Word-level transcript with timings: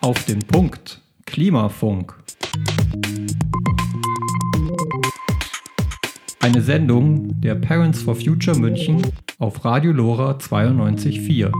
Auf 0.00 0.24
den 0.26 0.40
Punkt. 0.40 1.00
Klimafunk. 1.26 2.14
Eine 6.40 6.62
Sendung 6.62 7.40
der 7.40 7.54
Parents 7.56 8.02
for 8.02 8.14
Future 8.14 8.56
München 8.56 9.02
auf 9.38 9.64
Radio 9.64 9.92
Lora 9.92 10.38
92.4. 10.38 11.52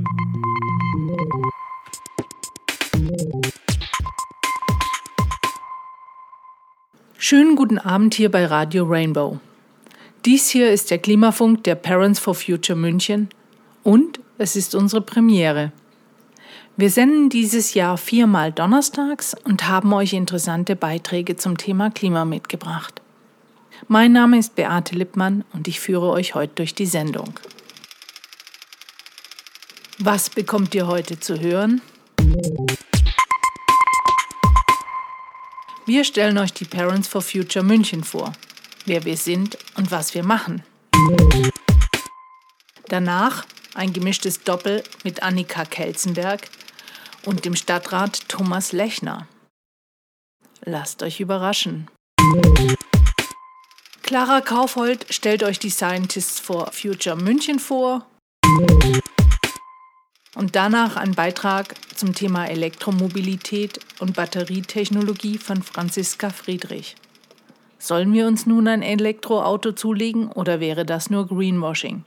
Schönen 7.18 7.56
guten 7.56 7.78
Abend 7.78 8.14
hier 8.14 8.30
bei 8.30 8.46
Radio 8.46 8.84
Rainbow. 8.84 9.40
Dies 10.24 10.48
hier 10.48 10.70
ist 10.70 10.90
der 10.90 10.98
Klimafunk 10.98 11.64
der 11.64 11.74
Parents 11.74 12.20
for 12.20 12.34
Future 12.34 12.78
München 12.78 13.28
und 13.82 14.19
es 14.40 14.56
ist 14.56 14.74
unsere 14.74 15.02
Premiere. 15.02 15.70
Wir 16.78 16.90
senden 16.90 17.28
dieses 17.28 17.74
Jahr 17.74 17.98
viermal 17.98 18.52
donnerstags 18.52 19.36
und 19.44 19.68
haben 19.68 19.92
euch 19.92 20.14
interessante 20.14 20.76
Beiträge 20.76 21.36
zum 21.36 21.58
Thema 21.58 21.90
Klima 21.90 22.24
mitgebracht. 22.24 23.02
Mein 23.86 24.12
Name 24.12 24.38
ist 24.38 24.54
Beate 24.54 24.94
Lippmann 24.94 25.44
und 25.52 25.68
ich 25.68 25.78
führe 25.78 26.08
euch 26.08 26.34
heute 26.34 26.54
durch 26.54 26.74
die 26.74 26.86
Sendung. 26.86 27.38
Was 29.98 30.30
bekommt 30.30 30.74
ihr 30.74 30.86
heute 30.86 31.20
zu 31.20 31.38
hören? 31.38 31.82
Wir 35.84 36.04
stellen 36.04 36.38
euch 36.38 36.54
die 36.54 36.64
Parents 36.64 37.08
for 37.08 37.20
Future 37.20 37.64
München 37.64 38.04
vor, 38.04 38.32
wer 38.86 39.04
wir 39.04 39.18
sind 39.18 39.58
und 39.76 39.90
was 39.90 40.14
wir 40.14 40.24
machen. 40.24 40.62
Danach 42.88 43.44
ein 43.80 43.94
gemischtes 43.94 44.42
Doppel 44.42 44.82
mit 45.04 45.22
Annika 45.22 45.64
Kelzenberg 45.64 46.50
und 47.24 47.46
dem 47.46 47.56
Stadtrat 47.56 48.28
Thomas 48.28 48.72
Lechner. 48.72 49.26
Lasst 50.62 51.02
euch 51.02 51.18
überraschen. 51.18 51.88
Clara 54.02 54.42
Kaufhold 54.42 55.06
stellt 55.08 55.42
euch 55.42 55.58
die 55.58 55.70
Scientists 55.70 56.40
for 56.40 56.70
Future 56.72 57.16
München 57.16 57.58
vor. 57.58 58.04
Und 60.34 60.56
danach 60.56 60.96
ein 60.96 61.14
Beitrag 61.14 61.74
zum 61.96 62.14
Thema 62.14 62.44
Elektromobilität 62.48 63.80
und 63.98 64.14
Batterietechnologie 64.14 65.38
von 65.38 65.62
Franziska 65.62 66.28
Friedrich. 66.28 66.96
Sollen 67.78 68.12
wir 68.12 68.26
uns 68.26 68.44
nun 68.44 68.68
ein 68.68 68.82
Elektroauto 68.82 69.72
zulegen 69.72 70.30
oder 70.30 70.60
wäre 70.60 70.84
das 70.84 71.08
nur 71.08 71.26
Greenwashing? 71.26 72.04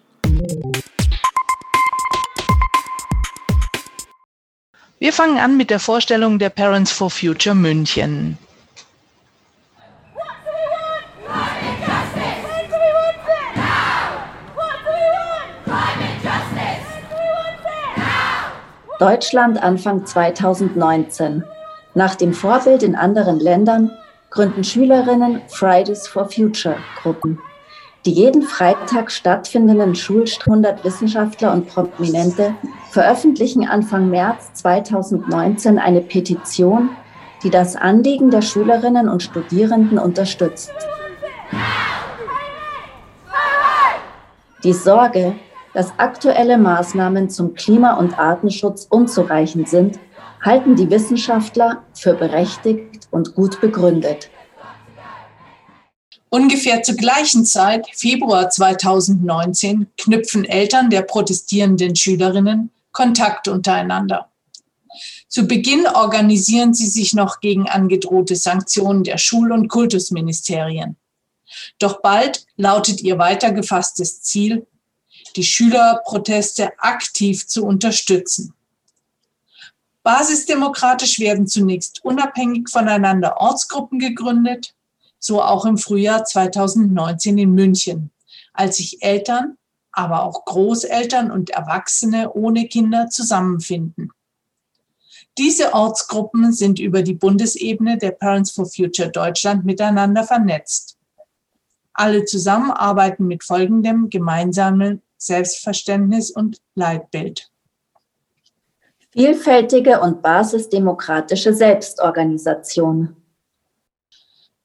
Wir 5.04 5.12
fangen 5.12 5.38
an 5.38 5.58
mit 5.58 5.70
der 5.70 5.82
Vorstellung 5.82 6.40
der 6.40 6.50
Parents 6.50 6.90
for 6.90 7.10
Future 7.10 7.54
München. 7.54 8.38
Deutschland 18.98 19.62
Anfang 19.62 20.06
2019. 20.06 21.44
Nach 21.96 22.16
dem 22.16 22.34
Vorbild 22.34 22.82
in 22.82 22.96
anderen 22.96 23.42
Ländern 23.42 23.92
gründen 24.30 24.64
Schülerinnen 24.64 25.42
Fridays 25.50 26.08
for 26.08 26.30
Future 26.30 26.78
Gruppen. 27.02 27.40
Die 28.06 28.12
jeden 28.12 28.42
Freitag 28.42 29.12
stattfindenden 29.12 29.96
Schulstundert 29.96 30.84
Wissenschaftler 30.84 31.54
und 31.54 31.70
Prominente 31.70 32.54
veröffentlichen 32.92 33.66
Anfang 33.66 34.10
März 34.10 34.52
2019 34.56 35.80
eine 35.80 36.02
Petition, 36.02 36.90
die 37.44 37.50
das 37.50 37.78
Anliegen 37.78 38.30
der 38.30 38.42
Schülerinnen 38.42 39.08
und 39.08 39.24
Studierenden 39.24 40.00
unterstützt. 40.00 40.74
Die 44.66 44.74
Sorge, 44.74 45.36
dass 45.74 45.94
aktuelle 45.98 46.58
Maßnahmen 46.58 47.30
zum 47.30 47.54
Klima- 47.54 47.96
und 47.96 48.20
Artenschutz 48.20 48.86
unzureichend 48.90 49.70
sind, 49.70 49.98
halten 50.42 50.76
die 50.76 50.90
Wissenschaftler 50.90 51.84
für 51.94 52.14
berechtigt 52.14 53.08
und 53.12 53.34
gut 53.34 53.62
begründet. 53.62 54.30
Ungefähr 56.34 56.82
zur 56.82 56.96
gleichen 56.96 57.46
Zeit, 57.46 57.86
Februar 57.94 58.50
2019, 58.50 59.86
knüpfen 60.00 60.46
Eltern 60.46 60.90
der 60.90 61.04
protestierenden 61.04 61.96
Schülerinnen 61.96 62.72
Kontakt 62.92 63.48
untereinander. 63.48 64.32
Zu 65.28 65.46
Beginn 65.46 65.86
organisieren 65.86 66.74
sie 66.74 66.88
sich 66.88 67.14
noch 67.14 67.40
gegen 67.40 67.70
angedrohte 67.70 68.36
Sanktionen 68.36 69.04
der 69.04 69.20
Schul- 69.20 69.52
und 69.52 69.68
Kultusministerien. 69.68 70.96
Doch 71.78 72.02
bald 72.02 72.48
lautet 72.58 73.02
ihr 73.02 73.20
weitergefasstes 73.20 74.24
Ziel, 74.24 74.66
die 75.36 75.44
Schülerproteste 75.44 76.72
aktiv 76.80 77.46
zu 77.46 77.64
unterstützen. 77.64 78.56
Basisdemokratisch 80.02 81.20
werden 81.20 81.46
zunächst 81.46 82.04
unabhängig 82.04 82.70
voneinander 82.72 83.38
Ortsgruppen 83.38 84.00
gegründet, 84.00 84.74
so 85.24 85.42
auch 85.42 85.66
im 85.66 85.78
Frühjahr 85.78 86.26
2019 86.26 87.38
in 87.38 87.52
München, 87.52 88.12
als 88.52 88.76
sich 88.76 89.02
Eltern, 89.02 89.58
aber 89.94 90.24
auch 90.24 90.44
Großeltern 90.44 91.32
und 91.32 91.50
Erwachsene 91.50 92.34
ohne 92.34 92.68
Kinder 92.68 93.08
zusammenfinden. 93.10 94.12
Diese 95.38 95.74
Ortsgruppen 95.74 96.52
sind 96.52 96.78
über 96.78 97.04
die 97.04 97.14
Bundesebene 97.14 97.98
der 97.98 98.12
Parents 98.12 98.52
for 98.52 98.66
Future 98.66 99.10
Deutschland 99.10 99.64
miteinander 99.64 100.26
vernetzt. 100.26 100.98
Alle 101.94 102.26
zusammen 102.26 102.72
arbeiten 102.72 103.26
mit 103.26 103.46
folgendem 103.46 104.10
gemeinsamen 104.10 105.02
Selbstverständnis 105.18 106.32
und 106.32 106.58
Leitbild. 106.76 107.50
Vielfältige 109.12 110.02
und 110.02 110.22
basisdemokratische 110.22 111.54
Selbstorganisation. 111.54 113.16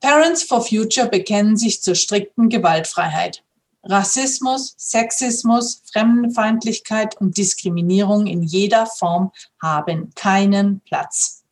Parents 0.01 0.45
for 0.45 0.65
Future 0.65 1.09
bekennen 1.09 1.57
sich 1.57 1.83
zur 1.83 1.97
strikten 1.97 2.49
Gewaltfreiheit. 2.49 3.43
Rassismus, 3.83 4.75
Sexismus, 4.77 5.83
Fremdenfeindlichkeit 5.93 7.21
und 7.21 7.37
Diskriminierung 7.37 8.27
in 8.27 8.43
jeder 8.43 8.87
Form 8.87 9.33
haben 9.61 10.13
keinen 10.15 10.81
Platz. 10.81 11.43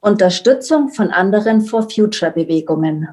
Unterstützung 0.00 0.90
von 0.90 1.10
anderen 1.10 1.64
For 1.64 1.88
Future 1.88 2.30
Bewegungen. 2.30 3.08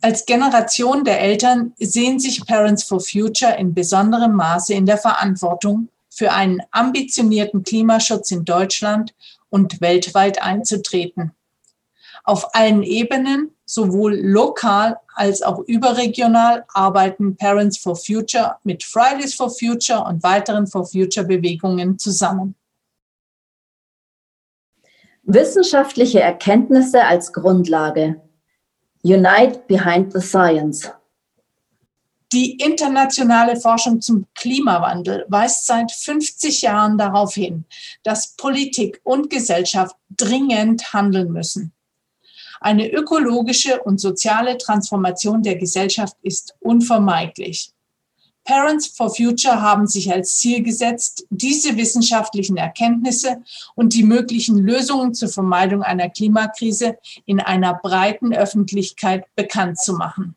Als 0.00 0.26
Generation 0.26 1.04
der 1.04 1.20
Eltern 1.20 1.74
sehen 1.78 2.18
sich 2.18 2.44
Parents 2.44 2.82
for 2.82 2.98
Future 2.98 3.54
in 3.56 3.72
besonderem 3.72 4.32
Maße 4.32 4.74
in 4.74 4.86
der 4.86 4.98
Verantwortung, 4.98 5.88
für 6.10 6.32
einen 6.32 6.60
ambitionierten 6.72 7.62
Klimaschutz 7.62 8.32
in 8.32 8.44
Deutschland 8.44 9.14
und 9.48 9.80
weltweit 9.80 10.42
einzutreten 10.42 11.32
auf 12.24 12.54
allen 12.54 12.82
Ebenen, 12.82 13.50
sowohl 13.64 14.14
lokal 14.14 14.98
als 15.14 15.42
auch 15.42 15.60
überregional, 15.60 16.64
arbeiten 16.72 17.36
Parents 17.36 17.78
for 17.78 17.96
Future 17.96 18.56
mit 18.64 18.84
Fridays 18.84 19.34
for 19.34 19.50
Future 19.50 20.04
und 20.04 20.22
weiteren 20.22 20.66
For 20.66 20.86
Future 20.86 21.26
Bewegungen 21.26 21.98
zusammen. 21.98 22.54
Wissenschaftliche 25.24 26.20
Erkenntnisse 26.20 27.04
als 27.04 27.32
Grundlage. 27.32 28.20
Unite 29.04 29.64
Behind 29.68 30.12
the 30.12 30.20
Science. 30.20 30.90
Die 32.32 32.56
internationale 32.58 33.56
Forschung 33.56 34.00
zum 34.00 34.26
Klimawandel 34.34 35.26
weist 35.28 35.66
seit 35.66 35.92
50 35.92 36.62
Jahren 36.62 36.96
darauf 36.96 37.34
hin, 37.34 37.66
dass 38.04 38.34
Politik 38.36 39.00
und 39.04 39.28
Gesellschaft 39.28 39.94
dringend 40.10 40.94
handeln 40.94 41.30
müssen. 41.30 41.72
Eine 42.62 42.92
ökologische 42.92 43.82
und 43.82 44.00
soziale 44.00 44.56
Transformation 44.56 45.42
der 45.42 45.56
Gesellschaft 45.56 46.16
ist 46.22 46.54
unvermeidlich. 46.60 47.72
Parents 48.44 48.86
for 48.86 49.12
Future 49.12 49.60
haben 49.60 49.86
sich 49.86 50.12
als 50.12 50.38
Ziel 50.38 50.62
gesetzt, 50.62 51.26
diese 51.30 51.76
wissenschaftlichen 51.76 52.56
Erkenntnisse 52.56 53.42
und 53.74 53.94
die 53.94 54.04
möglichen 54.04 54.58
Lösungen 54.58 55.12
zur 55.12 55.28
Vermeidung 55.28 55.82
einer 55.82 56.08
Klimakrise 56.08 56.98
in 57.24 57.40
einer 57.40 57.74
breiten 57.74 58.32
Öffentlichkeit 58.32 59.24
bekannt 59.34 59.78
zu 59.78 59.94
machen. 59.94 60.36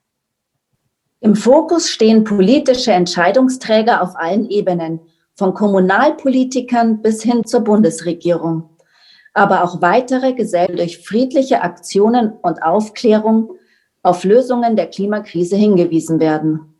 Im 1.20 1.36
Fokus 1.36 1.90
stehen 1.90 2.24
politische 2.24 2.92
Entscheidungsträger 2.92 4.02
auf 4.02 4.16
allen 4.16 4.50
Ebenen, 4.50 5.00
von 5.36 5.54
Kommunalpolitikern 5.54 7.02
bis 7.02 7.22
hin 7.22 7.44
zur 7.46 7.62
Bundesregierung 7.62 8.75
aber 9.36 9.64
auch 9.64 9.82
weitere 9.82 10.34
Gesellschaften 10.34 10.78
durch 10.78 11.00
friedliche 11.00 11.62
Aktionen 11.62 12.32
und 12.42 12.64
Aufklärung 12.64 13.52
auf 14.02 14.24
Lösungen 14.24 14.76
der 14.76 14.88
Klimakrise 14.88 15.58
hingewiesen 15.58 16.20
werden. 16.20 16.74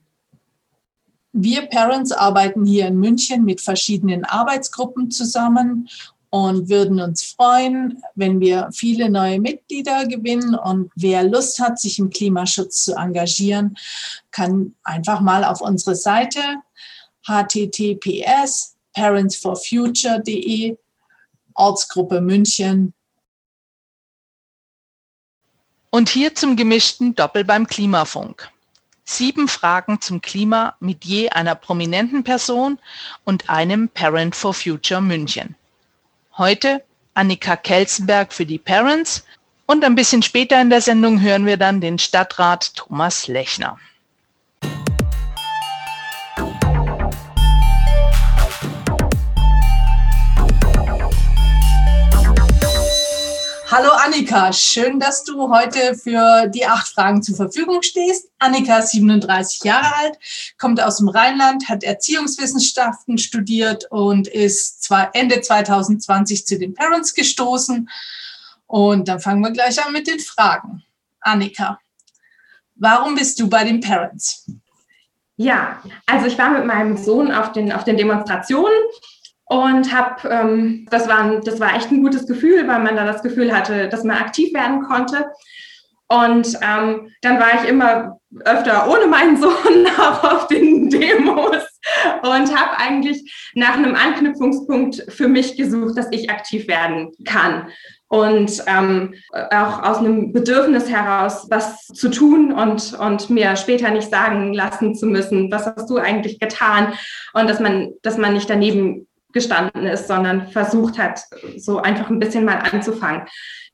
Wir 1.34 1.64
Parents 1.68 2.14
arbeiten 2.14 2.66
hier 2.66 2.88
in 2.88 2.98
München 2.98 3.44
mit 3.44 3.60
verschiedenen 3.60 4.24
Arbeitsgruppen 4.24 5.12
zusammen 5.12 5.90
und 6.30 6.70
würden 6.70 7.02
uns 7.02 7.24
freuen, 7.24 8.02
wenn 8.16 8.40
wir 8.40 8.70
viele 8.72 9.10
neue 9.10 9.42
Mitglieder 9.42 10.06
gewinnen. 10.06 10.56
Und 10.56 10.92
wer 10.96 11.24
Lust 11.24 11.60
hat, 11.60 11.78
sich 11.78 12.00
im 12.00 12.10
Klimaschutz 12.10 12.86
zu 12.86 12.96
engagieren, 12.96 13.76
kann 14.32 14.76
einfach 14.84 15.20
mal 15.20 15.44
auf 15.44 15.60
unsere 15.60 15.96
Seite 15.96 16.40
https 17.28 18.78
parentsforfuture.de 18.94 20.78
Ortsgruppe 21.56 22.22
München. 22.22 22.94
Und 25.90 26.10
hier 26.10 26.36
zum 26.36 26.56
gemischten 26.56 27.16
Doppel 27.16 27.44
beim 27.46 27.68
Klimafunk. 27.68 28.50
Sieben 29.06 29.48
Fragen 29.48 30.02
zum 30.02 30.22
Klima 30.22 30.76
mit 30.80 31.06
je 31.06 31.30
einer 31.30 31.56
prominenten 31.56 32.24
Person 32.24 32.80
und 33.24 33.50
einem 33.50 33.88
Parent 33.90 34.36
for 34.36 34.54
Future 34.54 35.02
München. 35.02 35.56
Heute 36.38 36.84
Annika 37.14 37.56
Kelsenberg 37.56 38.34
für 38.34 38.46
die 38.46 38.58
Parents 38.58 39.26
und 39.68 39.84
ein 39.84 39.96
bisschen 39.96 40.22
später 40.22 40.60
in 40.62 40.70
der 40.70 40.82
Sendung 40.82 41.22
hören 41.22 41.46
wir 41.46 41.58
dann 41.58 41.82
den 41.82 41.98
Stadtrat 41.98 42.76
Thomas 42.76 43.28
Lechner. 43.28 43.80
Hallo 53.78 53.90
Annika, 53.92 54.54
schön, 54.54 55.02
dass 55.02 55.26
du 55.26 55.50
heute 55.50 55.96
für 55.96 56.48
die 56.48 56.66
acht 56.66 56.88
Fragen 56.88 57.22
zur 57.22 57.36
Verfügung 57.36 57.82
stehst. 57.82 58.30
Annika 58.40 58.78
ist 58.78 58.92
37 58.92 59.66
Jahre 59.66 59.94
alt, 59.98 60.18
kommt 60.58 60.82
aus 60.82 61.00
dem 61.00 61.10
Rheinland, 61.10 61.68
hat 61.68 61.84
Erziehungswissenschaften 61.84 63.18
studiert 63.18 63.84
und 63.92 64.30
ist 64.30 64.90
Ende 65.12 65.42
2020 65.42 66.48
zu 66.48 66.58
den 66.58 66.74
Parents 66.74 67.14
gestoßen. 67.14 67.90
Und 68.66 69.10
dann 69.10 69.20
fangen 69.20 69.42
wir 69.42 69.52
gleich 69.52 69.86
an 69.86 69.92
mit 69.92 70.08
den 70.08 70.22
Fragen. 70.22 70.82
Annika, 71.20 71.78
warum 72.76 73.16
bist 73.16 73.42
du 73.42 73.50
bei 73.50 73.66
den 73.66 73.82
Parents? 73.82 74.50
Ja, 75.36 75.84
also 76.06 76.28
ich 76.28 76.38
war 76.38 76.52
mit 76.52 76.66
meinem 76.66 76.96
Sohn 76.96 77.30
auf 77.30 77.52
den, 77.52 77.74
auf 77.74 77.84
den 77.84 77.98
Demonstrationen 77.98 78.72
und 79.46 79.96
habe, 79.96 80.28
ähm, 80.30 80.88
das, 80.90 81.08
war, 81.08 81.40
das 81.42 81.60
war 81.60 81.76
echt 81.76 81.92
ein 81.92 82.02
gutes 82.02 82.26
Gefühl, 82.28 82.68
weil 82.68 82.82
man 82.82 82.96
da 82.96 83.06
das 83.06 83.22
Gefühl 83.22 83.56
hatte, 83.56 83.90
dass 83.90 84.04
man 84.04 84.18
aktiv 84.18 84.54
werden 84.54 84.84
konnte. 84.84 85.26
Und 86.08 86.48
ähm, 86.62 87.12
dann 87.22 87.40
war 87.40 87.64
ich 87.64 87.70
immer 87.70 88.20
öfter 88.44 88.90
ohne 88.90 89.08
meinen 89.08 89.38
Sohn 89.42 89.88
auch 89.98 90.24
auf 90.24 90.48
den 90.48 90.90
Demos 90.90 91.64
und 92.22 92.56
habe 92.56 92.78
eigentlich 92.78 93.52
nach 93.56 93.76
einem 93.76 93.96
Anknüpfungspunkt 93.96 95.06
für 95.10 95.28
mich 95.28 95.58
gesucht, 95.58 95.98
dass 95.98 96.08
ich 96.12 96.30
aktiv 96.30 96.68
werden 96.68 97.12
kann. 97.26 97.70
Und 98.08 98.64
ähm, 98.68 99.16
auch 99.52 99.82
aus 99.82 99.98
einem 99.98 100.32
Bedürfnis 100.32 100.90
heraus, 100.90 101.48
was 101.50 101.88
zu 101.88 102.10
tun 102.10 102.52
und, 102.52 102.94
und 102.94 103.30
mir 103.32 103.56
später 103.56 103.90
nicht 103.90 104.10
sagen 104.10 104.54
lassen 104.54 104.94
zu 104.94 105.08
müssen, 105.08 105.52
was 105.52 105.66
hast 105.66 105.90
du 105.90 105.98
eigentlich 105.98 106.40
getan? 106.40 106.94
Und 107.34 107.50
dass 107.50 107.60
man, 107.60 107.94
dass 108.04 108.18
man 108.18 108.34
nicht 108.34 108.50
daneben 108.50 109.08
gestanden 109.36 109.86
ist, 109.86 110.08
sondern 110.08 110.48
versucht 110.48 110.98
hat, 110.98 111.20
so 111.58 111.80
einfach 111.80 112.10
ein 112.10 112.20
bisschen 112.20 112.46
mal 112.46 112.58
anzufangen. 112.58 113.28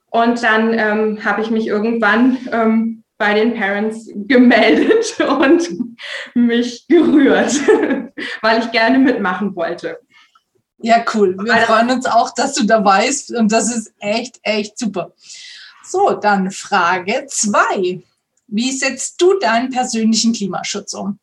Und 0.10 0.44
dann 0.44 0.74
ähm, 0.74 1.24
habe 1.24 1.42
ich 1.42 1.52
mich 1.52 1.68
irgendwann 1.68 2.38
ähm, 2.52 3.04
bei 3.18 3.36
den 3.36 3.54
Parents 3.54 4.10
gemeldet 4.28 5.18
und 5.20 5.70
mich 6.34 6.88
gerührt, 6.88 7.54
weil 8.42 8.60
ich 8.60 8.72
gerne 8.72 8.98
mitmachen 8.98 9.56
wollte. 9.56 10.00
Ja, 10.80 11.06
cool. 11.14 11.38
Wir 11.38 11.54
also, 11.54 11.68
freuen 11.68 11.92
uns 11.92 12.06
auch, 12.08 12.34
dass 12.34 12.56
du 12.56 12.66
dabei 12.66 13.06
bist 13.06 13.32
und 13.32 13.52
das 13.52 13.74
ist 13.74 13.94
echt, 14.00 14.40
echt 14.42 14.80
super. 14.80 15.14
So, 15.84 16.16
dann 16.16 16.50
Frage 16.50 17.28
zwei. 17.28 18.02
Wie 18.48 18.72
setzt 18.72 19.22
du 19.22 19.38
deinen 19.38 19.70
persönlichen 19.70 20.34
Klimaschutz 20.34 20.96
um? 20.96 21.20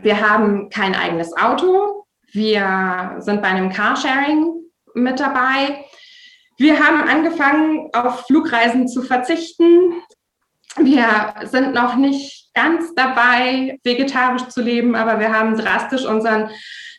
Wir 0.00 0.20
haben 0.20 0.70
kein 0.70 0.94
eigenes 0.94 1.36
Auto. 1.36 2.06
Wir 2.38 3.16
sind 3.18 3.42
bei 3.42 3.48
einem 3.48 3.70
Carsharing 3.70 4.62
mit 4.94 5.18
dabei. 5.18 5.84
Wir 6.56 6.78
haben 6.78 7.02
angefangen, 7.08 7.90
auf 7.92 8.26
Flugreisen 8.26 8.86
zu 8.86 9.02
verzichten. 9.02 9.92
Wir 10.76 11.34
sind 11.42 11.74
noch 11.74 11.96
nicht 11.96 12.54
ganz 12.54 12.94
dabei, 12.94 13.80
vegetarisch 13.82 14.46
zu 14.50 14.62
leben, 14.62 14.94
aber 14.94 15.18
wir 15.18 15.32
haben 15.32 15.56
drastisch 15.56 16.04
unseren 16.04 16.50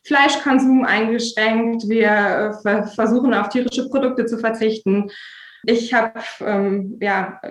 Fleischkonsum 0.05 0.83
eingeschränkt. 0.83 1.87
Wir 1.87 2.59
äh, 2.65 2.87
versuchen 2.87 3.33
auf 3.33 3.47
tierische 3.47 3.87
Produkte 3.87 4.25
zu 4.25 4.39
verzichten. 4.39 5.09
Ich 5.63 5.93
habe, 5.93 6.13
ähm, 6.45 6.97
ja, 7.01 7.41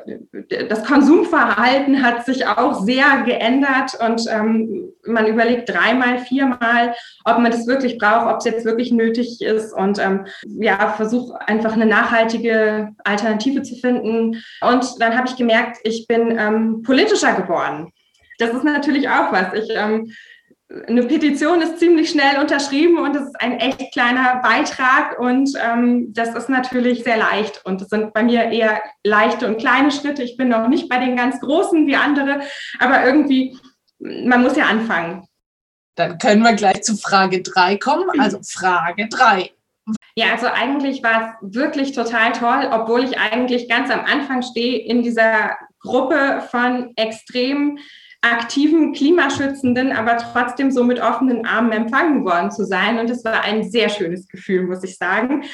das 0.69 0.85
Konsumverhalten 0.85 2.03
hat 2.03 2.25
sich 2.25 2.47
auch 2.47 2.85
sehr 2.85 3.23
geändert 3.25 3.99
und 4.01 4.25
ähm, 4.31 4.93
man 5.07 5.27
überlegt 5.27 5.69
dreimal, 5.69 6.19
viermal, 6.19 6.95
ob 7.25 7.39
man 7.39 7.51
das 7.51 7.67
wirklich 7.67 7.99
braucht, 7.99 8.33
ob 8.33 8.39
es 8.39 8.45
jetzt 8.45 8.65
wirklich 8.65 8.93
nötig 8.93 9.41
ist 9.43 9.73
und 9.73 9.99
ähm, 9.99 10.27
ja, 10.45 10.95
versuche 10.97 11.39
einfach 11.47 11.73
eine 11.73 11.87
nachhaltige 11.87 12.91
Alternative 13.05 13.63
zu 13.63 13.77
finden. 13.77 14.43
Und 14.61 15.01
dann 15.01 15.17
habe 15.17 15.29
ich 15.29 15.37
gemerkt, 15.37 15.79
ich 15.85 16.07
bin 16.07 16.37
ähm, 16.39 16.83
politischer 16.83 17.35
geworden. 17.35 17.93
Das 18.39 18.51
ist 18.51 18.65
natürlich 18.65 19.09
auch 19.09 19.33
was. 19.33 19.53
Ich 19.55 19.69
ähm, 19.75 20.13
eine 20.87 21.03
Petition 21.05 21.63
ist 21.63 21.79
ziemlich 21.79 22.11
schnell 22.11 22.39
unterschrieben 22.39 22.99
und 22.99 23.17
es 23.17 23.23
ist 23.23 23.41
ein 23.41 23.59
echt 23.59 23.91
kleiner 23.93 24.41
Beitrag 24.43 25.19
und 25.19 25.51
ähm, 25.63 26.13
das 26.13 26.35
ist 26.35 26.51
natürlich 26.51 27.05
sehr 27.05 27.17
leicht 27.17 27.65
und 27.65 27.81
es 27.81 27.89
sind 27.89 28.13
bei 28.13 28.23
mir 28.23 28.45
eher 28.45 28.83
leichte 29.03 29.47
und 29.47 29.59
kleine 29.59 29.91
Schritte. 29.91 30.23
Ich 30.23 30.37
bin 30.37 30.49
noch 30.49 30.69
nicht 30.69 30.89
bei 30.91 30.99
den 30.99 31.17
ganz 31.17 31.41
großen 31.41 31.87
wie 31.87 31.97
andere, 31.97 32.41
aber 32.81 33.05
irgendwie, 33.05 33.57
man 33.99 34.43
muss 34.43 34.57
ja 34.57 34.67
anfangen. 34.67 35.27
Dann 35.95 36.19
können 36.19 36.43
wir 36.43 36.53
gleich 36.53 36.83
zu 36.83 36.97
Frage 36.97 37.43
drei 37.43 37.77
kommen. 37.77 38.09
Also 38.21 38.39
Frage 38.43 39.09
drei. 39.09 39.51
Ja, 40.17 40.33
also 40.33 40.49
eigentlich 40.49 41.03
war 41.03 41.39
es 41.43 41.55
wirklich 41.55 41.93
total 41.93 42.33
toll, 42.33 42.69
obwohl 42.71 43.05
ich 43.05 43.19
eigentlich 43.19 43.69
ganz 43.69 43.91
am 43.91 44.05
Anfang 44.05 44.43
stehe 44.43 44.85
in 44.85 45.03
dieser 45.03 45.57
Gruppe 45.81 46.43
von 46.51 46.93
extrem 46.97 47.79
aktiven 48.21 48.93
Klimaschützenden, 48.93 49.93
aber 49.93 50.17
trotzdem 50.19 50.71
so 50.71 50.85
mit 50.85 51.01
offenen 51.01 51.47
Armen 51.47 51.73
empfangen 51.73 52.25
worden 52.25 52.51
zu 52.51 52.65
sein. 52.65 52.99
Und 52.99 53.11
es 53.11 53.25
war 53.25 53.43
ein 53.43 53.71
sehr 53.71 53.89
schönes 53.89 54.29
Gefühl, 54.29 54.67
muss 54.67 54.83
ich 54.83 54.97
sagen. 54.97 55.45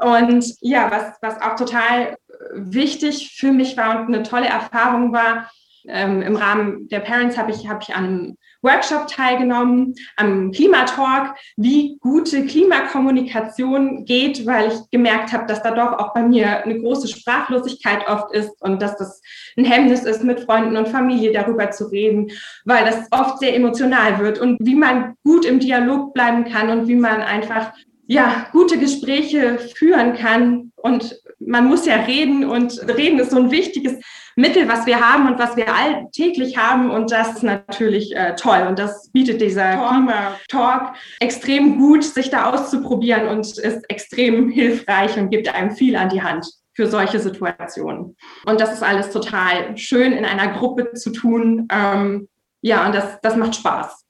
Und 0.00 0.54
ja, 0.60 0.90
was, 0.90 1.16
was 1.20 1.40
auch 1.40 1.56
total 1.56 2.16
wichtig 2.54 3.36
für 3.36 3.52
mich 3.52 3.76
war 3.76 4.00
und 4.00 4.14
eine 4.14 4.22
tolle 4.22 4.46
Erfahrung 4.46 5.12
war, 5.12 5.50
ähm, 5.86 6.22
im 6.22 6.36
Rahmen 6.36 6.88
der 6.88 7.00
Parents 7.00 7.36
habe 7.36 7.50
ich, 7.50 7.68
hab 7.68 7.82
ich 7.82 7.94
an 7.94 8.36
Workshop 8.64 9.06
teilgenommen, 9.06 9.94
am 10.16 10.50
Klimatalk, 10.50 11.36
wie 11.56 11.98
gute 12.00 12.46
Klimakommunikation 12.46 14.04
geht, 14.04 14.46
weil 14.46 14.68
ich 14.68 14.90
gemerkt 14.90 15.32
habe, 15.32 15.46
dass 15.46 15.62
da 15.62 15.70
doch 15.70 15.98
auch 15.98 16.14
bei 16.14 16.22
mir 16.22 16.64
eine 16.64 16.80
große 16.80 17.08
Sprachlosigkeit 17.08 18.08
oft 18.08 18.32
ist 18.34 18.50
und 18.60 18.82
dass 18.82 18.96
das 18.96 19.20
ein 19.56 19.64
Hemmnis 19.64 20.04
ist, 20.04 20.24
mit 20.24 20.40
Freunden 20.40 20.76
und 20.76 20.88
Familie 20.88 21.32
darüber 21.32 21.70
zu 21.70 21.86
reden, 21.86 22.30
weil 22.64 22.84
das 22.84 23.06
oft 23.10 23.38
sehr 23.38 23.54
emotional 23.54 24.18
wird 24.18 24.38
und 24.38 24.58
wie 24.60 24.74
man 24.74 25.14
gut 25.22 25.44
im 25.44 25.60
Dialog 25.60 26.14
bleiben 26.14 26.44
kann 26.44 26.70
und 26.70 26.88
wie 26.88 26.96
man 26.96 27.20
einfach 27.20 27.72
ja, 28.06 28.46
gute 28.52 28.78
Gespräche 28.78 29.58
führen 29.58 30.14
kann. 30.14 30.72
Und 30.76 31.18
man 31.46 31.66
muss 31.66 31.86
ja 31.86 31.96
reden 31.96 32.48
und 32.48 32.80
reden 32.96 33.18
ist 33.18 33.30
so 33.30 33.38
ein 33.38 33.50
wichtiges 33.50 33.94
Mittel, 34.36 34.68
was 34.68 34.86
wir 34.86 35.00
haben 35.00 35.28
und 35.28 35.38
was 35.38 35.56
wir 35.56 35.72
alltäglich 35.72 36.56
haben. 36.56 36.90
Und 36.90 37.12
das 37.12 37.36
ist 37.36 37.42
natürlich 37.42 38.14
äh, 38.16 38.34
toll. 38.34 38.66
Und 38.68 38.78
das 38.78 39.10
bietet 39.10 39.40
dieser 39.40 39.72
Klima-Talk 39.72 40.94
extrem 41.20 41.78
gut, 41.78 42.04
sich 42.04 42.30
da 42.30 42.50
auszuprobieren 42.50 43.28
und 43.28 43.58
ist 43.58 43.88
extrem 43.88 44.50
hilfreich 44.50 45.16
und 45.16 45.30
gibt 45.30 45.48
einem 45.48 45.70
viel 45.70 45.96
an 45.96 46.08
die 46.08 46.22
Hand 46.22 46.46
für 46.72 46.88
solche 46.88 47.20
Situationen. 47.20 48.16
Und 48.46 48.60
das 48.60 48.72
ist 48.72 48.82
alles 48.82 49.10
total 49.10 49.76
schön 49.76 50.12
in 50.12 50.24
einer 50.24 50.58
Gruppe 50.58 50.94
zu 50.94 51.10
tun. 51.10 51.68
Ähm, 51.70 52.28
ja, 52.60 52.84
und 52.86 52.94
das, 52.94 53.20
das 53.22 53.36
macht 53.36 53.54
Spaß. 53.54 54.04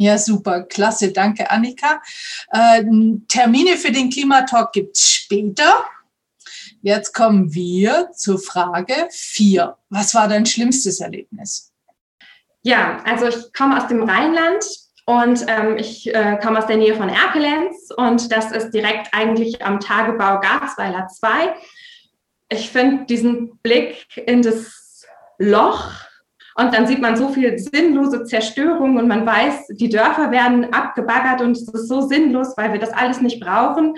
Ja, 0.00 0.16
super, 0.16 0.62
klasse, 0.62 1.12
danke 1.12 1.50
Annika. 1.50 2.00
Äh, 2.52 2.84
Termine 3.26 3.76
für 3.76 3.90
den 3.90 4.10
Klimatalk 4.10 4.72
gibt 4.72 4.96
es 4.96 5.10
später. 5.10 5.84
Jetzt 6.82 7.12
kommen 7.12 7.54
wir 7.54 8.10
zur 8.12 8.38
Frage 8.38 8.94
4. 9.10 9.76
Was 9.90 10.14
war 10.14 10.28
dein 10.28 10.46
schlimmstes 10.46 11.00
Erlebnis? 11.00 11.72
Ja, 12.62 13.02
also 13.04 13.26
ich 13.26 13.52
komme 13.52 13.76
aus 13.76 13.88
dem 13.88 14.02
Rheinland 14.02 14.64
und 15.06 15.44
ähm, 15.48 15.76
ich 15.76 16.14
äh, 16.14 16.38
komme 16.42 16.58
aus 16.58 16.66
der 16.66 16.76
Nähe 16.76 16.94
von 16.94 17.08
Erkelenz 17.08 17.90
und 17.96 18.30
das 18.30 18.52
ist 18.52 18.70
direkt 18.70 19.08
eigentlich 19.12 19.64
am 19.64 19.80
Tagebau 19.80 20.40
Garzweiler 20.40 21.08
2. 21.08 21.54
Ich 22.50 22.70
finde 22.70 23.06
diesen 23.06 23.58
Blick 23.58 24.06
in 24.26 24.42
das 24.42 25.06
Loch 25.38 25.90
Und 26.56 26.74
dann 26.74 26.86
sieht 26.86 27.00
man 27.00 27.16
so 27.16 27.28
viel 27.28 27.58
sinnlose 27.58 28.24
Zerstörung 28.24 28.96
und 28.96 29.06
man 29.06 29.24
weiß, 29.24 29.68
die 29.70 29.88
Dörfer 29.88 30.30
werden 30.30 30.72
abgebaggert 30.72 31.40
und 31.40 31.52
es 31.52 31.68
ist 31.68 31.88
so 31.88 32.00
sinnlos, 32.02 32.56
weil 32.56 32.72
wir 32.72 32.80
das 32.80 32.90
alles 32.90 33.20
nicht 33.20 33.40
brauchen. 33.40 33.94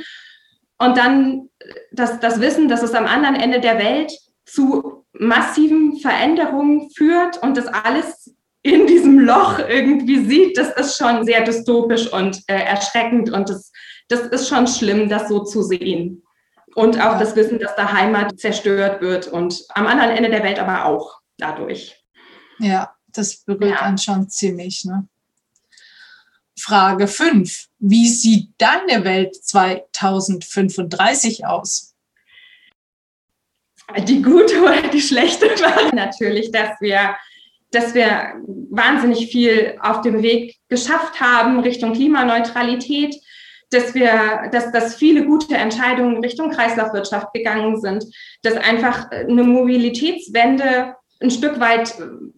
Und 0.78 0.96
dann 0.96 1.49
das, 1.92 2.20
das 2.20 2.40
Wissen, 2.40 2.68
dass 2.68 2.82
es 2.82 2.94
am 2.94 3.06
anderen 3.06 3.36
Ende 3.36 3.60
der 3.60 3.78
Welt 3.78 4.12
zu 4.44 5.04
massiven 5.12 5.98
Veränderungen 5.98 6.90
führt 6.90 7.42
und 7.42 7.56
das 7.56 7.66
alles 7.66 8.34
in 8.62 8.86
diesem 8.86 9.20
Loch 9.20 9.58
irgendwie 9.58 10.24
sieht, 10.24 10.58
das 10.58 10.70
ist 10.76 10.96
schon 10.96 11.24
sehr 11.24 11.44
dystopisch 11.44 12.12
und 12.12 12.42
äh, 12.46 12.62
erschreckend 12.62 13.30
und 13.30 13.48
das, 13.48 13.72
das 14.08 14.20
ist 14.20 14.48
schon 14.48 14.66
schlimm, 14.66 15.08
das 15.08 15.28
so 15.28 15.44
zu 15.44 15.62
sehen. 15.62 16.22
Und 16.74 17.00
auch 17.00 17.18
das 17.18 17.34
Wissen, 17.34 17.58
dass 17.58 17.74
da 17.74 17.92
Heimat 17.92 18.38
zerstört 18.38 19.00
wird 19.00 19.26
und 19.28 19.64
am 19.70 19.86
anderen 19.86 20.10
Ende 20.10 20.30
der 20.30 20.44
Welt 20.44 20.58
aber 20.58 20.84
auch 20.84 21.20
dadurch. 21.36 21.96
Ja, 22.58 22.94
das 23.08 23.44
berührt 23.44 23.80
ja. 23.80 23.82
einen 23.82 23.98
schon 23.98 24.28
ziemlich. 24.28 24.84
Ne? 24.84 25.08
Frage 26.60 27.08
5. 27.08 27.66
Wie 27.78 28.08
sieht 28.08 28.50
deine 28.58 29.04
Welt 29.04 29.34
2035 29.34 31.46
aus? 31.46 31.94
Die 34.06 34.22
gute 34.22 34.62
oder 34.62 34.88
die 34.88 35.00
schlechte 35.00 35.46
war 35.46 35.92
natürlich, 35.94 36.52
dass 36.52 36.80
wir, 36.80 37.16
dass 37.72 37.94
wir 37.94 38.34
wahnsinnig 38.70 39.32
viel 39.32 39.76
auf 39.80 40.02
dem 40.02 40.22
Weg 40.22 40.58
geschafft 40.68 41.20
haben 41.20 41.58
Richtung 41.60 41.94
Klimaneutralität, 41.94 43.16
dass 43.70 43.94
wir, 43.94 44.50
dass, 44.52 44.70
dass 44.72 44.96
viele 44.96 45.24
gute 45.24 45.56
Entscheidungen 45.56 46.22
Richtung 46.22 46.50
Kreislaufwirtschaft 46.50 47.32
gegangen 47.32 47.80
sind, 47.80 48.04
dass 48.42 48.56
einfach 48.56 49.10
eine 49.10 49.44
Mobilitätswende 49.44 50.96
ein 51.22 51.30
Stück 51.30 51.60
weit 51.60 51.94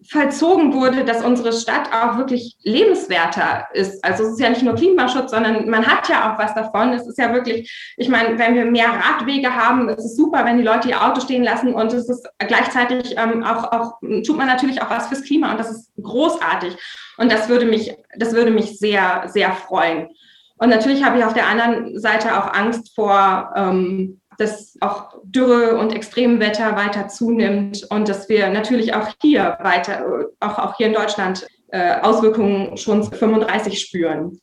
vollzogen 0.09 0.73
wurde, 0.73 1.05
dass 1.05 1.23
unsere 1.23 1.53
Stadt 1.53 1.89
auch 1.93 2.17
wirklich 2.17 2.57
lebenswerter 2.63 3.67
ist. 3.73 4.03
Also 4.03 4.23
es 4.23 4.33
ist 4.33 4.39
ja 4.41 4.49
nicht 4.49 4.63
nur 4.63 4.75
Klimaschutz, 4.75 5.31
sondern 5.31 5.69
man 5.69 5.87
hat 5.87 6.09
ja 6.09 6.33
auch 6.33 6.37
was 6.37 6.53
davon. 6.53 6.91
Es 6.91 7.07
ist 7.07 7.17
ja 7.17 7.33
wirklich, 7.33 7.93
ich 7.95 8.09
meine, 8.09 8.37
wenn 8.37 8.55
wir 8.55 8.65
mehr 8.65 8.89
Radwege 8.89 9.55
haben, 9.55 9.87
ist 9.87 10.03
es 10.03 10.17
super, 10.17 10.43
wenn 10.43 10.57
die 10.57 10.63
Leute 10.63 10.89
ihr 10.89 11.01
Auto 11.01 11.21
stehen 11.21 11.43
lassen 11.43 11.73
und 11.73 11.93
es 11.93 12.09
ist 12.09 12.27
gleichzeitig 12.39 13.15
ähm, 13.17 13.43
auch, 13.43 13.71
auch, 13.71 13.93
tut 14.25 14.37
man 14.37 14.47
natürlich 14.47 14.81
auch 14.81 14.89
was 14.89 15.07
fürs 15.07 15.23
Klima 15.23 15.51
und 15.51 15.59
das 15.59 15.71
ist 15.71 15.91
großartig. 16.01 16.75
Und 17.17 17.31
das 17.31 17.47
würde 17.47 17.65
mich, 17.65 17.95
das 18.17 18.33
würde 18.33 18.51
mich 18.51 18.79
sehr, 18.79 19.23
sehr 19.27 19.53
freuen. 19.53 20.09
Und 20.57 20.69
natürlich 20.69 21.03
habe 21.03 21.17
ich 21.17 21.25
auf 21.25 21.33
der 21.33 21.47
anderen 21.47 21.99
Seite 21.99 22.37
auch 22.37 22.53
Angst 22.53 22.93
vor, 22.95 23.51
ähm, 23.55 24.21
dass 24.37 24.77
auch 24.81 25.15
Dürre 25.23 25.77
und 25.77 25.93
Extremwetter 25.93 26.75
weiter 26.75 27.07
zunimmt 27.07 27.85
und 27.89 28.09
dass 28.09 28.29
wir 28.29 28.49
natürlich 28.49 28.93
auch 28.93 29.09
hier 29.21 29.57
weiter, 29.61 30.27
auch, 30.39 30.57
auch 30.59 30.77
hier 30.77 30.87
in 30.87 30.93
Deutschland, 30.93 31.47
äh, 31.69 31.99
Auswirkungen 32.01 32.77
schon 32.77 33.03
35 33.03 33.79
spüren. 33.79 34.39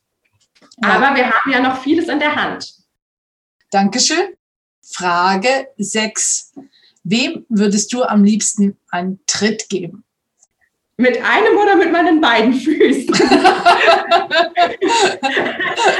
Aber 0.83 1.15
wir 1.15 1.29
haben 1.29 1.51
ja 1.51 1.59
noch 1.59 1.81
vieles 1.81 2.07
in 2.07 2.19
der 2.19 2.35
Hand. 2.35 2.73
Dankeschön. 3.69 4.35
Frage 4.83 5.67
6. 5.77 6.53
Wem 7.03 7.45
würdest 7.49 7.93
du 7.93 8.03
am 8.03 8.23
liebsten 8.23 8.77
einen 8.89 9.19
Tritt 9.25 9.69
geben? 9.69 10.03
Mit 10.97 11.17
einem 11.23 11.57
oder 11.57 11.75
mit 11.77 11.91
meinen 11.91 12.21
beiden 12.21 12.53
Füßen? 12.53 13.11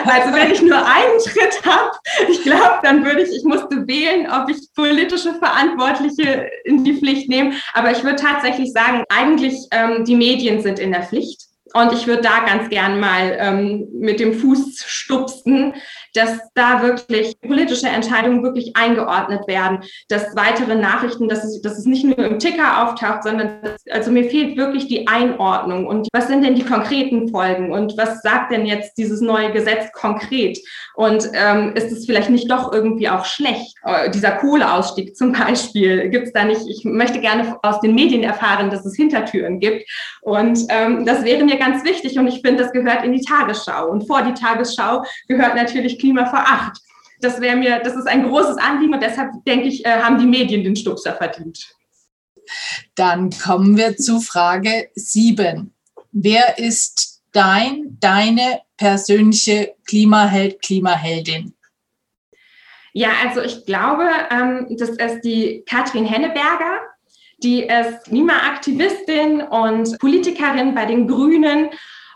also 0.06 0.34
wenn 0.36 0.52
ich 0.52 0.62
nur 0.62 0.78
einen 0.78 1.20
Schritt 1.22 1.66
habe, 1.66 1.98
ich 2.44 2.52
glaube, 2.52 2.80
dann 2.82 3.06
würde 3.06 3.22
ich, 3.22 3.36
ich 3.36 3.44
musste 3.44 3.88
wählen, 3.88 4.28
ob 4.32 4.50
ich 4.50 4.58
politische 4.76 5.36
Verantwortliche 5.36 6.50
in 6.66 6.84
die 6.84 6.98
Pflicht 6.98 7.30
nehme. 7.30 7.54
Aber 7.74 7.92
ich 7.92 8.04
würde 8.04 8.16
tatsächlich 8.16 8.72
sagen, 8.72 9.04
eigentlich 9.10 9.56
ähm, 9.72 10.06
die 10.06 10.16
Medien 10.16 10.62
sind 10.62 10.80
in 10.80 10.92
der 10.92 11.04
Pflicht. 11.04 11.44
Und 11.74 11.94
ich 11.94 12.08
würde 12.08 12.24
da 12.24 12.44
ganz 12.46 12.70
gern 12.70 13.00
mal 13.00 13.38
ähm, 13.40 13.88
mit 13.94 14.20
dem 14.20 14.34
Fuß 14.34 14.84
stupsen, 14.86 15.74
dass 16.14 16.40
da 16.54 16.82
wirklich 16.82 17.40
politische 17.42 17.88
Entscheidungen 17.88 18.44
wirklich 18.44 18.76
eingeordnet 18.76 19.48
werden, 19.48 19.80
dass 20.10 20.36
weitere 20.36 20.76
Nachrichten, 20.76 21.30
dass 21.30 21.44
es, 21.44 21.62
dass 21.62 21.78
es 21.78 21.86
nicht 21.86 22.04
nur 22.04 22.18
im 22.18 22.40
Ticker 22.40 22.84
auftaucht, 22.84 23.24
sondern 23.24 23.62
dass, 23.62 23.82
also 23.92 24.12
mir 24.12 24.30
fehlt 24.30 24.58
wirklich 24.58 24.88
die 24.88 25.08
Einordnung 25.08 25.88
und 25.88 26.08
was 26.14 26.28
sind 26.28 26.44
denn 26.44 26.56
die 26.56 26.66
konkreten 26.66 27.30
Folgen 27.30 27.72
und 27.72 27.98
was 27.98 28.22
sagt 28.22 28.52
denn 28.52 28.66
jetzt 28.66 28.98
dieses 28.98 29.22
neue 29.22 29.52
Gesetz 29.52 29.92
konkret? 29.94 30.60
Und 30.96 31.30
ähm, 31.34 31.74
ist 31.76 31.92
es 31.92 32.06
vielleicht 32.06 32.30
nicht 32.30 32.52
doch 32.52 32.74
irgendwie 32.74 33.10
auch 33.10 33.26
schlecht, 33.26 33.76
äh, 33.84 34.10
dieser 34.12 34.32
Kohleausstieg 34.32 35.16
zum 35.16 35.32
Beispiel, 35.32 36.10
gibt 36.10 36.28
es 36.28 36.34
da 36.34 36.44
nicht, 36.44 36.62
ich 36.68 36.84
möchte 36.84 37.20
gerne 37.20 37.58
aus 37.64 37.80
den 37.80 37.96
Medien 37.96 38.24
erfahren, 38.24 38.70
dass 38.70 38.86
es 38.86 38.96
Hintertüren 38.96 39.60
gibt. 39.60 39.90
Und 40.22 40.60
ähm, 40.70 41.06
das 41.06 41.24
wäre 41.24 41.44
mir 41.44 41.58
ganz 41.58 41.84
wichtig 41.84 42.18
und 42.20 42.28
ich 42.28 42.42
finde, 42.42 42.64
das 42.64 42.72
gehört 42.72 43.04
in 43.04 43.14
die 43.14 43.22
Tagesschau. 43.22 43.90
Und 43.90 44.08
vor 44.08 44.22
die 44.22 44.34
Tagesschau 44.34 45.04
gehört 45.28 45.56
natürlich 45.56 45.98
Klima 46.02 46.26
vor 46.26 46.40
acht. 46.40 46.78
Das 47.22 47.40
wäre 47.40 47.56
mir, 47.56 47.80
das 47.80 47.96
ist 47.96 48.08
ein 48.08 48.28
großes 48.28 48.58
Anliegen 48.58 48.94
und 48.94 49.04
deshalb 49.04 49.32
denke 49.46 49.68
ich, 49.68 49.86
äh, 49.86 50.02
haben 50.02 50.18
die 50.18 50.26
Medien 50.26 50.64
den 50.64 50.76
Stupser 50.76 51.16
verdient. 51.16 51.76
Dann 52.96 53.30
kommen 53.30 53.78
wir 53.78 53.96
zu 53.96 54.20
Frage 54.20 54.90
7. 54.96 55.74
Wer 56.12 56.58
ist 56.58 57.22
dein, 57.32 57.98
deine 58.00 58.62
persönliche 58.76 59.76
Klimaheld, 59.88 60.62
Klimaheldin? 60.62 61.54
Ja, 62.94 63.10
also 63.26 63.42
ich 63.42 63.66
glaube, 63.66 64.10
ähm, 64.30 64.76
das 64.78 64.90
ist 64.90 65.22
die 65.22 65.64
Katrin 65.66 66.06
Henneberger. 66.06 66.82
Die 67.44 67.64
ist 67.64 68.04
Klimaaktivistin 68.06 69.42
und 69.42 69.98
Politikerin 70.00 70.76
bei 70.76 70.86
den 70.86 71.08
Grünen 71.08 71.70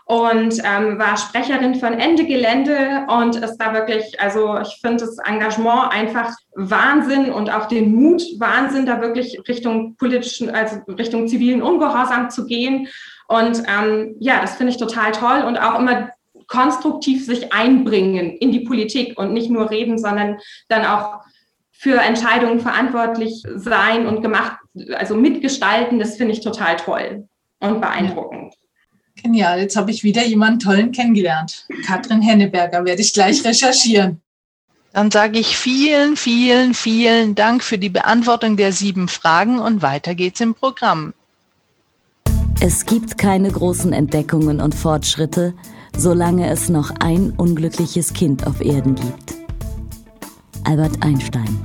und 0.08 0.62
ähm, 0.64 1.00
war 1.00 1.16
Sprecherin 1.16 1.74
von 1.74 1.94
Ende 1.94 2.24
Gelände 2.24 3.04
und 3.08 3.34
ist 3.34 3.56
da 3.58 3.74
wirklich, 3.74 4.20
also 4.20 4.56
ich 4.60 4.78
finde 4.80 5.04
das 5.04 5.18
Engagement 5.18 5.92
einfach 5.92 6.32
Wahnsinn 6.54 7.32
und 7.32 7.50
auch 7.50 7.66
den 7.66 7.92
Mut 7.92 8.22
Wahnsinn, 8.38 8.86
da 8.86 9.00
wirklich 9.00 9.36
Richtung 9.48 9.96
politischen, 9.96 10.48
also 10.48 10.76
Richtung 10.86 11.26
zivilen 11.26 11.60
Ungehorsam 11.60 12.30
zu 12.30 12.46
gehen. 12.46 12.86
Und 13.26 13.64
ähm, 13.66 14.14
ja, 14.20 14.40
das 14.40 14.54
finde 14.54 14.70
ich 14.70 14.78
total 14.78 15.10
toll 15.10 15.42
und 15.44 15.58
auch 15.58 15.80
immer 15.80 16.10
konstruktiv 16.46 17.26
sich 17.26 17.52
einbringen 17.52 18.36
in 18.36 18.52
die 18.52 18.60
Politik 18.60 19.18
und 19.18 19.32
nicht 19.32 19.50
nur 19.50 19.70
reden, 19.70 19.98
sondern 19.98 20.38
dann 20.68 20.86
auch 20.86 21.18
für 21.72 22.00
Entscheidungen 22.00 22.60
verantwortlich 22.60 23.42
sein 23.56 24.06
und 24.06 24.22
gemacht, 24.22 24.56
also 24.94 25.16
mitgestalten, 25.16 25.98
das 25.98 26.16
finde 26.16 26.34
ich 26.34 26.42
total 26.42 26.76
toll 26.76 27.26
und 27.58 27.80
beeindruckend. 27.80 28.54
Genial, 29.22 29.60
jetzt 29.60 29.76
habe 29.76 29.90
ich 29.90 30.04
wieder 30.04 30.24
jemanden 30.24 30.60
tollen 30.60 30.92
kennengelernt. 30.92 31.66
Katrin 31.86 32.20
Henneberger 32.20 32.84
werde 32.84 33.00
ich 33.00 33.12
gleich 33.12 33.44
recherchieren. 33.44 34.20
Dann 34.92 35.10
sage 35.10 35.38
ich 35.38 35.58
vielen, 35.58 36.16
vielen, 36.16 36.72
vielen 36.72 37.34
Dank 37.34 37.62
für 37.62 37.76
die 37.78 37.90
Beantwortung 37.90 38.56
der 38.56 38.72
sieben 38.72 39.08
Fragen 39.08 39.58
und 39.58 39.82
weiter 39.82 40.14
geht's 40.14 40.40
im 40.40 40.54
Programm. 40.54 41.12
Es 42.60 42.86
gibt 42.86 43.18
keine 43.18 43.50
großen 43.50 43.92
Entdeckungen 43.92 44.60
und 44.60 44.74
Fortschritte, 44.74 45.54
solange 45.96 46.48
es 46.48 46.68
noch 46.70 46.90
ein 47.00 47.32
unglückliches 47.36 48.14
Kind 48.14 48.46
auf 48.46 48.62
Erden 48.62 48.94
gibt. 48.94 49.34
Albert 50.64 51.02
Einstein. 51.02 51.58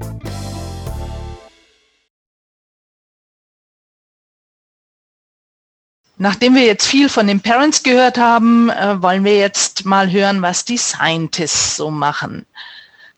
Nachdem 6.18 6.56
wir 6.56 6.64
jetzt 6.64 6.88
viel 6.88 7.08
von 7.08 7.28
den 7.28 7.40
Parents 7.40 7.84
gehört 7.84 8.18
haben, 8.18 8.68
äh, 8.68 9.00
wollen 9.00 9.24
wir 9.24 9.38
jetzt 9.38 9.84
mal 9.84 10.10
hören, 10.10 10.42
was 10.42 10.64
die 10.64 10.76
Scientists 10.76 11.76
so 11.76 11.92
machen. 11.92 12.44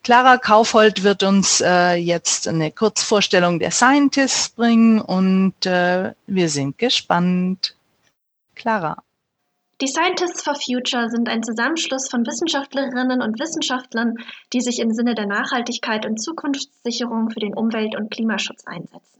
Clara 0.03 0.37
Kaufhold 0.37 1.03
wird 1.03 1.23
uns 1.23 1.59
äh, 1.59 1.95
jetzt 1.95 2.47
eine 2.47 2.71
Kurzvorstellung 2.71 3.57
der 3.57 3.71
Scientists 3.71 4.49
bringen 4.49 5.01
und 5.01 5.65
äh, 5.65 6.13
wir 6.27 6.49
sind 6.49 6.77
gespannt. 6.77 7.75
Clara. 8.53 9.01
Die 9.81 9.87
Scientists 9.87 10.43
for 10.43 10.55
Future 10.55 11.09
sind 11.09 11.27
ein 11.27 11.43
Zusammenschluss 11.43 12.07
von 12.07 12.25
Wissenschaftlerinnen 12.25 13.21
und 13.21 13.39
Wissenschaftlern, 13.39 14.15
die 14.53 14.61
sich 14.61 14.79
im 14.79 14.91
Sinne 14.91 15.15
der 15.15 15.25
Nachhaltigkeit 15.25 16.05
und 16.05 16.21
Zukunftssicherung 16.21 17.31
für 17.31 17.39
den 17.39 17.55
Umwelt- 17.55 17.95
und 17.95 18.11
Klimaschutz 18.11 18.65
einsetzen. 18.65 19.13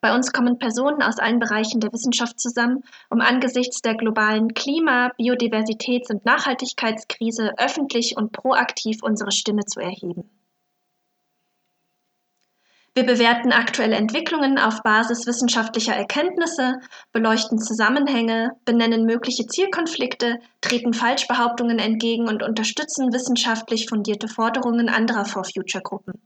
Bei 0.00 0.14
uns 0.14 0.32
kommen 0.32 0.58
Personen 0.58 1.02
aus 1.02 1.18
allen 1.18 1.38
Bereichen 1.38 1.80
der 1.80 1.92
Wissenschaft 1.92 2.38
zusammen, 2.38 2.84
um 3.08 3.20
angesichts 3.20 3.80
der 3.80 3.94
globalen 3.94 4.54
Klima-, 4.54 5.10
Biodiversitäts- 5.18 6.10
und 6.10 6.24
Nachhaltigkeitskrise 6.24 7.54
öffentlich 7.58 8.16
und 8.16 8.30
proaktiv 8.30 8.98
unsere 9.02 9.32
Stimme 9.32 9.64
zu 9.64 9.80
erheben. 9.80 10.30
Wir 12.96 13.04
bewerten 13.04 13.50
aktuelle 13.50 13.96
Entwicklungen 13.96 14.56
auf 14.56 14.80
Basis 14.84 15.26
wissenschaftlicher 15.26 15.96
Erkenntnisse, 15.96 16.74
beleuchten 17.10 17.58
Zusammenhänge, 17.58 18.52
benennen 18.64 19.04
mögliche 19.04 19.48
Zielkonflikte, 19.48 20.38
treten 20.60 20.92
Falschbehauptungen 20.94 21.80
entgegen 21.80 22.28
und 22.28 22.44
unterstützen 22.44 23.12
wissenschaftlich 23.12 23.88
fundierte 23.88 24.28
Forderungen 24.28 24.88
anderer 24.88 25.24
For 25.24 25.42
Future 25.42 25.82
Gruppen. 25.82 26.22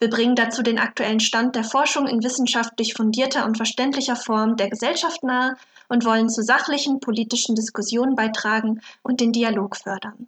Wir 0.00 0.10
bringen 0.10 0.34
dazu 0.34 0.62
den 0.62 0.78
aktuellen 0.78 1.20
Stand 1.20 1.56
der 1.56 1.64
Forschung 1.64 2.06
in 2.06 2.22
wissenschaftlich 2.22 2.92
fundierter 2.92 3.46
und 3.46 3.56
verständlicher 3.56 4.16
Form 4.16 4.56
der 4.56 4.68
Gesellschaft 4.68 5.22
nahe 5.22 5.54
und 5.88 6.04
wollen 6.04 6.28
zu 6.28 6.42
sachlichen 6.42 7.00
politischen 7.00 7.54
Diskussionen 7.54 8.16
beitragen 8.16 8.82
und 9.02 9.22
den 9.22 9.32
Dialog 9.32 9.76
fördern. 9.76 10.26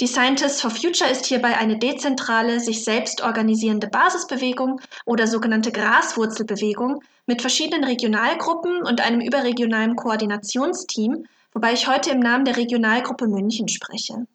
Die 0.00 0.06
Scientists 0.06 0.60
for 0.60 0.70
Future 0.70 1.10
ist 1.10 1.26
hierbei 1.26 1.56
eine 1.56 1.76
dezentrale, 1.76 2.60
sich 2.60 2.84
selbst 2.84 3.20
organisierende 3.20 3.88
Basisbewegung 3.88 4.80
oder 5.04 5.26
sogenannte 5.26 5.72
Graswurzelbewegung 5.72 7.02
mit 7.26 7.40
verschiedenen 7.40 7.82
Regionalgruppen 7.82 8.82
und 8.82 9.00
einem 9.00 9.20
überregionalen 9.20 9.96
Koordinationsteam, 9.96 11.26
wobei 11.52 11.72
ich 11.72 11.88
heute 11.88 12.10
im 12.10 12.20
Namen 12.20 12.44
der 12.44 12.56
Regionalgruppe 12.56 13.26
München 13.26 13.66
spreche. 13.66 14.28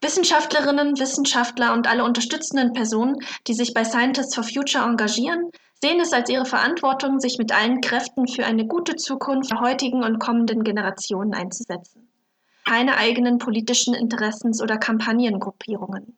Wissenschaftlerinnen, 0.00 1.00
Wissenschaftler 1.00 1.72
und 1.72 1.88
alle 1.88 2.04
unterstützenden 2.04 2.74
Personen, 2.74 3.16
die 3.48 3.54
sich 3.54 3.74
bei 3.74 3.82
Scientists 3.82 4.36
for 4.36 4.44
Future 4.44 4.84
engagieren, 4.84 5.50
sehen 5.80 5.98
es 5.98 6.12
als 6.12 6.30
ihre 6.30 6.46
Verantwortung, 6.46 7.18
sich 7.18 7.36
mit 7.36 7.50
allen 7.50 7.80
Kräften 7.80 8.28
für 8.28 8.46
eine 8.46 8.64
gute 8.64 8.94
Zukunft 8.94 9.50
der 9.50 9.60
heutigen 9.60 10.04
und 10.04 10.20
kommenden 10.20 10.62
Generationen 10.62 11.34
einzusetzen 11.34 12.11
keine 12.64 12.96
eigenen 12.96 13.38
politischen 13.38 13.94
Interessens- 13.94 14.62
oder 14.62 14.78
Kampagnengruppierungen. 14.78 16.16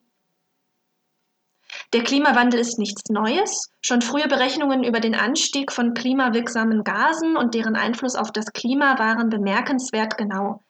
Der 1.92 2.02
Klimawandel 2.02 2.60
ist 2.60 2.78
nichts 2.78 3.08
Neues. 3.10 3.70
Schon 3.80 4.02
frühe 4.02 4.26
Berechnungen 4.28 4.84
über 4.84 5.00
den 5.00 5.14
Anstieg 5.14 5.70
von 5.70 5.94
klimawirksamen 5.94 6.82
Gasen 6.82 7.36
und 7.36 7.54
deren 7.54 7.76
Einfluss 7.76 8.16
auf 8.16 8.32
das 8.32 8.52
Klima 8.52 8.98
waren 8.98 9.28
bemerkenswert 9.30 10.18
genau. 10.18 10.60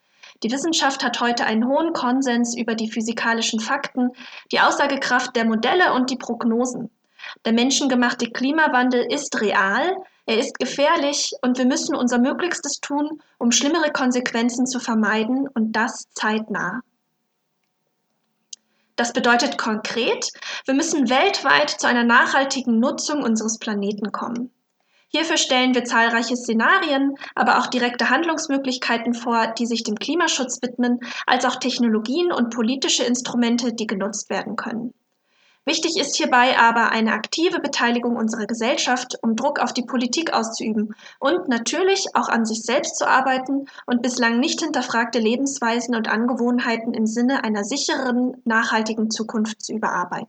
Die 0.43 0.50
Wissenschaft 0.50 1.04
hat 1.04 1.21
heute 1.21 1.47
einen 1.47 1.66
hohen 1.66 1.93
Konsens 1.93 2.57
über 2.57 2.75
die 2.75 2.90
physikalischen 2.90 3.61
Fakten, 3.61 4.11
die 4.52 4.61
Aussagekraft 4.61 5.35
der 5.37 5.45
Modelle 5.45 5.95
und 5.95 6.11
die 6.11 6.16
Prognosen. 6.16 6.90
Der 7.45 7.52
menschengemachte 7.52 8.31
Klimawandel 8.31 9.07
ist 9.11 9.40
real, 9.40 9.97
er 10.26 10.38
ist 10.38 10.59
gefährlich 10.59 11.33
und 11.43 11.59
wir 11.59 11.66
müssen 11.66 11.95
unser 11.95 12.19
Möglichstes 12.19 12.81
tun, 12.81 13.21
um 13.38 13.52
schlimmere 13.52 13.93
Konsequenzen 13.93 14.66
zu 14.66 14.81
vermeiden 14.81 15.49
und 15.49 15.73
das 15.73 16.09
zeitnah. 16.14 16.81
Das 18.97 19.12
bedeutet 19.12 19.59
konkret, 19.59 20.31
wir 20.66 20.75
müssen 20.75 21.11
weltweit 21.11 21.71
zu 21.71 21.87
einer 21.87 22.04
nachhaltigen 22.04 22.78
Nutzung 22.78 23.23
unseres 23.23 23.59
Planeten 23.59 24.12
kommen. 24.12 24.50
Hierfür 25.09 25.37
stellen 25.37 25.75
wir 25.75 25.85
zahlreiche 25.85 26.37
Szenarien, 26.37 27.14
aber 27.35 27.59
auch 27.59 27.66
direkte 27.66 28.09
Handlungsmöglichkeiten 28.09 29.14
vor, 29.14 29.49
die 29.59 29.66
sich 29.66 29.83
dem 29.83 29.97
Klimaschutz 29.97 30.61
widmen, 30.62 31.00
als 31.26 31.45
auch 31.45 31.57
Technologien 31.57 32.33
und 32.33 32.50
politische 32.50 33.04
Instrumente, 33.04 33.75
die 33.75 33.87
genutzt 33.87 34.31
werden 34.31 34.57
können. 34.57 34.95
Wichtig 35.66 35.97
ist 35.99 36.16
hierbei 36.16 36.59
aber 36.59 36.90
eine 36.90 37.14
aktive 37.14 37.59
Beteiligung 37.59 38.16
unserer 38.16 38.47
Gesellschaft, 38.47 39.16
um 39.23 39.35
Druck 39.35 39.61
auf 39.61 39.73
die 39.73 39.85
Politik 39.85 40.35
auszuüben 40.35 40.94
und 41.21 41.49
natürlich 41.49 42.09
auch 42.14 42.28
an 42.28 42.44
sich 42.44 42.62
selbst 42.62 42.99
zu 42.99 43.09
arbeiten 43.09 43.66
und 43.87 44.02
bislang 44.02 44.40
nicht 44.40 44.61
hinterfragte 44.61 45.18
Lebensweisen 45.18 45.94
und 45.94 46.09
Angewohnheiten 46.09 46.92
im 46.92 47.06
Sinne 47.06 47.44
einer 47.44 47.64
sicheren, 47.64 48.42
nachhaltigen 48.44 49.11
Zukunft 49.11 49.62
zu 49.62 49.73
überarbeiten. 49.73 50.28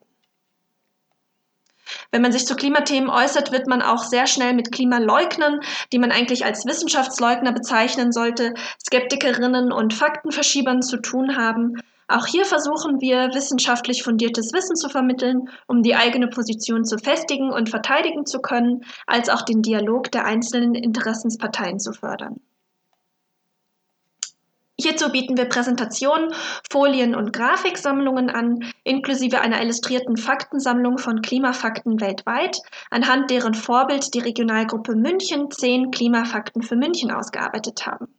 Wenn 2.11 2.21
man 2.21 2.31
sich 2.31 2.47
zu 2.47 2.55
Klimathemen 2.55 3.09
äußert, 3.09 3.51
wird 3.51 3.67
man 3.67 3.81
auch 3.81 4.03
sehr 4.03 4.27
schnell 4.27 4.53
mit 4.53 4.71
Klimaleugnern, 4.71 5.59
die 5.91 5.99
man 5.99 6.11
eigentlich 6.11 6.45
als 6.45 6.65
Wissenschaftsleugner 6.65 7.51
bezeichnen 7.51 8.13
sollte, 8.13 8.53
Skeptikerinnen 8.83 9.73
und 9.73 9.93
Faktenverschiebern 9.93 10.81
zu 10.81 10.97
tun 10.97 11.35
haben. 11.35 11.81
Auch 12.07 12.27
hier 12.27 12.45
versuchen 12.45 13.01
wir, 13.01 13.33
wissenschaftlich 13.33 14.03
fundiertes 14.03 14.53
Wissen 14.53 14.75
zu 14.75 14.89
vermitteln, 14.89 15.49
um 15.67 15.81
die 15.81 15.95
eigene 15.95 16.27
Position 16.27 16.85
zu 16.85 16.99
festigen 16.99 17.51
und 17.51 17.69
verteidigen 17.69 18.27
zu 18.27 18.39
können, 18.39 18.85
als 19.07 19.29
auch 19.29 19.41
den 19.41 19.63
Dialog 19.63 20.11
der 20.11 20.25
einzelnen 20.25 20.75
Interessensparteien 20.75 21.79
zu 21.79 21.93
fördern. 21.93 22.39
Hierzu 24.77 25.09
bieten 25.09 25.37
wir 25.37 25.45
Präsentationen, 25.45 26.33
Folien 26.69 27.15
und 27.15 27.31
Grafiksammlungen 27.31 28.29
an, 28.29 28.59
inklusive 28.83 29.39
einer 29.39 29.61
illustrierten 29.61 30.17
Faktensammlung 30.17 30.97
von 30.97 31.21
Klimafakten 31.21 32.01
weltweit, 32.01 32.57
anhand 32.91 33.31
deren 33.31 33.53
Vorbild 33.53 34.13
die 34.13 34.19
Regionalgruppe 34.19 34.95
München 34.95 35.49
zehn 35.49 35.91
Klimafakten 35.91 36.61
für 36.61 36.75
München 36.75 37.09
ausgearbeitet 37.09 37.87
haben. 37.87 38.13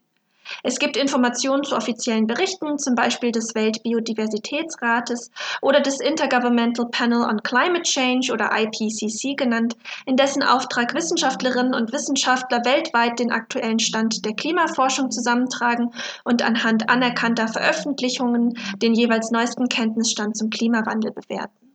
Es 0.63 0.79
gibt 0.79 0.97
Informationen 0.97 1.65
zu 1.65 1.77
offiziellen 1.77 2.27
Berichten, 2.27 2.79
zum 2.79 2.95
Beispiel 2.95 3.33
des 3.33 3.55
Weltbiodiversitätsrates 3.55 5.31
oder 5.61 5.81
des 5.81 6.01
Intergovernmental 6.01 6.87
Panel 6.91 7.23
on 7.23 7.43
Climate 7.43 7.83
Change 7.83 8.33
oder 8.33 8.51
IPCC 8.53 9.37
genannt, 9.37 9.77
in 10.07 10.17
dessen 10.17 10.43
Auftrag 10.43 10.95
Wissenschaftlerinnen 10.95 11.75
und 11.75 11.93
Wissenschaftler 11.93 12.65
weltweit 12.65 13.19
den 13.19 13.31
aktuellen 13.31 13.79
Stand 13.79 14.25
der 14.25 14.35
Klimaforschung 14.35 15.11
zusammentragen 15.11 15.93
und 16.25 16.43
anhand 16.43 16.89
anerkannter 16.89 17.49
Veröffentlichungen 17.49 18.59
den 18.77 18.95
jeweils 18.95 19.31
neuesten 19.31 19.69
Kenntnisstand 19.69 20.37
zum 20.37 20.51
Klimawandel 20.51 21.13
bewerten. 21.13 21.73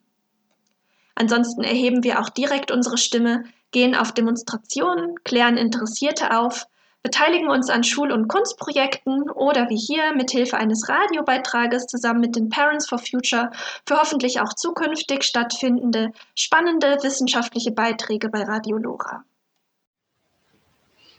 Ansonsten 1.15 1.63
erheben 1.63 2.03
wir 2.03 2.19
auch 2.19 2.29
direkt 2.29 2.71
unsere 2.71 2.97
Stimme, 2.97 3.43
gehen 3.71 3.95
auf 3.95 4.12
Demonstrationen, 4.12 5.15
klären 5.23 5.57
Interessierte 5.57 6.38
auf, 6.38 6.67
beteiligen 7.04 7.50
uns 7.50 7.70
an 7.70 7.84
Schul- 7.84 8.12
und 8.12 8.28
Kunstprojekten 8.28 9.30
oder 9.32 9.70
wie 9.70 9.78
hier 9.78 10.14
mithilfe 10.16 10.58
eines 10.58 10.88
Radiobeitrages 10.88 11.88
zusammen 11.88 12.22
mit 12.22 12.36
den 12.36 12.50
Parents 12.50 12.88
for 12.88 13.00
Future 13.00 13.52
für 13.88 13.98
hoffentlich 13.98 14.40
auch 14.40 14.54
zukünftig 14.54 15.24
stattfindende 15.24 16.12
spannende 16.36 16.98
wissenschaftliche 17.02 17.72
Beiträge 17.72 18.30
bei 18.30 18.44
Radio 18.44 18.78
Lora. 18.78 19.24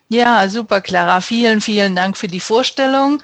Ja, 0.08 0.48
super, 0.48 0.82
Clara. 0.82 1.20
Vielen, 1.20 1.60
vielen 1.60 1.96
Dank 1.96 2.16
für 2.16 2.28
die 2.28 2.40
Vorstellung. 2.40 3.22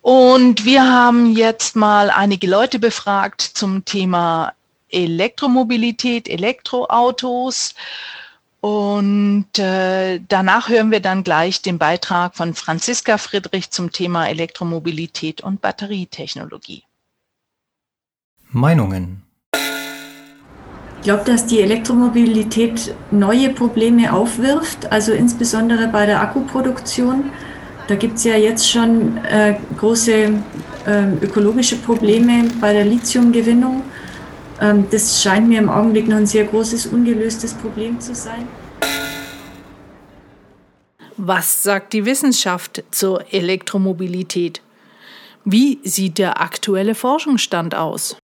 Und 0.00 0.64
wir 0.64 0.90
haben 0.90 1.36
jetzt 1.36 1.76
mal 1.76 2.10
einige 2.10 2.46
Leute 2.46 2.78
befragt 2.78 3.42
zum 3.42 3.84
Thema 3.84 4.54
Elektromobilität, 4.88 6.26
Elektroautos. 6.26 7.74
Und 8.60 9.58
äh, 9.58 10.20
danach 10.28 10.68
hören 10.68 10.90
wir 10.90 11.00
dann 11.00 11.24
gleich 11.24 11.62
den 11.62 11.78
Beitrag 11.78 12.36
von 12.36 12.54
Franziska 12.54 13.16
Friedrich 13.16 13.70
zum 13.70 13.90
Thema 13.90 14.28
Elektromobilität 14.28 15.40
und 15.40 15.62
Batterietechnologie. 15.62 16.84
Meinungen. 18.50 19.22
Ich 21.00 21.04
glaube, 21.04 21.24
dass 21.24 21.46
die 21.46 21.60
Elektromobilität 21.60 22.94
neue 23.10 23.48
Probleme 23.50 24.12
aufwirft, 24.12 24.92
also 24.92 25.12
insbesondere 25.12 25.88
bei 25.88 26.04
der 26.04 26.20
Akkuproduktion. 26.20 27.30
Da 27.88 27.94
gibt 27.94 28.18
es 28.18 28.24
ja 28.24 28.36
jetzt 28.36 28.70
schon 28.70 29.16
äh, 29.24 29.56
große 29.78 30.12
äh, 30.12 31.12
ökologische 31.22 31.76
Probleme 31.76 32.50
bei 32.60 32.74
der 32.74 32.84
Lithiumgewinnung. 32.84 33.82
Ähm, 34.60 34.86
das 34.90 35.22
scheint 35.22 35.48
mir 35.48 35.58
im 35.58 35.68
Augenblick 35.68 36.06
noch 36.06 36.16
ein 36.16 36.26
sehr 36.26 36.44
großes 36.44 36.86
ungelöstes 36.86 37.54
Problem 37.54 37.98
zu 38.00 38.14
sein. 38.14 38.46
Was 41.16 41.62
sagt 41.62 41.92
die 41.92 42.04
Wissenschaft 42.04 42.82
zur 42.90 43.32
Elektromobilität? 43.32 44.62
Wie 45.44 45.80
sieht 45.84 46.18
der 46.18 46.40
aktuelle 46.40 46.94
Forschungsstand 46.94 47.74
aus? 47.74 48.16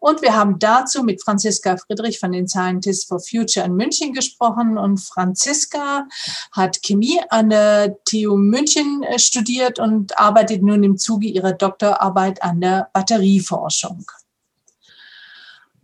Und 0.00 0.20
wir 0.20 0.34
haben 0.34 0.58
dazu 0.58 1.04
mit 1.04 1.22
Franziska 1.22 1.76
Friedrich 1.76 2.18
von 2.18 2.32
den 2.32 2.48
Scientists 2.48 3.04
for 3.04 3.20
Future 3.20 3.66
in 3.66 3.74
München 3.76 4.12
gesprochen. 4.12 4.76
Und 4.76 4.98
Franziska 4.98 6.06
hat 6.52 6.82
Chemie 6.82 7.20
an 7.30 7.50
der 7.50 7.96
TU 8.04 8.36
München 8.36 9.02
äh, 9.04 9.18
studiert 9.18 9.78
und 9.78 10.18
arbeitet 10.18 10.62
nun 10.62 10.82
im 10.82 10.98
Zuge 10.98 11.28
ihrer 11.28 11.52
Doktorarbeit 11.52 12.42
an 12.42 12.60
der 12.60 12.88
Batterieforschung. 12.92 14.04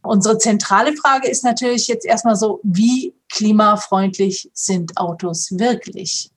Unsere 0.02 0.38
zentrale 0.38 0.94
Frage 0.96 1.28
ist 1.28 1.44
natürlich 1.44 1.88
jetzt 1.88 2.06
erstmal 2.06 2.36
so, 2.36 2.60
wie 2.62 3.14
klimafreundlich 3.30 4.50
sind 4.54 4.96
Autos 4.96 5.58
wirklich? 5.58 6.30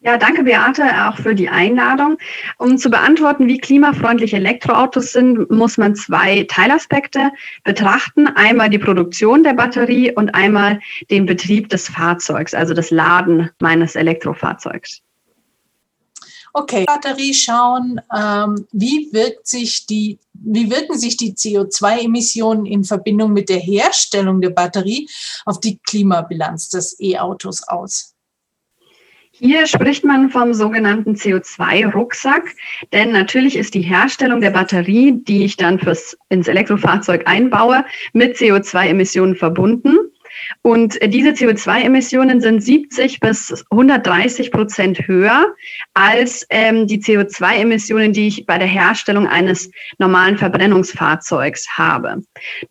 Ja, 0.00 0.18
danke 0.18 0.44
Beate 0.44 0.84
auch 1.08 1.16
für 1.16 1.34
die 1.34 1.48
Einladung. 1.48 2.18
Um 2.58 2.78
zu 2.78 2.90
beantworten, 2.90 3.48
wie 3.48 3.58
klimafreundlich 3.58 4.34
Elektroautos 4.34 5.12
sind, 5.12 5.50
muss 5.50 5.78
man 5.78 5.96
zwei 5.96 6.44
Teilaspekte 6.48 7.32
betrachten. 7.64 8.28
Einmal 8.28 8.70
die 8.70 8.78
Produktion 8.78 9.42
der 9.42 9.54
Batterie 9.54 10.12
und 10.12 10.34
einmal 10.34 10.80
den 11.10 11.26
Betrieb 11.26 11.70
des 11.70 11.88
Fahrzeugs, 11.88 12.54
also 12.54 12.72
das 12.72 12.90
Laden 12.90 13.50
meines 13.58 13.96
Elektrofahrzeugs. 13.96 15.02
Okay, 16.58 16.86
Batterie 16.86 17.34
schauen, 17.34 18.00
ähm, 18.16 18.66
wie 18.72 19.10
wirkt 19.12 19.46
sich 19.46 19.84
die, 19.84 20.18
wie 20.32 20.70
wirken 20.70 20.98
sich 20.98 21.18
die 21.18 21.34
CO2-Emissionen 21.34 22.64
in 22.64 22.82
Verbindung 22.82 23.34
mit 23.34 23.50
der 23.50 23.58
Herstellung 23.58 24.40
der 24.40 24.48
Batterie 24.48 25.06
auf 25.44 25.60
die 25.60 25.78
Klimabilanz 25.86 26.70
des 26.70 26.98
E-Autos 26.98 27.62
aus? 27.68 28.14
Hier 29.32 29.66
spricht 29.66 30.02
man 30.02 30.30
vom 30.30 30.54
sogenannten 30.54 31.14
CO2-Rucksack, 31.16 32.54
denn 32.90 33.12
natürlich 33.12 33.54
ist 33.54 33.74
die 33.74 33.82
Herstellung 33.82 34.40
der 34.40 34.48
Batterie, 34.48 35.12
die 35.12 35.44
ich 35.44 35.58
dann 35.58 35.78
fürs, 35.78 36.16
ins 36.30 36.48
Elektrofahrzeug 36.48 37.28
einbaue, 37.28 37.84
mit 38.14 38.38
CO2-Emissionen 38.38 39.36
verbunden. 39.36 39.94
Und 40.62 40.98
diese 41.02 41.30
CO2-Emissionen 41.30 42.40
sind 42.40 42.62
70 42.62 43.20
bis 43.20 43.64
130 43.70 44.50
Prozent 44.50 45.06
höher 45.06 45.54
als 45.94 46.46
ähm, 46.50 46.86
die 46.86 47.00
CO2-Emissionen, 47.00 48.12
die 48.12 48.28
ich 48.28 48.46
bei 48.46 48.58
der 48.58 48.66
Herstellung 48.66 49.26
eines 49.26 49.70
normalen 49.98 50.38
Verbrennungsfahrzeugs 50.38 51.76
habe. 51.76 52.22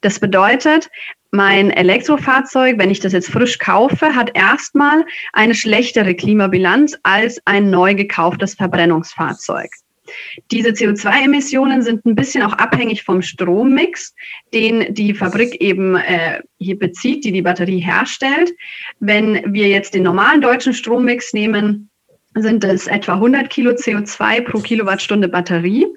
Das 0.02 0.20
bedeutet, 0.20 0.90
mein 1.32 1.70
Elektrofahrzeug, 1.70 2.78
wenn 2.78 2.92
ich 2.92 3.02
das 3.02 3.12
jetzt 3.12 3.30
frisch 3.30 3.60
kaufe, 3.60 4.16
hat 4.16 4.38
erstmal 4.38 5.06
eine 5.34 5.54
schlechtere 5.54 6.16
Klimabilanz 6.16 6.98
als 7.04 7.42
ein 7.46 7.70
neu 7.70 7.94
gekauftes 7.94 8.56
Verbrennungsfahrzeug. 8.56 9.70
Diese 10.52 10.70
CO2-Emissionen 10.70 11.82
sind 11.82 12.06
ein 12.06 12.15
bisschen 12.15 12.44
auch 12.44 12.54
abhängig 12.54 13.04
vom 13.04 13.22
Strommix, 13.22 14.13
den 14.54 14.94
die 14.94 15.13
Fabrik 15.13 15.62
eben 15.62 15.96
äh, 15.96 16.41
hier 16.60 16.78
bezieht, 16.78 17.24
die 17.26 17.32
die 17.32 17.41
Batterie 17.41 17.80
herstellt. 17.80 18.54
Wenn 19.00 19.54
wir 19.54 19.68
jetzt 19.68 19.94
den 19.94 20.04
normalen 20.04 20.41
deutschen 20.41 20.74
Strommix 20.74 21.34
nehmen, 21.34 21.89
sind 22.36 22.63
es 22.63 22.88
etwa 22.88 23.13
100 23.13 23.50
Kilo 23.50 23.72
CO2 23.72 24.41
pro 24.41 24.60
Kilowattstunde 24.60 25.30
Batterie. 25.30 25.88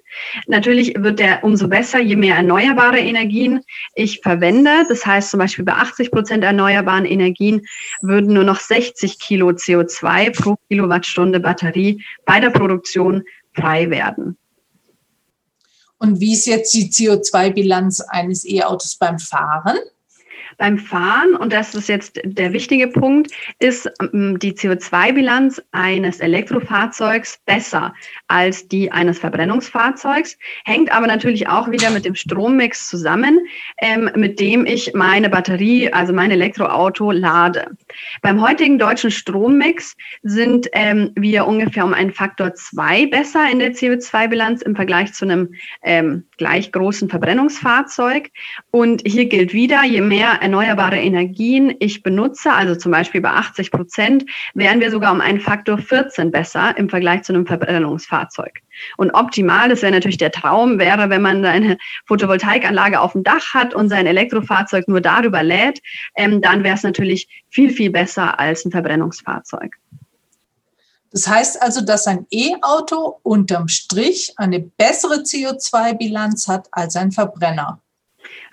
Natürlich 0.47 0.95
wird 0.97 1.19
der 1.19 1.43
umso 1.43 1.69
besser, 1.69 2.01
je 2.01 2.17
mehr 2.17 2.37
erneuerbare 2.37 2.99
Energien 2.99 3.61
ich 3.95 4.21
verwende. 4.23 4.71
Das 4.89 5.05
heißt 5.05 5.31
zum 5.31 5.39
Beispiel 5.39 5.65
bei 5.65 5.73
80 5.73 6.11
Prozent 6.11 6.45
erneuerbaren 6.45 7.05
Energien 7.05 7.63
würden 8.03 8.35
nur 8.35 8.45
noch 8.45 8.61
60 8.61 9.19
Kilo 9.19 9.49
CO2 9.49 10.41
pro 10.41 10.57
Kilowattstunde 10.69 11.41
Batterie 11.41 12.05
bei 12.25 12.39
der 12.39 12.51
Produktion 12.51 13.25
frei 13.59 13.91
werden. 13.91 14.39
Und 15.99 16.21
wie 16.21 16.33
ist 16.33 16.47
jetzt 16.47 16.73
die 16.75 16.91
CO2-Bilanz 16.91 18.01
eines 18.01 18.45
E-Autos 18.45 18.97
beim 18.97 19.19
Fahren? 19.19 19.79
Beim 20.59 20.77
Fahren, 20.77 21.37
und 21.37 21.53
das 21.53 21.75
ist 21.75 21.89
jetzt 21.89 22.21
der 22.25 22.53
wichtige 22.53 22.89
Punkt, 22.89 23.31
ist 23.61 23.89
ähm, 24.13 24.39
die 24.41 24.53
CO2-Bilanz 24.53 25.63
eines 25.71 26.19
Elektrofahrzeugs 26.19 27.39
besser 27.47 27.95
als 28.27 28.67
die 28.67 28.91
eines 28.91 29.21
Verbrennungsfahrzeugs, 29.21 30.37
hängt 30.65 30.93
aber 30.93 31.07
natürlich 31.07 31.49
auch 31.49 31.71
wieder 31.71 31.91
mit 31.91 32.05
dem 32.05 32.17
Strommix 32.17 32.89
zusammen, 32.89 33.39
ähm, 33.81 34.11
mit 34.17 34.41
dem 34.41 34.67
ich 34.67 34.93
meine 34.95 35.31
Batterie, 35.31 35.93
also 35.93 36.13
mein 36.13 36.33
Elektroauto 36.33 37.13
lade. 37.13 37.77
Beim 38.23 38.41
heutigen 38.41 38.81
deutschen 38.81 39.13
Strommix 39.13 39.97
sind 40.25 40.69
ähm, 40.73 41.13
wir 41.15 41.47
ungefähr 41.47 41.85
um 41.85 41.95
einen 41.95 42.13
Faktor 42.13 42.55
zwei 42.55 43.07
besser 43.07 43.49
in 43.49 43.61
der 43.61 43.75
CO2-Bilanz 43.75 44.63
im 44.63 44.75
Vergleich 44.75 45.13
zu 45.13 45.25
einem 45.25 45.55
ähm, 45.83 46.25
gleich 46.37 46.73
großen 46.73 47.09
Verbrennungsfahrzeug. 47.09 48.31
Und 48.73 49.03
hier 49.07 49.27
gilt 49.27 49.53
wieder, 49.53 49.85
je 49.85 50.01
mehr 50.01 50.41
erneuerbare 50.49 50.99
Energien 50.99 51.75
ich 51.79 52.03
benutze, 52.03 52.51
also 52.53 52.75
zum 52.75 52.91
Beispiel 52.91 53.21
bei 53.21 53.31
80 53.31 53.71
Prozent, 53.71 54.25
wären 54.55 54.81
wir 54.81 54.91
sogar 54.91 55.13
um 55.13 55.21
einen 55.21 55.41
Faktor 55.41 55.77
14 55.77 56.31
besser 56.31 56.75
im 56.79 56.89
Vergleich 56.89 57.23
zu 57.23 57.35
einem 57.35 57.47
Verbrennungsfahrzeug. 57.47 58.61
Und 58.97 59.11
optimal, 59.11 59.69
das 59.69 59.83
wäre 59.83 59.93
natürlich 59.93 60.17
der 60.17 60.33
Traum, 60.33 60.79
wäre, 60.79 61.11
wenn 61.11 61.21
man 61.21 61.45
eine 61.45 61.77
Photovoltaikanlage 62.07 62.99
auf 62.99 63.13
dem 63.13 63.25
Dach 63.25 63.53
hat 63.53 63.75
und 63.75 63.91
sein 63.91 64.07
Elektrofahrzeug 64.07 64.89
nur 64.89 65.03
darüber 65.03 65.43
lädt, 65.43 65.81
ähm, 66.17 66.41
dann 66.41 66.65
wäre 66.65 66.77
es 66.77 66.83
natürlich 66.83 67.29
viel, 67.51 67.71
viel 67.71 67.91
besser 67.91 68.41
als 68.41 68.65
ein 68.65 68.71
Verbrennungsfahrzeug. 68.71 69.77
Das 71.11 71.29
heißt 71.29 71.61
also, 71.61 71.83
dass 71.83 72.07
ein 72.07 72.27
E-Auto 72.31 73.21
unterm 73.23 73.69
Strich 73.69 74.33
eine 74.37 74.61
bessere 74.61 75.17
CO2-Bilanz 75.17 76.49
hat 76.49 76.69
als 76.71 76.97
ein 76.97 77.13
Verbrenner. 77.13 77.81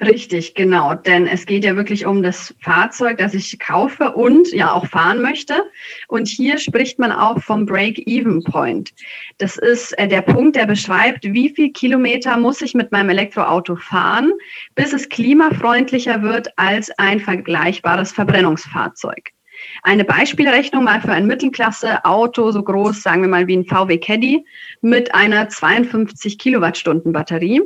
Richtig, 0.02 0.56
genau. 0.56 0.94
Denn 0.94 1.28
es 1.28 1.46
geht 1.46 1.64
ja 1.64 1.76
wirklich 1.76 2.06
um 2.06 2.22
das 2.22 2.54
Fahrzeug, 2.62 3.18
das 3.18 3.34
ich 3.34 3.58
kaufe 3.60 4.12
und 4.12 4.52
ja 4.52 4.72
auch 4.72 4.86
fahren 4.88 5.22
möchte. 5.22 5.64
Und 6.08 6.28
hier 6.28 6.58
spricht 6.58 7.00
man 7.00 7.12
auch 7.12 7.42
vom 7.42 7.66
Break-Even-Point. 7.66 8.94
Das 9.38 9.58
ist 9.58 9.98
äh, 9.98 10.08
der 10.08 10.22
Punkt, 10.22 10.56
der 10.56 10.66
beschreibt, 10.66 11.24
wie 11.24 11.50
viel 11.50 11.72
Kilometer 11.72 12.38
muss 12.38 12.62
ich 12.62 12.74
mit 12.74 12.92
meinem 12.92 13.10
Elektroauto 13.10 13.76
fahren, 13.76 14.32
bis 14.76 14.94
es 14.94 15.10
klimafreundlicher 15.10 16.22
wird 16.22 16.50
als 16.58 16.92
ein 16.98 17.20
vergleichbares 17.20 18.12
Verbrennungsfahrzeug. 18.12 19.35
Eine 19.84 20.06
Beispielrechnung 20.06 20.84
mal 20.84 21.02
für 21.02 21.12
ein 21.12 21.28
Mittelklasse-Auto, 21.28 22.52
so 22.52 22.64
groß, 22.64 23.02
sagen 23.02 23.22
wir 23.22 23.30
mal 23.30 23.48
wie 23.48 23.58
ein 23.58 23.66
VW 23.66 23.98
Caddy, 23.98 24.46
mit 24.82 25.14
einer 25.14 25.50
52 25.50 26.38
Kilowattstunden 26.38 27.12
Batterie. 27.12 27.62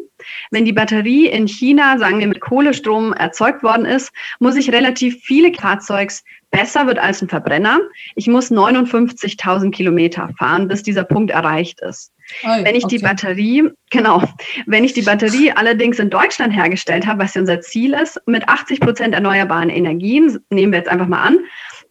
Wenn 0.51 0.65
die 0.65 0.73
Batterie 0.73 1.27
in 1.27 1.47
China, 1.47 1.97
sagen 1.97 2.19
wir, 2.19 2.27
mit 2.27 2.41
Kohlestrom 2.41 3.13
erzeugt 3.13 3.63
worden 3.63 3.85
ist, 3.85 4.11
muss 4.39 4.55
ich 4.55 4.71
relativ 4.71 5.21
viele 5.23 5.53
Fahrzeugs 5.53 6.23
besser 6.51 6.87
wird 6.87 6.99
als 6.99 7.21
ein 7.21 7.29
Verbrenner. 7.29 7.79
Ich 8.15 8.27
muss 8.27 8.51
59.000 8.51 9.71
Kilometer 9.71 10.29
fahren, 10.37 10.67
bis 10.67 10.83
dieser 10.83 11.03
Punkt 11.03 11.31
erreicht 11.31 11.79
ist. 11.81 12.11
Oh, 12.43 12.63
wenn 12.63 12.75
ich 12.75 12.85
okay. 12.85 12.97
die 12.97 13.03
Batterie, 13.03 13.69
genau, 13.89 14.23
wenn 14.65 14.83
ich 14.83 14.93
die 14.93 15.01
Batterie 15.01 15.51
allerdings 15.51 15.99
in 15.99 16.09
Deutschland 16.09 16.53
hergestellt 16.53 17.07
habe, 17.07 17.23
was 17.23 17.33
ja 17.33 17.41
unser 17.41 17.61
Ziel 17.61 17.93
ist, 17.93 18.21
mit 18.27 18.47
80 18.47 18.79
Prozent 18.81 19.15
erneuerbaren 19.15 19.69
Energien, 19.69 20.39
nehmen 20.49 20.71
wir 20.71 20.79
jetzt 20.79 20.89
einfach 20.89 21.07
mal 21.07 21.23
an, 21.23 21.39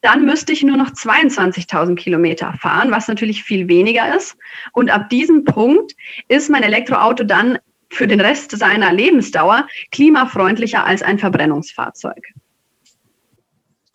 dann 0.00 0.24
müsste 0.24 0.52
ich 0.52 0.62
nur 0.62 0.76
noch 0.76 0.90
22.000 0.90 1.96
Kilometer 1.96 2.54
fahren, 2.60 2.90
was 2.90 3.08
natürlich 3.08 3.42
viel 3.42 3.68
weniger 3.68 4.14
ist. 4.16 4.36
Und 4.72 4.90
ab 4.90 5.10
diesem 5.10 5.44
Punkt 5.44 5.94
ist 6.28 6.50
mein 6.50 6.62
Elektroauto 6.62 7.24
dann 7.24 7.58
für 7.90 8.06
den 8.06 8.20
Rest 8.20 8.56
seiner 8.56 8.92
Lebensdauer 8.92 9.66
klimafreundlicher 9.90 10.84
als 10.84 11.02
ein 11.02 11.18
Verbrennungsfahrzeug. 11.18 12.32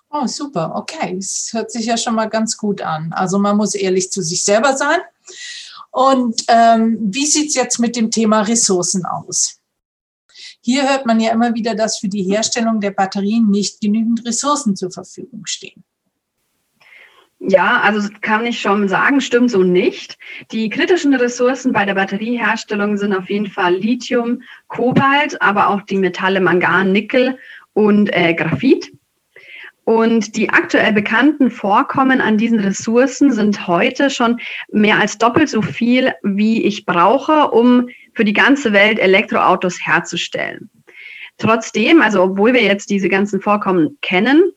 Oh, 0.10 0.28
super. 0.28 0.74
Okay, 0.76 1.16
das 1.16 1.50
hört 1.54 1.72
sich 1.72 1.86
ja 1.86 1.98
schon 1.98 2.16
mal 2.16 2.30
ganz 2.30 2.58
gut 2.58 2.82
an. 2.82 3.14
Also 3.14 3.40
man 3.40 3.58
muss 3.58 3.74
ehrlich 3.74 4.12
zu 4.12 4.22
sich 4.22 4.44
selber 4.44 4.76
sein. 4.76 5.00
Und 5.92 6.44
ähm, 6.48 6.98
wie 7.02 7.26
sieht 7.26 7.50
es 7.50 7.56
jetzt 7.56 7.80
mit 7.80 7.96
dem 7.96 8.12
Thema 8.12 8.42
Ressourcen 8.42 9.06
aus? 9.06 9.60
Hier 10.62 10.90
hört 10.90 11.06
man 11.06 11.20
ja 11.20 11.32
immer 11.32 11.54
wieder, 11.54 11.76
dass 11.76 11.98
für 11.98 12.10
die 12.10 12.24
Herstellung 12.24 12.80
der 12.80 12.92
Batterien 12.92 13.50
nicht 13.50 13.82
genügend 13.82 14.26
Ressourcen 14.26 14.76
zur 14.76 14.92
Verfügung 14.92 15.46
stehen. 15.46 15.84
Ja, 17.46 17.82
also 17.82 18.08
kann 18.22 18.46
ich 18.46 18.62
schon 18.62 18.88
sagen, 18.88 19.20
stimmt 19.20 19.52
so 19.52 19.64
nicht. 19.64 20.18
Die 20.52 20.70
kritischen 20.70 21.14
Ressourcen 21.14 21.74
bei 21.74 21.84
der 21.84 21.96
Batterieherstellung 21.96 22.96
sind 22.96 23.14
auf 23.14 23.30
jeden 23.30 23.48
Fall 23.48 23.76
Lithium, 23.76 24.44
Kobalt, 24.70 25.42
aber 25.42 25.68
auch 25.68 25.82
die 25.82 25.98
Metalle 25.98 26.40
Mangan, 26.40 26.94
Nickel 26.94 27.38
und 27.74 28.16
äh, 28.16 28.34
Graphit. 28.34 28.94
Und 29.84 30.38
die 30.38 30.50
aktuell 30.52 30.94
bekannten 30.94 31.52
Vorkommen 31.52 32.22
an 32.22 32.38
diesen 32.38 32.62
Ressourcen 32.62 33.34
sind 33.34 33.68
heute 33.68 34.10
schon 34.10 34.40
mehr 34.72 35.02
als 35.02 35.18
doppelt 35.18 35.50
so 35.50 35.62
viel, 35.62 36.14
wie 36.24 36.64
ich 36.64 36.86
brauche, 36.86 37.52
um 37.52 37.90
für 38.14 38.24
die 38.24 38.32
ganze 38.32 38.72
Welt 38.72 39.00
Elektroautos 39.00 39.86
herzustellen. 39.86 40.70
Trotzdem, 41.38 42.02
also 42.02 42.24
obwohl 42.24 42.54
wir 42.54 42.64
jetzt 42.64 42.90
diese 42.90 43.10
ganzen 43.10 43.42
Vorkommen 43.42 43.98
kennen, 44.02 44.54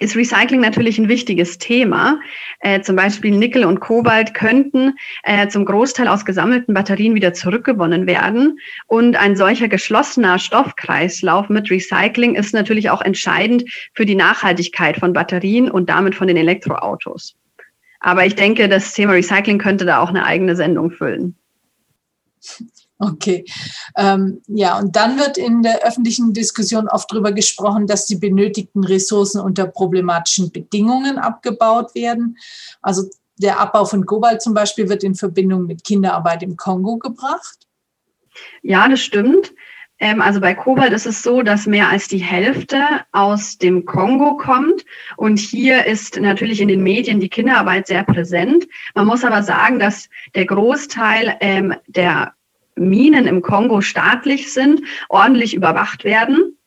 ist 0.00 0.16
Recycling 0.16 0.60
natürlich 0.60 0.98
ein 0.98 1.08
wichtiges 1.08 1.58
Thema. 1.58 2.20
Äh, 2.60 2.80
zum 2.82 2.96
Beispiel 2.96 3.32
Nickel 3.32 3.64
und 3.64 3.80
Kobalt 3.80 4.34
könnten 4.34 4.94
äh, 5.22 5.48
zum 5.48 5.64
Großteil 5.64 6.08
aus 6.08 6.24
gesammelten 6.24 6.74
Batterien 6.74 7.14
wieder 7.14 7.32
zurückgewonnen 7.32 8.06
werden. 8.06 8.58
Und 8.86 9.16
ein 9.16 9.36
solcher 9.36 9.68
geschlossener 9.68 10.38
Stoffkreislauf 10.38 11.48
mit 11.48 11.70
Recycling 11.70 12.34
ist 12.34 12.54
natürlich 12.54 12.90
auch 12.90 13.02
entscheidend 13.02 13.64
für 13.94 14.06
die 14.06 14.14
Nachhaltigkeit 14.14 14.96
von 14.96 15.12
Batterien 15.12 15.70
und 15.70 15.88
damit 15.88 16.14
von 16.14 16.28
den 16.28 16.36
Elektroautos. 16.36 17.36
Aber 18.00 18.24
ich 18.24 18.34
denke, 18.34 18.68
das 18.68 18.92
Thema 18.92 19.12
Recycling 19.12 19.58
könnte 19.58 19.84
da 19.84 20.00
auch 20.00 20.08
eine 20.08 20.24
eigene 20.24 20.54
Sendung 20.54 20.90
füllen. 20.90 21.36
Okay. 23.00 23.44
Ähm, 23.96 24.42
ja, 24.48 24.76
und 24.78 24.96
dann 24.96 25.18
wird 25.18 25.38
in 25.38 25.62
der 25.62 25.86
öffentlichen 25.86 26.32
Diskussion 26.32 26.88
oft 26.88 27.10
darüber 27.12 27.30
gesprochen, 27.30 27.86
dass 27.86 28.06
die 28.06 28.16
benötigten 28.16 28.82
Ressourcen 28.82 29.40
unter 29.40 29.66
problematischen 29.66 30.50
Bedingungen 30.50 31.18
abgebaut 31.18 31.94
werden. 31.94 32.36
Also 32.82 33.08
der 33.36 33.60
Abbau 33.60 33.84
von 33.84 34.04
Kobalt 34.04 34.42
zum 34.42 34.52
Beispiel 34.52 34.88
wird 34.88 35.04
in 35.04 35.14
Verbindung 35.14 35.66
mit 35.66 35.84
Kinderarbeit 35.84 36.42
im 36.42 36.56
Kongo 36.56 36.98
gebracht. 36.98 37.58
Ja, 38.62 38.88
das 38.88 39.00
stimmt. 39.00 39.52
Ähm, 40.00 40.20
also 40.20 40.40
bei 40.40 40.54
Kobalt 40.54 40.92
ist 40.92 41.06
es 41.06 41.22
so, 41.22 41.42
dass 41.42 41.66
mehr 41.66 41.88
als 41.88 42.08
die 42.08 42.18
Hälfte 42.18 42.82
aus 43.12 43.58
dem 43.58 43.84
Kongo 43.84 44.36
kommt. 44.36 44.84
Und 45.16 45.38
hier 45.38 45.86
ist 45.86 46.20
natürlich 46.20 46.60
in 46.60 46.68
den 46.68 46.82
Medien 46.82 47.20
die 47.20 47.28
Kinderarbeit 47.28 47.86
sehr 47.86 48.04
präsent. 48.04 48.66
Man 48.94 49.06
muss 49.06 49.24
aber 49.24 49.42
sagen, 49.42 49.78
dass 49.78 50.08
der 50.34 50.46
Großteil 50.46 51.36
ähm, 51.40 51.74
der 51.86 52.34
Minen 52.78 53.26
im 53.26 53.42
Kongo 53.42 53.80
staatlich 53.80 54.52
sind, 54.52 54.80
ordentlich 55.08 55.54
überwacht 55.54 56.04
werden 56.04 56.58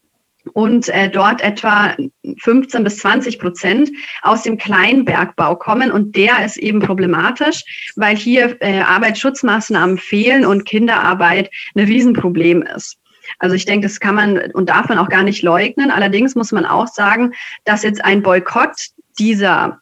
und 0.53 0.89
äh, 0.89 1.09
dort 1.09 1.41
etwa 1.41 1.95
15 2.39 2.83
bis 2.83 2.97
20 2.97 3.39
Prozent 3.39 3.91
aus 4.21 4.43
dem 4.43 4.57
Kleinbergbau 4.57 5.55
kommen. 5.55 5.91
Und 5.91 6.15
der 6.15 6.45
ist 6.45 6.57
eben 6.57 6.79
problematisch, 6.79 7.63
weil 7.95 8.15
hier 8.15 8.57
äh, 8.61 8.81
Arbeitsschutzmaßnahmen 8.81 9.97
fehlen 9.97 10.45
und 10.45 10.65
Kinderarbeit 10.65 11.49
ein 11.75 11.85
Riesenproblem 11.85 12.63
ist. 12.63 12.97
Also 13.39 13.55
ich 13.55 13.65
denke, 13.65 13.87
das 13.87 13.99
kann 13.99 14.15
man 14.15 14.51
und 14.53 14.69
darf 14.69 14.89
man 14.89 14.97
auch 14.97 15.09
gar 15.09 15.23
nicht 15.23 15.41
leugnen. 15.41 15.91
Allerdings 15.91 16.35
muss 16.35 16.51
man 16.51 16.65
auch 16.65 16.87
sagen, 16.87 17.33
dass 17.63 17.83
jetzt 17.83 18.03
ein 18.03 18.23
Boykott 18.23 18.89
dieser 19.19 19.80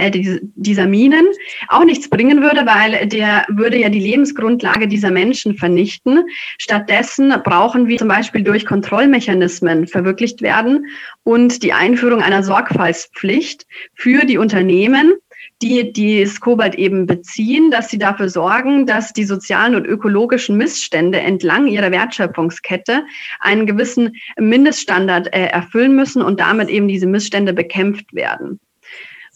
äh, 0.00 0.40
dieser 0.54 0.86
Minen 0.86 1.26
auch 1.68 1.84
nichts 1.84 2.08
bringen 2.08 2.42
würde, 2.42 2.66
weil 2.66 3.06
der 3.06 3.44
würde 3.48 3.78
ja 3.78 3.88
die 3.88 4.00
Lebensgrundlage 4.00 4.88
dieser 4.88 5.10
Menschen 5.10 5.54
vernichten. 5.54 6.24
Stattdessen 6.58 7.34
brauchen 7.44 7.88
wir 7.88 7.98
zum 7.98 8.08
Beispiel 8.08 8.42
durch 8.42 8.66
Kontrollmechanismen 8.66 9.86
verwirklicht 9.86 10.42
werden 10.42 10.86
und 11.22 11.62
die 11.62 11.72
Einführung 11.72 12.22
einer 12.22 12.42
Sorgfaltspflicht 12.42 13.66
für 13.94 14.24
die 14.24 14.38
Unternehmen, 14.38 15.14
die, 15.62 16.22
das 16.22 16.40
Kobalt 16.40 16.74
eben 16.74 17.06
beziehen, 17.06 17.70
dass 17.70 17.90
sie 17.90 17.98
dafür 17.98 18.28
sorgen, 18.28 18.86
dass 18.86 19.12
die 19.12 19.24
sozialen 19.24 19.74
und 19.74 19.86
ökologischen 19.86 20.56
Missstände 20.56 21.20
entlang 21.20 21.66
ihrer 21.66 21.90
Wertschöpfungskette 21.90 23.04
einen 23.40 23.66
gewissen 23.66 24.16
Mindeststandard 24.38 25.32
äh, 25.34 25.46
erfüllen 25.46 25.94
müssen 25.94 26.22
und 26.22 26.40
damit 26.40 26.70
eben 26.70 26.88
diese 26.88 27.06
Missstände 27.06 27.52
bekämpft 27.52 28.14
werden. 28.14 28.60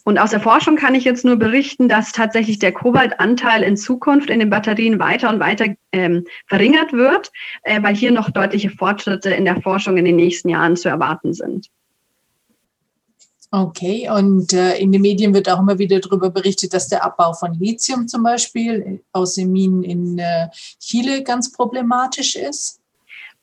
Und 0.05 0.19
aus 0.19 0.29
der 0.29 0.39
Forschung 0.39 0.75
kann 0.75 0.93
ich 0.93 1.03
jetzt 1.03 1.25
nur 1.25 1.35
berichten, 1.35 1.89
dass 1.89 2.11
tatsächlich 2.11 2.59
der 2.59 2.71
Kobaltanteil 2.71 3.63
in 3.63 3.75
Zukunft 3.75 4.29
in 4.29 4.37
den 4.37 4.51
Batterien 4.51 4.99
weiter 4.99 5.29
und 5.29 5.39
weiter 5.39 5.65
ähm, 5.91 6.25
verringert 6.45 6.93
wird, 6.93 7.31
äh, 7.63 7.81
weil 7.81 7.95
hier 7.95 8.11
noch 8.11 8.29
deutliche 8.29 8.69
Fortschritte 8.69 9.31
in 9.31 9.45
der 9.45 9.59
Forschung 9.61 9.97
in 9.97 10.05
den 10.05 10.15
nächsten 10.15 10.49
Jahren 10.49 10.75
zu 10.75 10.89
erwarten 10.89 11.33
sind. 11.33 11.71
Okay, 13.49 14.07
und 14.11 14.53
äh, 14.53 14.77
in 14.77 14.91
den 14.91 15.01
Medien 15.01 15.33
wird 15.33 15.49
auch 15.49 15.59
immer 15.59 15.79
wieder 15.79 15.99
darüber 15.99 16.29
berichtet, 16.29 16.75
dass 16.75 16.87
der 16.87 17.03
Abbau 17.03 17.33
von 17.33 17.53
Lithium 17.55 18.07
zum 18.07 18.21
Beispiel 18.21 19.01
aus 19.11 19.33
den 19.33 19.51
Minen 19.51 19.81
in 19.83 20.19
äh, 20.19 20.49
Chile 20.79 21.23
ganz 21.23 21.51
problematisch 21.51 22.35
ist. 22.35 22.79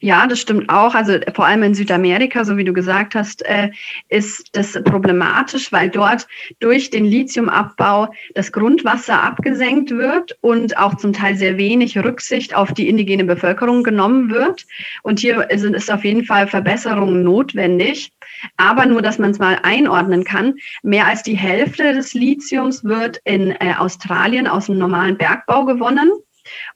Ja, 0.04 0.26
das 0.26 0.40
stimmt 0.40 0.68
auch. 0.68 0.96
Also 0.96 1.20
vor 1.32 1.46
allem 1.46 1.62
in 1.62 1.74
Südamerika, 1.74 2.44
so 2.44 2.56
wie 2.56 2.64
du 2.64 2.72
gesagt 2.72 3.14
hast, 3.14 3.46
äh, 3.46 3.70
ist 4.08 4.48
das 4.50 4.72
problematisch, 4.82 5.70
weil 5.70 5.90
dort 5.90 6.26
durch 6.58 6.90
den 6.90 7.04
Lithiumabbau 7.04 8.12
das 8.34 8.50
Grundwasser 8.50 9.22
abgesenkt 9.22 9.92
wird 9.92 10.36
und 10.40 10.76
auch 10.76 10.96
zum 10.96 11.12
Teil 11.12 11.36
sehr 11.36 11.56
wenig 11.56 11.96
Rücksicht 11.96 12.52
auf 12.52 12.72
die 12.72 12.88
indigene 12.88 13.22
Bevölkerung 13.22 13.84
genommen 13.84 14.28
wird. 14.28 14.66
Und 15.04 15.20
hier 15.20 15.46
sind, 15.54 15.74
ist 15.74 15.88
auf 15.88 16.02
jeden 16.02 16.24
Fall 16.24 16.48
Verbesserungen 16.48 17.22
notwendig. 17.22 18.10
Aber 18.56 18.86
nur, 18.86 19.02
dass 19.02 19.20
man 19.20 19.30
es 19.30 19.38
mal 19.38 19.60
einordnen 19.62 20.24
kann, 20.24 20.54
mehr 20.82 21.06
als 21.06 21.22
die 21.22 21.36
Hälfte 21.36 21.94
des 21.94 22.12
Lithiums 22.12 22.82
wird 22.82 23.20
in 23.22 23.52
äh, 23.52 23.74
Australien 23.78 24.48
aus 24.48 24.66
dem 24.66 24.78
normalen 24.78 25.16
Bergbau 25.16 25.64
gewonnen. 25.64 26.10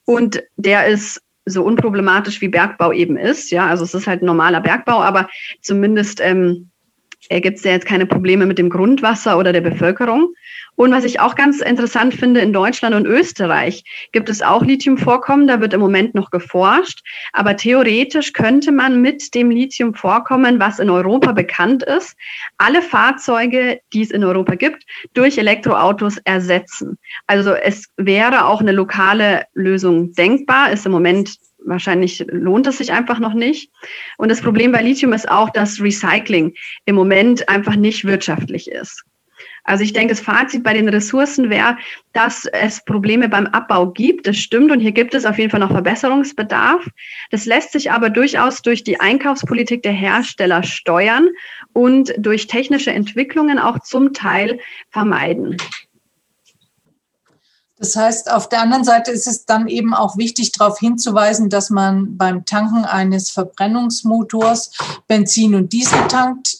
Und 0.05 0.45
der 0.57 0.87
ist 0.87 1.21
so 1.47 1.65
unproblematisch 1.65 2.41
wie 2.41 2.49
Bergbau 2.49 2.93
eben 2.93 3.17
ist. 3.17 3.51
Ja, 3.51 3.67
also 3.67 3.85
es 3.85 3.95
ist 3.95 4.07
halt 4.07 4.23
ein 4.23 4.27
normaler 4.27 4.61
Bergbau, 4.61 5.01
aber 5.01 5.29
zumindest 5.63 6.21
ähm, 6.21 6.71
gibt 7.29 7.59
es 7.59 7.65
ja 7.65 7.73
jetzt 7.73 7.87
keine 7.87 8.07
Probleme 8.07 8.47
mit 8.47 8.59
dem 8.59 8.71
Grundwasser 8.71 9.39
oder 9.39 9.53
der 9.53 9.61
Bevölkerung. 9.61 10.35
Und 10.77 10.93
was 10.93 11.05
ich 11.05 11.21
auch 11.21 11.35
ganz 11.35 11.63
interessant 11.63 12.15
finde, 12.15 12.41
in 12.41 12.53
Deutschland 12.53 12.95
und 12.95 13.07
Österreich 13.07 13.83
gibt 14.13 14.29
es 14.29 14.43
auch 14.43 14.63
Lithiumvorkommen, 14.63 15.49
da 15.49 15.61
wird 15.61 15.73
im 15.73 15.81
Moment 15.81 16.15
noch 16.15 16.31
geforscht. 16.31 17.01
Aber 17.33 17.57
theoretisch 17.57 18.35
könnte 18.35 18.73
man 18.73 19.01
mit 19.01 19.35
dem 19.35 19.51
Lithiumvorkommen, 19.51 20.61
was 20.61 20.79
in 20.79 20.91
Europa 20.91 21.33
bekannt 21.33 21.83
ist, 21.83 22.15
alle 22.59 22.83
Fahrzeuge, 22.83 23.81
die 23.95 24.03
es 24.03 24.11
in 24.11 24.23
Europa 24.23 24.55
gibt, 24.55 24.85
durch 25.15 25.39
Elektroautos 25.39 26.19
ersetzen. 26.25 26.99
Also 27.27 27.53
es 27.55 27.89
wäre 27.97 28.45
auch 28.45 28.61
eine 28.61 28.73
lokale 28.73 29.45
Lösung 29.55 30.13
denkbar, 30.13 30.73
ist 30.73 30.85
im 30.85 30.93
Moment 30.93 31.37
wahrscheinlich 31.67 32.25
lohnt 32.29 32.67
es 32.67 32.79
sich 32.79 32.93
einfach 32.93 33.19
noch 33.19 33.35
nicht. 33.35 33.71
Und 34.17 34.31
das 34.31 34.41
Problem 34.41 34.73
bei 34.73 34.83
Lithium 34.83 35.13
ist 35.13 35.29
auch, 35.29 35.51
dass 35.51 35.81
Recycling 35.81 36.55
im 36.85 36.95
Moment 36.95 37.49
einfach 37.49 37.77
nicht 37.77 38.05
wirtschaftlich 38.05 38.71
ist. 38.71 39.05
Also 39.67 39.83
ich 39.83 39.93
denke, 39.93 40.15
das 40.15 40.21
Fazit 40.21 40.63
bei 40.63 40.73
den 40.73 40.89
Ressourcen 40.89 41.51
wäre, 41.51 41.77
dass 42.13 42.47
es 42.47 42.85
Probleme 42.85 43.29
beim 43.29 43.47
Abbau 43.49 43.91
gibt. 43.91 44.27
Das 44.27 44.37
stimmt 44.37 44.71
und 44.71 44.79
hier 44.79 44.93
gibt 44.93 45.13
es 45.13 45.27
auf 45.27 45.39
jeden 45.39 45.51
Fall 45.51 45.61
noch 45.61 45.73
Verbesserungsbedarf. 45.73 46.87
Das 47.31 47.47
lässt 47.47 47.73
sich 47.73 47.91
aber 47.91 48.09
durchaus 48.09 48.63
durch 48.63 48.85
die 48.85 49.01
Einkaufspolitik 49.01 49.83
der 49.83 49.93
Hersteller 49.93 50.63
steuern 50.63 51.29
und 51.73 52.15
durch 52.17 52.47
technische 52.47 52.93
Entwicklungen 52.93 53.59
auch 53.59 53.81
zum 53.81 54.13
Teil 54.13 54.61
vermeiden. 54.91 55.57
Das 57.79 57.95
heißt, 57.95 58.31
auf 58.31 58.49
der 58.49 58.63
anderen 58.63 58.85
Seite 58.85 59.11
ist 59.11 59.27
es 59.27 59.45
dann 59.45 59.69
eben 59.69 59.93
auch 59.93 60.17
wichtig, 60.17 60.53
darauf 60.53 60.79
hinzuweisen, 60.79 61.51
dass 61.51 61.69
man 61.69 62.17
beim 62.17 62.47
Tanken 62.47 62.85
eines 62.85 63.31
Verbrennungsmotors 63.31 64.71
Benzin 65.07 65.55
und 65.55 65.73
Diesel 65.73 65.99
tankt, 66.09 66.57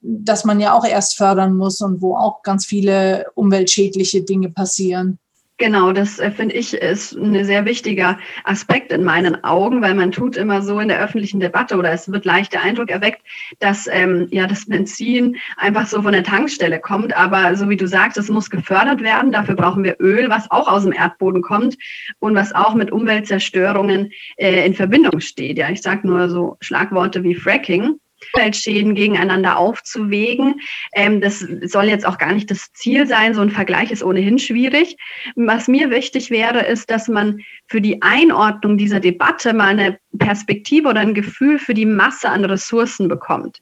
das 0.00 0.44
man 0.44 0.60
ja 0.60 0.74
auch 0.74 0.84
erst 0.84 1.16
fördern 1.16 1.56
muss 1.56 1.80
und 1.80 2.00
wo 2.00 2.16
auch 2.16 2.42
ganz 2.42 2.64
viele 2.64 3.26
umweltschädliche 3.34 4.22
Dinge 4.22 4.50
passieren. 4.50 5.18
Genau, 5.62 5.92
das 5.92 6.18
äh, 6.18 6.32
finde 6.32 6.56
ich 6.56 6.74
ist 6.74 7.12
ein 7.12 7.44
sehr 7.44 7.64
wichtiger 7.64 8.18
Aspekt 8.42 8.90
in 8.90 9.04
meinen 9.04 9.44
Augen, 9.44 9.80
weil 9.80 9.94
man 9.94 10.10
tut 10.10 10.36
immer 10.36 10.60
so 10.60 10.80
in 10.80 10.88
der 10.88 10.98
öffentlichen 10.98 11.38
Debatte 11.38 11.76
oder 11.76 11.92
es 11.92 12.10
wird 12.10 12.24
leicht 12.24 12.52
der 12.52 12.64
Eindruck 12.64 12.90
erweckt, 12.90 13.22
dass 13.60 13.86
ähm, 13.86 14.26
ja 14.32 14.48
das 14.48 14.66
Benzin 14.66 15.36
einfach 15.56 15.86
so 15.86 16.02
von 16.02 16.14
der 16.14 16.24
Tankstelle 16.24 16.80
kommt. 16.80 17.16
Aber 17.16 17.54
so 17.54 17.68
wie 17.68 17.76
du 17.76 17.86
sagst, 17.86 18.18
es 18.18 18.28
muss 18.28 18.50
gefördert 18.50 19.02
werden. 19.02 19.30
Dafür 19.30 19.54
brauchen 19.54 19.84
wir 19.84 19.94
Öl, 20.00 20.28
was 20.30 20.50
auch 20.50 20.66
aus 20.66 20.82
dem 20.82 20.92
Erdboden 20.92 21.42
kommt 21.42 21.78
und 22.18 22.34
was 22.34 22.52
auch 22.52 22.74
mit 22.74 22.90
Umweltzerstörungen 22.90 24.10
äh, 24.38 24.66
in 24.66 24.74
Verbindung 24.74 25.20
steht. 25.20 25.58
Ja, 25.58 25.70
ich 25.70 25.80
sage 25.80 26.08
nur 26.08 26.28
so 26.28 26.56
Schlagworte 26.60 27.22
wie 27.22 27.36
Fracking. 27.36 28.00
Umweltschäden 28.34 28.94
gegeneinander 28.94 29.58
aufzuwägen. 29.58 30.60
Ähm, 30.94 31.20
das 31.20 31.40
soll 31.40 31.84
jetzt 31.84 32.06
auch 32.06 32.18
gar 32.18 32.32
nicht 32.32 32.50
das 32.50 32.72
Ziel 32.72 33.06
sein. 33.06 33.34
So 33.34 33.40
ein 33.40 33.50
Vergleich 33.50 33.90
ist 33.90 34.02
ohnehin 34.02 34.38
schwierig. 34.38 34.96
Was 35.36 35.68
mir 35.68 35.90
wichtig 35.90 36.30
wäre, 36.30 36.60
ist, 36.60 36.90
dass 36.90 37.08
man 37.08 37.40
für 37.68 37.80
die 37.80 38.02
Einordnung 38.02 38.76
dieser 38.76 39.00
Debatte 39.00 39.52
mal 39.52 39.68
eine 39.68 39.98
Perspektive 40.18 40.88
oder 40.88 41.00
ein 41.00 41.14
Gefühl 41.14 41.58
für 41.58 41.74
die 41.74 41.86
Masse 41.86 42.28
an 42.28 42.44
Ressourcen 42.44 43.08
bekommt. 43.08 43.60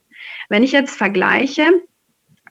Wenn 0.48 0.62
ich 0.62 0.72
jetzt 0.72 0.96
vergleiche, 0.96 1.70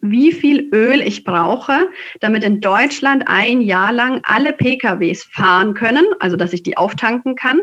wie 0.02 0.32
viel 0.32 0.70
Öl 0.74 1.02
ich 1.02 1.24
brauche, 1.24 1.90
damit 2.20 2.44
in 2.44 2.62
Deutschland 2.62 3.24
ein 3.28 3.62
Jahr 3.62 3.92
lang 3.92 4.22
alle 4.24 4.54
PKWs 4.54 5.24
fahren 5.24 5.74
können, 5.74 6.06
also 6.20 6.36
dass 6.36 6.54
ich 6.54 6.64
die 6.64 6.78
auftanken 6.78 7.36
kann. 7.36 7.62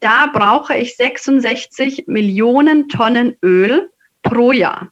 Da 0.00 0.26
brauche 0.32 0.76
ich 0.76 0.96
66 0.96 2.04
Millionen 2.06 2.88
Tonnen 2.88 3.36
Öl 3.42 3.90
pro 4.22 4.52
Jahr. 4.52 4.90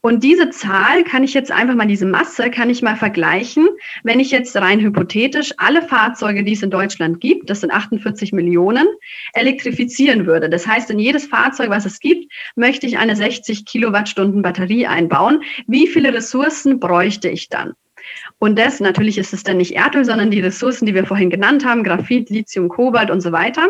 Und 0.00 0.22
diese 0.22 0.50
Zahl 0.50 1.02
kann 1.02 1.24
ich 1.24 1.34
jetzt 1.34 1.50
einfach 1.50 1.74
mal, 1.74 1.86
diese 1.86 2.06
Masse 2.06 2.50
kann 2.50 2.70
ich 2.70 2.82
mal 2.82 2.96
vergleichen. 2.96 3.68
Wenn 4.04 4.20
ich 4.20 4.30
jetzt 4.30 4.56
rein 4.56 4.80
hypothetisch 4.80 5.52
alle 5.56 5.82
Fahrzeuge, 5.82 6.44
die 6.44 6.52
es 6.52 6.62
in 6.62 6.70
Deutschland 6.70 7.20
gibt, 7.20 7.50
das 7.50 7.60
sind 7.60 7.72
48 7.72 8.32
Millionen, 8.32 8.86
elektrifizieren 9.32 10.26
würde. 10.26 10.48
Das 10.48 10.66
heißt, 10.66 10.90
in 10.90 11.00
jedes 11.00 11.26
Fahrzeug, 11.26 11.70
was 11.70 11.84
es 11.84 11.98
gibt, 11.98 12.32
möchte 12.54 12.86
ich 12.86 12.98
eine 12.98 13.16
60 13.16 13.64
Kilowattstunden 13.64 14.42
Batterie 14.42 14.86
einbauen. 14.86 15.42
Wie 15.66 15.88
viele 15.88 16.14
Ressourcen 16.14 16.78
bräuchte 16.78 17.28
ich 17.28 17.48
dann? 17.48 17.74
Und 18.38 18.58
das, 18.58 18.78
natürlich 18.80 19.18
ist 19.18 19.34
es 19.34 19.42
dann 19.42 19.56
nicht 19.56 19.74
Erdöl, 19.74 20.04
sondern 20.04 20.30
die 20.30 20.40
Ressourcen, 20.40 20.86
die 20.86 20.94
wir 20.94 21.06
vorhin 21.06 21.30
genannt 21.30 21.64
haben, 21.64 21.82
Graphit, 21.82 22.30
Lithium, 22.30 22.68
Kobalt 22.68 23.10
und 23.10 23.20
so 23.20 23.32
weiter. 23.32 23.68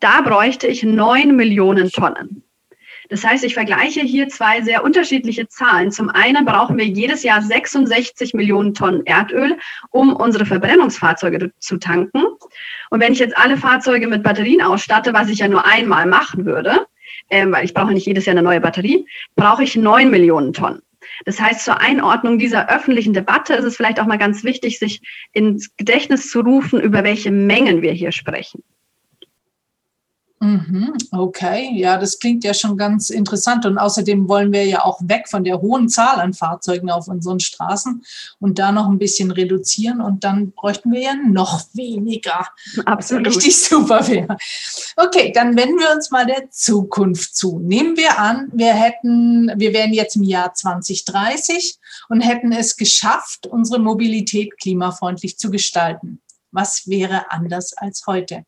Da 0.00 0.20
bräuchte 0.20 0.66
ich 0.66 0.82
neun 0.82 1.36
Millionen 1.36 1.90
Tonnen. 1.90 2.42
Das 3.10 3.24
heißt, 3.24 3.44
ich 3.44 3.54
vergleiche 3.54 4.00
hier 4.00 4.28
zwei 4.28 4.62
sehr 4.62 4.84
unterschiedliche 4.84 5.48
Zahlen. 5.48 5.90
Zum 5.90 6.08
einen 6.10 6.44
brauchen 6.44 6.78
wir 6.78 6.86
jedes 6.86 7.24
Jahr 7.24 7.42
66 7.42 8.34
Millionen 8.34 8.72
Tonnen 8.72 9.04
Erdöl, 9.04 9.58
um 9.90 10.14
unsere 10.14 10.46
Verbrennungsfahrzeuge 10.46 11.52
zu 11.58 11.76
tanken. 11.78 12.22
Und 12.90 13.00
wenn 13.00 13.12
ich 13.12 13.18
jetzt 13.18 13.36
alle 13.36 13.56
Fahrzeuge 13.56 14.06
mit 14.06 14.22
Batterien 14.22 14.62
ausstatte, 14.62 15.12
was 15.12 15.28
ich 15.28 15.40
ja 15.40 15.48
nur 15.48 15.66
einmal 15.66 16.06
machen 16.06 16.46
würde, 16.46 16.86
ähm, 17.30 17.50
weil 17.50 17.64
ich 17.64 17.74
brauche 17.74 17.92
nicht 17.92 18.06
jedes 18.06 18.26
Jahr 18.26 18.34
eine 18.34 18.44
neue 18.44 18.60
Batterie, 18.60 19.04
brauche 19.34 19.64
ich 19.64 19.74
neun 19.74 20.10
Millionen 20.10 20.52
Tonnen. 20.52 20.80
Das 21.24 21.40
heißt, 21.40 21.64
zur 21.64 21.80
Einordnung 21.80 22.38
dieser 22.38 22.70
öffentlichen 22.70 23.12
Debatte 23.12 23.54
ist 23.54 23.64
es 23.64 23.76
vielleicht 23.76 23.98
auch 23.98 24.06
mal 24.06 24.18
ganz 24.18 24.44
wichtig, 24.44 24.78
sich 24.78 25.02
ins 25.32 25.76
Gedächtnis 25.76 26.30
zu 26.30 26.40
rufen, 26.40 26.80
über 26.80 27.02
welche 27.02 27.32
Mengen 27.32 27.82
wir 27.82 27.92
hier 27.92 28.12
sprechen. 28.12 28.62
Mhm, 30.42 30.94
okay, 31.10 31.70
ja, 31.74 31.98
das 31.98 32.18
klingt 32.18 32.44
ja 32.44 32.54
schon 32.54 32.78
ganz 32.78 33.10
interessant. 33.10 33.66
Und 33.66 33.76
außerdem 33.76 34.26
wollen 34.26 34.52
wir 34.52 34.64
ja 34.64 34.86
auch 34.86 34.98
weg 35.02 35.28
von 35.28 35.44
der 35.44 35.60
hohen 35.60 35.90
Zahl 35.90 36.18
an 36.18 36.32
Fahrzeugen 36.32 36.90
auf 36.90 37.08
unseren 37.08 37.40
Straßen 37.40 38.02
und 38.38 38.58
da 38.58 38.72
noch 38.72 38.88
ein 38.88 38.98
bisschen 38.98 39.30
reduzieren. 39.30 40.00
Und 40.00 40.24
dann 40.24 40.52
bräuchten 40.52 40.92
wir 40.92 41.02
ja 41.02 41.14
noch 41.14 41.60
weniger. 41.74 42.48
Absolut. 42.86 43.26
Richtig 43.26 43.54
super 43.68 44.08
wäre. 44.08 44.38
Okay, 44.96 45.30
dann 45.34 45.56
wenden 45.58 45.78
wir 45.78 45.94
uns 45.94 46.10
mal 46.10 46.24
der 46.24 46.50
Zukunft 46.50 47.36
zu. 47.36 47.58
Nehmen 47.58 47.98
wir 47.98 48.18
an, 48.18 48.48
wir 48.54 48.72
hätten, 48.72 49.52
wir 49.56 49.74
wären 49.74 49.92
jetzt 49.92 50.16
im 50.16 50.22
Jahr 50.22 50.54
2030 50.54 51.78
und 52.08 52.22
hätten 52.22 52.52
es 52.52 52.78
geschafft, 52.78 53.46
unsere 53.46 53.78
Mobilität 53.78 54.58
klimafreundlich 54.58 55.36
zu 55.36 55.50
gestalten. 55.50 56.22
Was 56.50 56.88
wäre 56.88 57.30
anders 57.30 57.74
als 57.74 58.06
heute? 58.06 58.46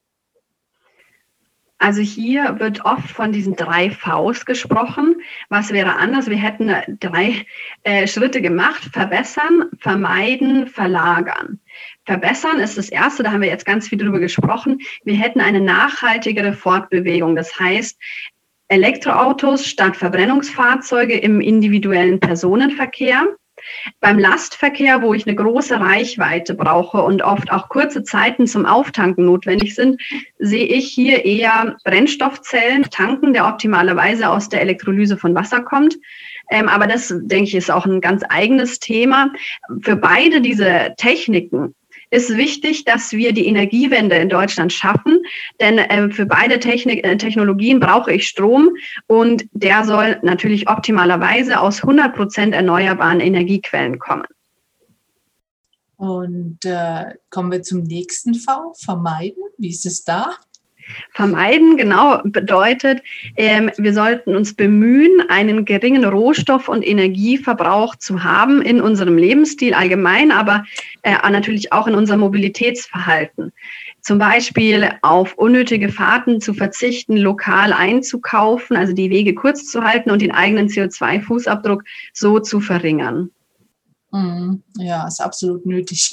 Also 1.82 2.00
hier 2.00 2.60
wird 2.60 2.84
oft 2.84 3.10
von 3.10 3.32
diesen 3.32 3.56
drei 3.56 3.90
Vs 3.90 4.46
gesprochen. 4.46 5.16
Was 5.48 5.72
wäre 5.72 5.96
anders? 5.96 6.30
Wir 6.30 6.36
hätten 6.36 6.72
drei 7.00 7.44
äh, 7.82 8.06
Schritte 8.06 8.40
gemacht. 8.40 8.84
Verbessern, 8.92 9.64
vermeiden, 9.80 10.68
verlagern. 10.68 11.58
Verbessern 12.04 12.60
ist 12.60 12.78
das 12.78 12.88
Erste, 12.88 13.24
da 13.24 13.32
haben 13.32 13.40
wir 13.40 13.48
jetzt 13.48 13.66
ganz 13.66 13.88
viel 13.88 13.98
drüber 13.98 14.20
gesprochen. 14.20 14.78
Wir 15.02 15.16
hätten 15.16 15.40
eine 15.40 15.60
nachhaltigere 15.60 16.52
Fortbewegung. 16.52 17.34
Das 17.34 17.58
heißt, 17.58 17.98
Elektroautos 18.68 19.66
statt 19.66 19.96
Verbrennungsfahrzeuge 19.96 21.18
im 21.18 21.40
individuellen 21.40 22.20
Personenverkehr. 22.20 23.26
Beim 24.01 24.18
Lastverkehr, 24.18 25.03
wo 25.03 25.14
ich 25.14 25.27
eine 25.27 25.37
große 25.37 25.79
Reichweite 25.81 26.55
brauche 26.55 27.03
und 27.03 27.22
oft 27.22 27.53
auch 27.53 27.68
kurze 27.68 28.03
Zeiten 28.03 28.46
zum 28.46 28.66
Auftanken 28.66 29.25
notwendig 29.25 29.75
sind, 29.75 30.01
sehe 30.38 30.66
ich 30.66 30.88
hier 30.88 31.25
eher 31.25 31.77
Brennstoffzellen 31.85 32.85
tanken, 32.90 33.33
der 33.33 33.46
optimalerweise 33.46 34.29
aus 34.29 34.48
der 34.48 34.61
Elektrolyse 34.61 35.16
von 35.16 35.35
Wasser 35.35 35.62
kommt. 35.62 35.96
Ähm, 36.51 36.68
aber 36.68 36.87
das, 36.87 37.09
denke 37.09 37.44
ich, 37.44 37.55
ist 37.55 37.70
auch 37.70 37.87
ein 37.87 38.01
ganz 38.01 38.22
eigenes 38.29 38.79
Thema. 38.79 39.33
Für 39.81 39.96
beide 39.96 40.40
diese 40.40 40.94
Techniken 40.96 41.75
ist 42.12 42.37
wichtig, 42.37 42.85
dass 42.85 43.12
wir 43.12 43.33
die 43.33 43.46
Energiewende 43.46 44.16
in 44.16 44.29
Deutschland 44.29 44.72
schaffen, 44.72 45.22
denn 45.61 45.79
äh, 45.79 46.11
für 46.11 46.27
beide 46.27 46.61
Technik, 46.61 47.05
äh, 47.07 47.16
Technologien 47.16 47.81
brauche 47.81 48.12
ich 48.12 48.29
Strom 48.29 48.77
und 49.07 49.46
der 49.53 49.85
soll 49.85 50.18
natürlich 50.22 50.68
optimalerweise 50.68 51.59
aus 51.59 51.83
100 51.83 52.14
Prozent 52.14 52.55
erneuerbaren 52.55 53.20
Energiequellen 53.20 53.98
kommen. 53.98 54.27
Und 55.96 56.59
äh, 56.64 57.14
kommen 57.31 57.51
wir 57.51 57.62
zum 57.62 57.85
nächsten 57.85 58.35
V, 58.35 58.75
vermeiden. 58.77 59.42
Wie 59.57 59.70
ist 59.70 59.87
es 59.87 60.05
da? 60.05 60.35
Vermeiden, 61.12 61.76
genau, 61.76 62.20
bedeutet, 62.24 63.02
ähm, 63.37 63.70
wir 63.76 63.94
sollten 63.94 64.35
uns 64.35 64.55
bemühen, 64.55 65.22
einen 65.28 65.64
geringen 65.64 66.05
Rohstoff- 66.05 66.68
und 66.68 66.87
Energieverbrauch 66.87 67.96
zu 67.96 68.24
haben 68.24 68.62
in 68.62 68.81
unserem 68.81 69.16
Lebensstil 69.16 69.74
allgemein, 69.74 70.33
aber 70.33 70.64
äh, 71.02 71.14
natürlich 71.31 71.72
auch 71.72 71.87
in 71.87 71.94
unserem 71.94 72.20
Mobilitätsverhalten. 72.20 73.52
Zum 74.00 74.18
Beispiel 74.18 74.90
auf 75.02 75.35
unnötige 75.35 75.88
Fahrten 75.88 76.40
zu 76.40 76.55
verzichten, 76.55 77.16
lokal 77.16 77.72
einzukaufen, 77.72 78.76
also 78.76 78.92
die 78.92 79.11
Wege 79.11 79.35
kurz 79.35 79.70
zu 79.70 79.85
halten 79.85 80.11
und 80.11 80.22
den 80.22 80.33
eigenen 80.33 80.68
CO2-Fußabdruck 80.68 81.83
so 82.12 82.40
zu 82.40 82.61
verringern. 82.61 83.31
Mhm. 84.11 84.62
Ja, 84.76 85.07
ist 85.07 85.20
absolut 85.20 85.66
nötig. 85.66 86.12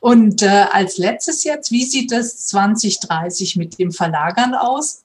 Und 0.00 0.42
äh, 0.42 0.66
als 0.72 0.98
letztes 0.98 1.44
jetzt, 1.44 1.72
wie 1.72 1.84
sieht 1.84 2.12
es 2.12 2.46
2030 2.46 3.56
mit 3.56 3.78
dem 3.78 3.92
Verlagern 3.92 4.54
aus? 4.54 5.04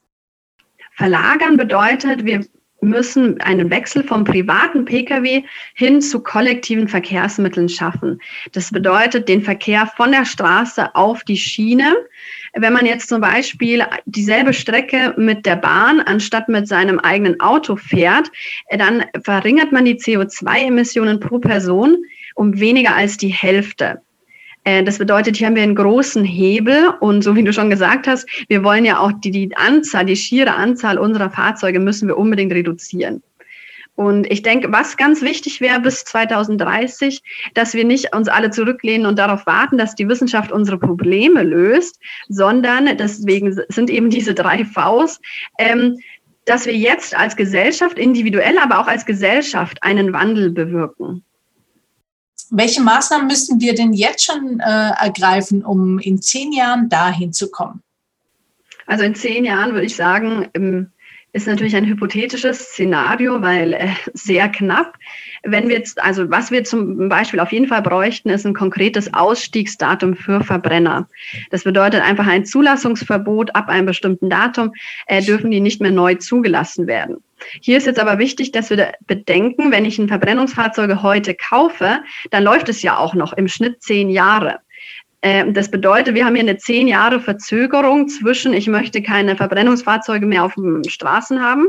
Verlagern 0.96 1.56
bedeutet, 1.56 2.24
wir 2.24 2.46
müssen 2.84 3.40
einen 3.40 3.70
Wechsel 3.70 4.04
vom 4.04 4.24
privaten 4.24 4.84
Pkw 4.84 5.42
hin 5.74 6.00
zu 6.00 6.20
kollektiven 6.20 6.86
Verkehrsmitteln 6.86 7.68
schaffen. 7.68 8.20
Das 8.52 8.70
bedeutet 8.70 9.28
den 9.28 9.42
Verkehr 9.42 9.90
von 9.96 10.12
der 10.12 10.24
Straße 10.24 10.94
auf 10.94 11.24
die 11.24 11.36
Schiene. 11.36 11.96
Wenn 12.54 12.72
man 12.72 12.86
jetzt 12.86 13.08
zum 13.08 13.20
Beispiel 13.20 13.84
dieselbe 14.04 14.52
Strecke 14.52 15.14
mit 15.16 15.46
der 15.46 15.56
Bahn 15.56 16.00
anstatt 16.00 16.48
mit 16.48 16.68
seinem 16.68 17.00
eigenen 17.00 17.40
Auto 17.40 17.76
fährt, 17.76 18.30
dann 18.70 19.04
verringert 19.24 19.72
man 19.72 19.84
die 19.84 19.96
CO2-Emissionen 19.96 21.20
pro 21.20 21.38
Person 21.38 21.96
um 22.36 22.58
weniger 22.60 22.94
als 22.94 23.16
die 23.16 23.28
Hälfte. 23.28 24.00
Äh, 24.64 24.82
das 24.82 24.98
bedeutet, 24.98 25.36
hier 25.36 25.46
haben 25.46 25.56
wir 25.56 25.62
einen 25.62 25.74
großen 25.74 26.24
Hebel 26.24 26.88
und 27.00 27.22
so 27.22 27.36
wie 27.36 27.44
du 27.44 27.52
schon 27.52 27.70
gesagt 27.70 28.06
hast, 28.06 28.28
wir 28.48 28.64
wollen 28.64 28.84
ja 28.84 28.98
auch 28.98 29.12
die, 29.12 29.30
die 29.30 29.56
Anzahl, 29.56 30.06
die 30.06 30.16
schiere 30.16 30.54
Anzahl 30.54 30.98
unserer 30.98 31.30
Fahrzeuge 31.30 31.78
müssen 31.78 32.08
wir 32.08 32.16
unbedingt 32.16 32.52
reduzieren. 32.52 33.22
Und 33.96 34.30
ich 34.30 34.42
denke, 34.42 34.72
was 34.72 34.96
ganz 34.96 35.22
wichtig 35.22 35.60
wäre 35.60 35.78
bis 35.80 36.04
2030, 36.04 37.22
dass 37.54 37.74
wir 37.74 37.84
nicht 37.84 38.14
uns 38.14 38.26
alle 38.26 38.50
zurücklehnen 38.50 39.06
und 39.06 39.20
darauf 39.20 39.46
warten, 39.46 39.78
dass 39.78 39.94
die 39.94 40.08
Wissenschaft 40.08 40.50
unsere 40.50 40.78
Probleme 40.78 41.44
löst, 41.44 42.00
sondern 42.28 42.96
deswegen 42.96 43.56
sind 43.68 43.90
eben 43.90 44.10
diese 44.10 44.34
drei 44.34 44.64
Vs, 44.64 45.20
ähm, 45.58 45.96
dass 46.44 46.66
wir 46.66 46.74
jetzt 46.74 47.16
als 47.16 47.36
Gesellschaft, 47.36 47.98
individuell, 47.98 48.58
aber 48.58 48.80
auch 48.80 48.88
als 48.88 49.06
Gesellschaft 49.06 49.82
einen 49.82 50.12
Wandel 50.12 50.50
bewirken. 50.50 51.24
Welche 52.50 52.82
Maßnahmen 52.82 53.26
müssen 53.26 53.60
wir 53.60 53.74
denn 53.74 53.92
jetzt 53.92 54.24
schon 54.24 54.60
äh, 54.60 54.90
ergreifen, 54.90 55.64
um 55.64 55.98
in 55.98 56.20
zehn 56.20 56.52
Jahren 56.52 56.88
dahin 56.88 57.32
zu 57.32 57.50
kommen? 57.50 57.82
Also 58.86 59.04
in 59.04 59.14
zehn 59.14 59.44
Jahren 59.44 59.72
würde 59.72 59.86
ich 59.86 59.96
sagen, 59.96 60.48
ist 61.34 61.48
natürlich 61.48 61.74
ein 61.74 61.84
hypothetisches 61.84 62.60
Szenario, 62.60 63.42
weil 63.42 63.72
äh, 63.72 63.88
sehr 64.12 64.48
knapp. 64.48 64.96
Wenn 65.42 65.68
wir 65.68 65.76
jetzt, 65.76 66.00
also 66.00 66.30
was 66.30 66.52
wir 66.52 66.62
zum 66.62 67.08
Beispiel 67.08 67.40
auf 67.40 67.50
jeden 67.50 67.66
Fall 67.66 67.82
bräuchten, 67.82 68.30
ist 68.30 68.46
ein 68.46 68.54
konkretes 68.54 69.12
Ausstiegsdatum 69.12 70.14
für 70.14 70.42
Verbrenner. 70.44 71.08
Das 71.50 71.64
bedeutet 71.64 72.02
einfach 72.02 72.28
ein 72.28 72.46
Zulassungsverbot 72.46 73.54
ab 73.56 73.68
einem 73.68 73.86
bestimmten 73.86 74.30
Datum 74.30 74.72
äh, 75.06 75.22
dürfen 75.22 75.50
die 75.50 75.60
nicht 75.60 75.80
mehr 75.80 75.90
neu 75.90 76.14
zugelassen 76.14 76.86
werden. 76.86 77.16
Hier 77.60 77.78
ist 77.78 77.86
jetzt 77.86 77.98
aber 77.98 78.18
wichtig, 78.18 78.52
dass 78.52 78.70
wir 78.70 78.92
bedenken, 79.06 79.72
wenn 79.72 79.84
ich 79.84 79.98
ein 79.98 80.08
Verbrennungsfahrzeug 80.08 81.02
heute 81.02 81.34
kaufe, 81.34 81.98
dann 82.30 82.44
läuft 82.44 82.68
es 82.68 82.82
ja 82.82 82.96
auch 82.96 83.14
noch 83.14 83.32
im 83.32 83.48
Schnitt 83.48 83.82
zehn 83.82 84.08
Jahre. 84.08 84.60
Ähm, 85.24 85.54
das 85.54 85.70
bedeutet, 85.70 86.14
wir 86.14 86.26
haben 86.26 86.34
hier 86.34 86.42
eine 86.42 86.58
zehn 86.58 86.86
Jahre 86.86 87.18
Verzögerung 87.18 88.08
zwischen, 88.08 88.52
ich 88.52 88.68
möchte 88.68 89.00
keine 89.00 89.36
Verbrennungsfahrzeuge 89.36 90.26
mehr 90.26 90.44
auf 90.44 90.54
den 90.54 90.84
Straßen 90.86 91.40
haben 91.40 91.66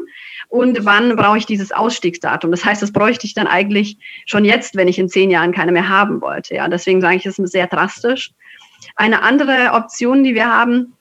und 0.50 0.84
wann 0.84 1.16
brauche 1.16 1.38
ich 1.38 1.46
dieses 1.46 1.72
Ausstiegsdatum. 1.72 2.52
Das 2.52 2.66
heißt, 2.66 2.82
das 2.82 2.92
bräuchte 2.92 3.26
ich 3.26 3.34
dann 3.34 3.48
eigentlich 3.48 3.98
schon 4.26 4.44
jetzt, 4.44 4.76
wenn 4.76 4.90
ich 4.90 5.00
in 5.00 5.08
zehn 5.08 5.32
Jahren 5.32 5.54
keine 5.54 5.72
mehr 5.72 5.88
haben 5.88 6.20
wollte. 6.20 6.54
Ja, 6.54 6.68
deswegen 6.68 7.00
sage 7.00 7.16
ich, 7.16 7.24
das 7.24 7.40
ist 7.40 7.54
sehr 7.54 7.68
drastisch. 7.68 8.32
Eine 8.98 9.22
andere 9.22 9.72
Option, 9.72 10.26
die 10.26 10.36
wir 10.36 10.52
haben, 10.52 10.92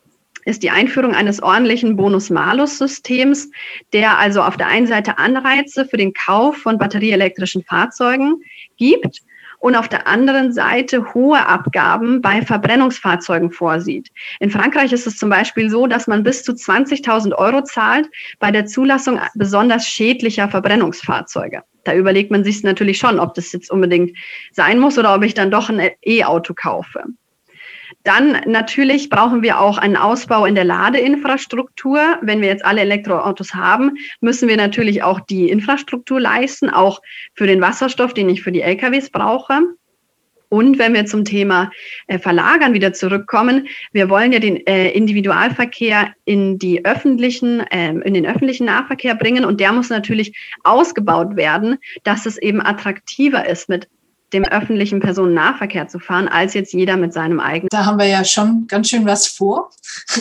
ist 0.44 0.62
die 0.62 0.70
Einführung 0.70 1.12
eines 1.12 1.42
ordentlichen 1.42 1.96
Bonus-Malus-Systems, 1.96 3.50
der 3.92 4.16
also 4.16 4.42
auf 4.42 4.56
der 4.56 4.68
einen 4.68 4.86
Seite 4.86 5.18
Anreize 5.18 5.86
für 5.86 5.96
den 5.96 6.12
Kauf 6.12 6.58
von 6.58 6.78
batterieelektrischen 6.78 7.64
Fahrzeugen 7.64 8.44
gibt 8.76 9.22
und 9.64 9.76
auf 9.76 9.88
der 9.88 10.06
anderen 10.06 10.52
Seite 10.52 11.14
hohe 11.14 11.46
Abgaben 11.46 12.20
bei 12.20 12.42
Verbrennungsfahrzeugen 12.42 13.50
vorsieht. 13.50 14.10
In 14.38 14.50
Frankreich 14.50 14.92
ist 14.92 15.06
es 15.06 15.16
zum 15.16 15.30
Beispiel 15.30 15.70
so, 15.70 15.86
dass 15.86 16.06
man 16.06 16.22
bis 16.22 16.44
zu 16.44 16.52
20.000 16.52 17.34
Euro 17.34 17.62
zahlt 17.62 18.10
bei 18.40 18.50
der 18.50 18.66
Zulassung 18.66 19.18
besonders 19.34 19.88
schädlicher 19.88 20.50
Verbrennungsfahrzeuge. 20.50 21.62
Da 21.84 21.94
überlegt 21.94 22.30
man 22.30 22.44
sich 22.44 22.62
natürlich 22.62 22.98
schon, 22.98 23.18
ob 23.18 23.32
das 23.32 23.52
jetzt 23.52 23.70
unbedingt 23.70 24.14
sein 24.52 24.78
muss 24.78 24.98
oder 24.98 25.14
ob 25.14 25.24
ich 25.24 25.32
dann 25.32 25.50
doch 25.50 25.70
ein 25.70 25.80
E-Auto 26.04 26.52
kaufe. 26.52 27.02
Dann 28.04 28.42
natürlich 28.46 29.08
brauchen 29.08 29.42
wir 29.42 29.58
auch 29.58 29.78
einen 29.78 29.96
Ausbau 29.96 30.44
in 30.44 30.54
der 30.54 30.64
Ladeinfrastruktur. 30.64 32.18
Wenn 32.20 32.42
wir 32.42 32.48
jetzt 32.48 32.64
alle 32.64 32.82
Elektroautos 32.82 33.54
haben, 33.54 33.96
müssen 34.20 34.46
wir 34.46 34.58
natürlich 34.58 35.02
auch 35.02 35.20
die 35.20 35.48
Infrastruktur 35.48 36.20
leisten, 36.20 36.68
auch 36.68 37.00
für 37.34 37.46
den 37.46 37.62
Wasserstoff, 37.62 38.12
den 38.12 38.28
ich 38.28 38.42
für 38.42 38.52
die 38.52 38.60
LKWs 38.60 39.08
brauche. 39.08 39.60
Und 40.50 40.78
wenn 40.78 40.92
wir 40.92 41.06
zum 41.06 41.24
Thema 41.24 41.72
äh, 42.06 42.18
Verlagern 42.18 42.74
wieder 42.74 42.92
zurückkommen, 42.92 43.66
wir 43.92 44.10
wollen 44.10 44.32
ja 44.32 44.38
den 44.38 44.64
äh, 44.66 44.90
Individualverkehr 44.90 46.12
in 46.26 46.58
die 46.58 46.84
öffentlichen, 46.84 47.60
äh, 47.60 47.90
in 47.90 48.14
den 48.14 48.26
öffentlichen 48.26 48.66
Nahverkehr 48.66 49.14
bringen 49.14 49.46
und 49.46 49.60
der 49.60 49.72
muss 49.72 49.88
natürlich 49.88 50.36
ausgebaut 50.62 51.36
werden, 51.36 51.78
dass 52.04 52.26
es 52.26 52.36
eben 52.36 52.60
attraktiver 52.60 53.48
ist, 53.48 53.68
mit 53.68 53.88
dem 54.34 54.44
öffentlichen 54.44 55.00
Personennahverkehr 55.00 55.88
zu 55.88 55.98
fahren, 55.98 56.28
als 56.28 56.54
jetzt 56.54 56.72
jeder 56.72 56.96
mit 56.96 57.12
seinem 57.12 57.40
eigenen. 57.40 57.68
Da 57.70 57.86
haben 57.86 57.98
wir 57.98 58.06
ja 58.06 58.24
schon 58.24 58.66
ganz 58.66 58.90
schön 58.90 59.06
was 59.06 59.26
vor. 59.26 59.70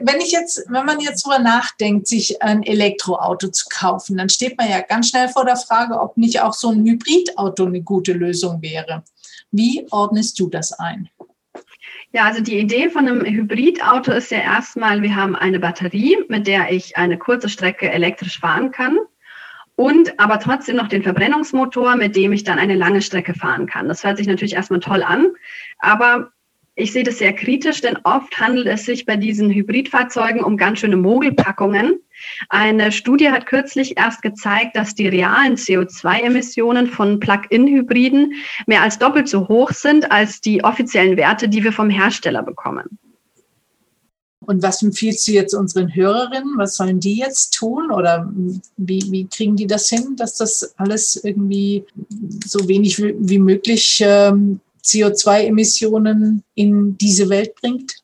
wenn 0.00 0.20
ich 0.20 0.30
jetzt, 0.30 0.64
wenn 0.68 0.86
man 0.86 1.00
jetzt 1.00 1.26
drüber 1.26 1.40
nachdenkt, 1.40 2.06
sich 2.06 2.40
ein 2.42 2.62
Elektroauto 2.62 3.48
zu 3.48 3.66
kaufen, 3.68 4.16
dann 4.16 4.28
steht 4.28 4.56
man 4.56 4.70
ja 4.70 4.80
ganz 4.80 5.10
schnell 5.10 5.28
vor 5.28 5.44
der 5.44 5.56
Frage, 5.56 6.00
ob 6.00 6.16
nicht 6.16 6.40
auch 6.40 6.54
so 6.54 6.70
ein 6.70 6.86
Hybridauto 6.86 7.66
eine 7.66 7.82
gute 7.82 8.12
Lösung 8.12 8.62
wäre. 8.62 9.02
Wie 9.50 9.86
ordnest 9.90 10.38
du 10.38 10.48
das 10.48 10.72
ein? 10.72 11.08
Ja, 12.12 12.24
also 12.24 12.40
die 12.40 12.58
Idee 12.58 12.88
von 12.88 13.08
einem 13.08 13.24
Hybridauto 13.24 14.12
ist 14.12 14.30
ja 14.30 14.38
erstmal, 14.38 15.02
wir 15.02 15.16
haben 15.16 15.34
eine 15.34 15.58
Batterie, 15.58 16.16
mit 16.28 16.46
der 16.46 16.70
ich 16.70 16.96
eine 16.96 17.18
kurze 17.18 17.48
Strecke 17.48 17.90
elektrisch 17.90 18.38
fahren 18.38 18.70
kann 18.70 18.98
und 19.76 20.18
aber 20.18 20.40
trotzdem 20.40 20.76
noch 20.76 20.88
den 20.88 21.02
Verbrennungsmotor, 21.02 21.96
mit 21.96 22.16
dem 22.16 22.32
ich 22.32 22.44
dann 22.44 22.58
eine 22.58 22.74
lange 22.74 23.02
Strecke 23.02 23.34
fahren 23.34 23.66
kann. 23.66 23.88
Das 23.88 24.04
hört 24.04 24.16
sich 24.16 24.26
natürlich 24.26 24.54
erstmal 24.54 24.80
toll 24.80 25.02
an, 25.02 25.28
aber 25.78 26.32
ich 26.78 26.92
sehe 26.92 27.04
das 27.04 27.18
sehr 27.18 27.32
kritisch, 27.32 27.80
denn 27.80 27.96
oft 28.04 28.38
handelt 28.38 28.66
es 28.66 28.84
sich 28.84 29.06
bei 29.06 29.16
diesen 29.16 29.50
Hybridfahrzeugen 29.50 30.44
um 30.44 30.58
ganz 30.58 30.80
schöne 30.80 30.98
Mogelpackungen. 30.98 32.00
Eine 32.50 32.92
Studie 32.92 33.30
hat 33.30 33.46
kürzlich 33.46 33.96
erst 33.96 34.20
gezeigt, 34.20 34.76
dass 34.76 34.94
die 34.94 35.08
realen 35.08 35.56
CO2-Emissionen 35.56 36.86
von 36.86 37.18
Plug-in-Hybriden 37.18 38.34
mehr 38.66 38.82
als 38.82 38.98
doppelt 38.98 39.26
so 39.26 39.48
hoch 39.48 39.70
sind 39.70 40.12
als 40.12 40.42
die 40.42 40.64
offiziellen 40.64 41.16
Werte, 41.16 41.48
die 41.48 41.64
wir 41.64 41.72
vom 41.72 41.88
Hersteller 41.88 42.42
bekommen. 42.42 42.98
Und 44.46 44.62
was 44.62 44.82
empfiehlst 44.82 45.26
du 45.26 45.32
jetzt 45.32 45.54
unseren 45.54 45.94
Hörerinnen? 45.94 46.56
Was 46.56 46.76
sollen 46.76 47.00
die 47.00 47.16
jetzt 47.16 47.54
tun? 47.54 47.90
Oder 47.90 48.32
wie, 48.76 49.02
wie 49.10 49.26
kriegen 49.26 49.56
die 49.56 49.66
das 49.66 49.88
hin, 49.88 50.14
dass 50.16 50.36
das 50.36 50.74
alles 50.76 51.16
irgendwie 51.16 51.84
so 52.46 52.66
wenig 52.68 52.98
wie 52.98 53.38
möglich 53.38 54.02
ähm, 54.04 54.60
CO2-Emissionen 54.84 56.44
in 56.54 56.96
diese 56.96 57.28
Welt 57.28 57.54
bringt? 57.56 57.96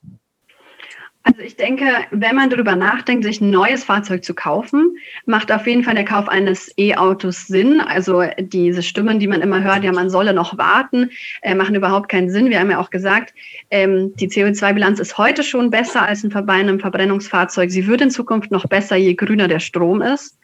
Also 1.25 1.41
ich 1.41 1.57
denke, 1.57 1.87
wenn 2.11 2.35
man 2.35 2.51
darüber 2.51 2.75
nachdenkt, 2.75 3.25
sich 3.25 3.41
ein 3.41 3.51
neues 3.51 3.85
Fahrzeug 3.85 4.25
zu 4.25 4.35
kaufen, 4.35 4.97
macht 5.25 5.53
auf 5.53 5.67
jeden 5.69 5.85
Fall 5.85 5.95
der 5.95 6.05
Kauf 6.05 6.29
eines 6.29 6.73
E-Autos 6.77 7.47
Sinn. 7.47 7.81
Also 7.81 8.25
diese 8.39 8.83
Stimmen, 8.83 9.21
die 9.21 9.29
man 9.29 9.41
immer 9.41 9.63
hört, 9.63 9.85
ja, 9.85 9.93
man 9.93 10.11
solle 10.11 10.35
noch 10.35 10.59
warten, 10.59 11.11
äh, 11.43 11.55
machen 11.55 11.77
überhaupt 11.77 12.09
keinen 12.09 12.29
Sinn. 12.29 12.51
Wir 12.51 12.59
haben 12.59 12.71
ja 12.71 12.81
auch 12.81 12.91
gesagt, 12.91 13.35
ähm, 13.71 14.15
die 14.17 14.29
CO2-Bilanz 14.29 14.99
ist 14.99 15.17
heute 15.17 15.45
schon 15.45 15.71
besser 15.71 16.03
als 16.03 16.29
bei 16.29 16.53
einem 16.53 16.81
Verbrennungsfahrzeug. 16.81 17.71
Sie 17.71 17.87
wird 17.87 18.01
in 18.01 18.11
Zukunft 18.11 18.51
noch 18.51 18.67
besser, 18.67 18.97
je 18.97 19.15
grüner 19.15 19.47
der 19.47 19.61
Strom 19.61 20.03
ist. 20.03 20.39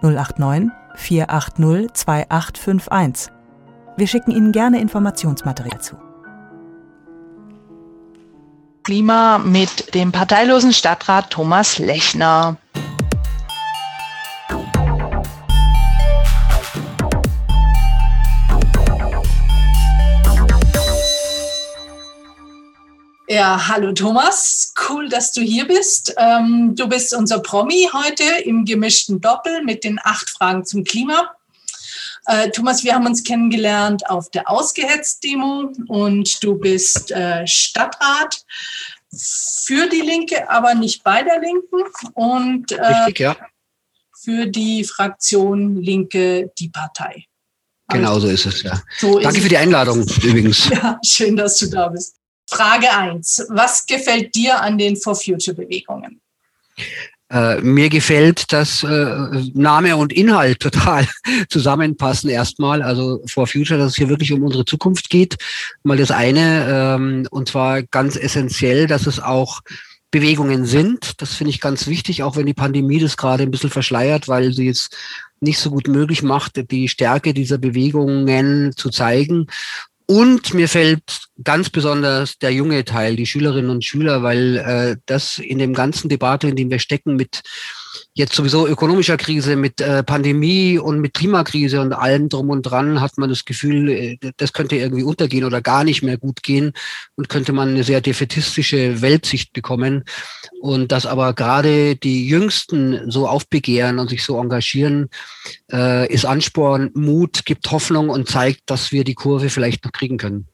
089 0.00 0.70
480 0.96 1.92
2851. 1.92 3.39
Wir 4.00 4.06
schicken 4.06 4.30
Ihnen 4.30 4.50
gerne 4.50 4.80
Informationsmaterial 4.80 5.78
zu. 5.78 5.94
Klima 8.82 9.36
mit 9.36 9.94
dem 9.94 10.10
parteilosen 10.10 10.72
Stadtrat 10.72 11.28
Thomas 11.28 11.78
Lechner. 11.78 12.56
Ja, 23.28 23.68
hallo 23.68 23.92
Thomas, 23.92 24.72
cool, 24.88 25.10
dass 25.10 25.32
du 25.32 25.42
hier 25.42 25.66
bist. 25.66 26.14
Ähm, 26.16 26.74
du 26.74 26.88
bist 26.88 27.14
unser 27.14 27.40
Promi 27.40 27.90
heute 27.92 28.24
im 28.44 28.64
gemischten 28.64 29.20
Doppel 29.20 29.62
mit 29.62 29.84
den 29.84 30.00
acht 30.02 30.30
Fragen 30.30 30.64
zum 30.64 30.84
Klima. 30.84 31.34
Äh, 32.30 32.50
Thomas, 32.52 32.84
wir 32.84 32.94
haben 32.94 33.06
uns 33.06 33.24
kennengelernt 33.24 34.08
auf 34.08 34.30
der 34.30 34.48
Ausgehetzt-Demo 34.48 35.72
und 35.88 36.42
du 36.44 36.56
bist 36.56 37.10
äh, 37.10 37.44
Stadtrat 37.44 38.44
für 39.12 39.88
die 39.88 40.00
Linke, 40.00 40.48
aber 40.48 40.74
nicht 40.74 41.02
bei 41.02 41.24
der 41.24 41.40
Linken. 41.40 41.82
Und 42.14 42.70
äh, 42.70 42.86
Richtig, 42.86 43.18
ja. 43.18 43.36
für 44.16 44.46
die 44.46 44.84
Fraktion 44.84 45.82
Linke 45.82 46.52
die 46.56 46.68
Partei. 46.68 47.24
Genau 47.88 48.20
so 48.20 48.28
ist 48.28 48.46
es, 48.46 48.62
ja. 48.62 48.80
So 48.98 49.18
Danke 49.18 49.40
für 49.40 49.48
die 49.48 49.56
Einladung 49.56 50.06
übrigens. 50.22 50.68
Ja, 50.70 51.00
schön, 51.04 51.36
dass 51.36 51.58
du 51.58 51.66
da 51.66 51.88
bist. 51.88 52.14
Frage 52.48 52.92
1. 52.92 53.46
Was 53.48 53.84
gefällt 53.84 54.36
dir 54.36 54.60
an 54.60 54.78
den 54.78 54.96
For 54.96 55.16
Future 55.16 55.56
Bewegungen? 55.56 56.20
Äh, 57.30 57.60
mir 57.60 57.88
gefällt, 57.88 58.52
dass 58.52 58.82
äh, 58.82 59.16
Name 59.54 59.96
und 59.96 60.12
Inhalt 60.12 60.60
total 60.60 61.06
zusammenpassen 61.48 62.28
erstmal. 62.28 62.82
Also 62.82 63.22
For 63.26 63.46
Future, 63.46 63.78
dass 63.78 63.92
es 63.92 63.96
hier 63.96 64.08
wirklich 64.08 64.32
um 64.32 64.42
unsere 64.42 64.64
Zukunft 64.64 65.10
geht. 65.10 65.36
Mal 65.84 65.96
das 65.96 66.10
eine, 66.10 66.66
ähm, 66.68 67.28
und 67.30 67.48
zwar 67.48 67.82
ganz 67.84 68.16
essentiell, 68.16 68.88
dass 68.88 69.06
es 69.06 69.20
auch 69.20 69.60
Bewegungen 70.10 70.66
sind. 70.66 71.20
Das 71.22 71.34
finde 71.34 71.50
ich 71.50 71.60
ganz 71.60 71.86
wichtig, 71.86 72.24
auch 72.24 72.34
wenn 72.34 72.46
die 72.46 72.54
Pandemie 72.54 72.98
das 72.98 73.16
gerade 73.16 73.44
ein 73.44 73.52
bisschen 73.52 73.70
verschleiert, 73.70 74.26
weil 74.26 74.52
sie 74.52 74.68
es 74.68 74.90
nicht 75.40 75.58
so 75.58 75.70
gut 75.70 75.86
möglich 75.86 76.22
macht, 76.22 76.70
die 76.70 76.88
Stärke 76.88 77.32
dieser 77.32 77.58
Bewegungen 77.58 78.76
zu 78.76 78.90
zeigen. 78.90 79.46
Und 80.10 80.54
mir 80.54 80.68
fällt 80.68 81.28
ganz 81.44 81.70
besonders 81.70 82.36
der 82.38 82.52
junge 82.52 82.84
Teil, 82.84 83.14
die 83.14 83.26
Schülerinnen 83.26 83.70
und 83.70 83.84
Schüler, 83.84 84.24
weil 84.24 84.56
äh, 84.56 84.96
das 85.06 85.38
in 85.38 85.60
dem 85.60 85.72
ganzen 85.72 86.08
Debatte, 86.08 86.48
in 86.48 86.56
dem 86.56 86.68
wir 86.68 86.80
stecken, 86.80 87.14
mit 87.14 87.42
jetzt 88.14 88.34
sowieso 88.34 88.66
ökonomischer 88.66 89.16
Krise, 89.16 89.56
mit 89.56 89.80
äh, 89.80 90.02
Pandemie 90.02 90.78
und 90.78 91.00
mit 91.00 91.14
Klimakrise 91.14 91.80
und 91.80 91.92
allem 91.92 92.28
drum 92.28 92.50
und 92.50 92.62
dran, 92.62 93.00
hat 93.00 93.18
man 93.18 93.28
das 93.28 93.44
Gefühl, 93.44 93.88
äh, 93.88 94.18
das 94.36 94.52
könnte 94.52 94.76
irgendwie 94.76 95.02
untergehen 95.02 95.44
oder 95.44 95.60
gar 95.60 95.84
nicht 95.84 96.02
mehr 96.02 96.18
gut 96.18 96.42
gehen 96.42 96.72
und 97.16 97.28
könnte 97.28 97.52
man 97.52 97.70
eine 97.70 97.84
sehr 97.84 98.00
defetistische 98.00 99.02
Weltsicht 99.02 99.52
bekommen. 99.52 100.04
Und 100.60 100.92
dass 100.92 101.06
aber 101.06 101.34
gerade 101.34 101.96
die 101.96 102.26
Jüngsten 102.26 103.10
so 103.10 103.28
aufbegehren 103.28 103.98
und 103.98 104.10
sich 104.10 104.24
so 104.24 104.40
engagieren, 104.40 105.08
äh, 105.72 106.12
ist 106.12 106.24
Ansporn, 106.24 106.90
Mut, 106.94 107.44
gibt 107.44 107.70
Hoffnung 107.70 108.08
und 108.08 108.28
zeigt, 108.28 108.62
dass 108.66 108.92
wir 108.92 109.04
die 109.04 109.14
Kurve 109.14 109.48
vielleicht 109.48 109.84
noch 109.84 109.92
kriegen 109.92 110.18
können. 110.18 110.46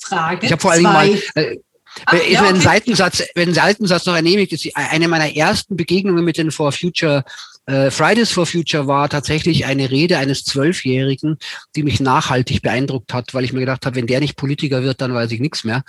Frage. 0.00 0.46
Ich 0.46 0.52
habe 0.52 0.60
vor 0.60 0.72
allen 0.72 0.82
Dingen 0.82 0.92
mal. 0.92 1.22
Äh, 1.34 1.58
Ach, 2.06 2.12
wenn, 2.12 2.32
ja, 2.32 2.40
okay. 2.40 2.48
ein 2.50 2.60
Seitensatz, 2.60 3.22
wenn 3.34 3.50
ein 3.50 3.54
Seitensatz 3.54 4.06
noch 4.06 4.14
ernehmigt 4.14 4.52
ist, 4.52 4.68
eine 4.74 5.08
meiner 5.08 5.34
ersten 5.34 5.76
Begegnungen 5.76 6.24
mit 6.24 6.38
den 6.38 6.50
For 6.50 6.72
Future 6.72 7.24
äh, 7.66 7.92
Fridays 7.92 8.32
for 8.32 8.44
Future 8.44 8.88
war 8.88 9.08
tatsächlich 9.08 9.66
eine 9.66 9.90
Rede 9.90 10.18
eines 10.18 10.44
Zwölfjährigen, 10.44 11.38
die 11.76 11.84
mich 11.84 12.00
nachhaltig 12.00 12.60
beeindruckt 12.62 13.14
hat, 13.14 13.34
weil 13.34 13.44
ich 13.44 13.52
mir 13.52 13.60
gedacht 13.60 13.86
habe, 13.86 13.96
wenn 13.96 14.08
der 14.08 14.18
nicht 14.18 14.36
Politiker 14.36 14.82
wird, 14.82 15.00
dann 15.00 15.14
weiß 15.14 15.30
ich 15.30 15.40
nichts 15.40 15.62
mehr. 15.62 15.84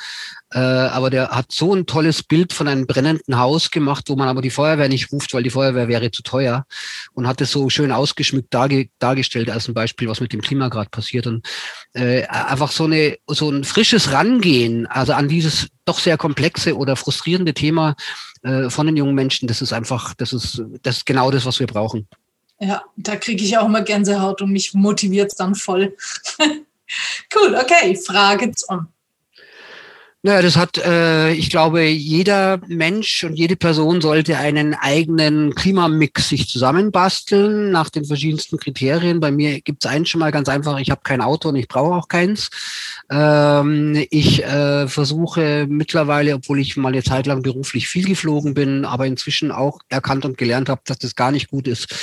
Äh, 0.54 0.60
aber 0.60 1.10
der 1.10 1.30
hat 1.30 1.52
so 1.52 1.74
ein 1.74 1.88
tolles 1.88 2.22
Bild 2.22 2.54
von 2.54 2.68
einem 2.68 2.86
brennenden 2.86 3.40
Haus 3.40 3.72
gemacht, 3.72 4.06
wo 4.08 4.16
man 4.16 4.28
aber 4.28 4.42
die 4.42 4.52
Feuerwehr 4.52 4.88
nicht 4.88 5.12
ruft, 5.12 5.34
weil 5.34 5.42
die 5.42 5.50
Feuerwehr 5.50 5.88
wäre 5.88 6.12
zu 6.12 6.22
teuer 6.22 6.66
und 7.14 7.28
hat 7.28 7.42
es 7.42 7.52
so 7.52 7.70
schön 7.70 7.92
ausgeschmückt 7.92 8.54
darge 8.54 8.90
dargestellt 9.00 9.50
als 9.50 9.68
ein 9.68 9.74
Beispiel, 9.74 10.08
was 10.08 10.20
mit 10.20 10.32
dem 10.32 10.42
Klima 10.42 10.70
gerade 10.70 10.92
passiert. 10.92 11.26
Und 11.26 11.48
äh, 11.94 12.26
einfach 12.28 12.72
so, 12.72 12.84
eine, 12.84 13.18
so 13.28 13.50
ein 13.50 13.64
frisches 13.64 14.12
Rangehen, 14.12 14.86
also 14.86 15.14
an 15.14 15.28
dieses 15.28 15.70
doch 15.86 15.98
sehr 15.98 16.18
komplexe 16.18 16.78
oder 16.78 16.96
frustrierende 16.96 17.56
Thema 17.56 17.96
äh, 18.44 18.70
von 18.70 18.86
den 18.86 18.96
jungen 18.96 19.16
Menschen, 19.16 19.48
das 19.48 19.62
ist 19.62 19.74
einfach, 19.74 20.14
das 20.14 20.34
ist, 20.34 20.62
das 20.84 20.98
ist 20.98 21.06
genau 21.08 21.32
das, 21.32 21.46
was 21.46 21.60
wir 21.60 21.68
brauchen. 21.68 22.08
Ja, 22.60 22.84
da 22.96 23.16
kriege 23.16 23.44
ich 23.44 23.58
auch 23.58 23.66
immer 23.66 23.82
Gänsehaut 23.82 24.42
und 24.44 24.52
mich 24.52 24.74
motiviert 24.76 25.32
es 25.32 25.38
dann 25.38 25.56
voll. 25.56 25.96
cool, 27.36 27.56
okay, 27.56 27.96
Frage 27.96 28.52
zum. 28.52 28.93
Naja, 30.26 30.42
das 30.42 30.56
hat, 30.56 30.78
äh, 30.78 31.34
ich 31.34 31.50
glaube, 31.50 31.84
jeder 31.84 32.62
Mensch 32.68 33.26
und 33.26 33.34
jede 33.36 33.58
Person 33.58 34.00
sollte 34.00 34.38
einen 34.38 34.74
eigenen 34.74 35.54
Klimamix 35.54 36.30
sich 36.30 36.48
zusammenbasteln 36.48 37.72
nach 37.72 37.90
den 37.90 38.06
verschiedensten 38.06 38.58
Kriterien. 38.58 39.20
Bei 39.20 39.32
mir 39.32 39.60
gibt 39.60 39.84
es 39.84 39.92
eins 39.92 40.08
schon 40.08 40.20
mal 40.20 40.32
ganz 40.32 40.48
einfach, 40.48 40.80
ich 40.80 40.92
habe 40.92 41.02
kein 41.04 41.20
Auto 41.20 41.50
und 41.50 41.58
ich 41.58 41.68
brauche 41.68 41.96
auch 41.96 42.08
keins. 42.08 42.50
Ähm, 43.12 44.06
ich 44.12 44.42
äh, 44.46 44.88
versuche 44.88 45.66
mittlerweile, 45.68 46.36
obwohl 46.36 46.60
ich 46.60 46.78
mal 46.78 46.94
eine 46.94 47.04
Zeit 47.04 47.26
lang 47.26 47.42
beruflich 47.42 47.90
viel 47.90 48.06
geflogen 48.06 48.54
bin, 48.54 48.86
aber 48.86 49.06
inzwischen 49.06 49.52
auch 49.52 49.80
erkannt 49.90 50.24
und 50.24 50.38
gelernt 50.38 50.70
habe, 50.70 50.80
dass 50.86 51.00
das 51.00 51.16
gar 51.16 51.32
nicht 51.32 51.50
gut 51.50 51.68
ist, 51.68 51.94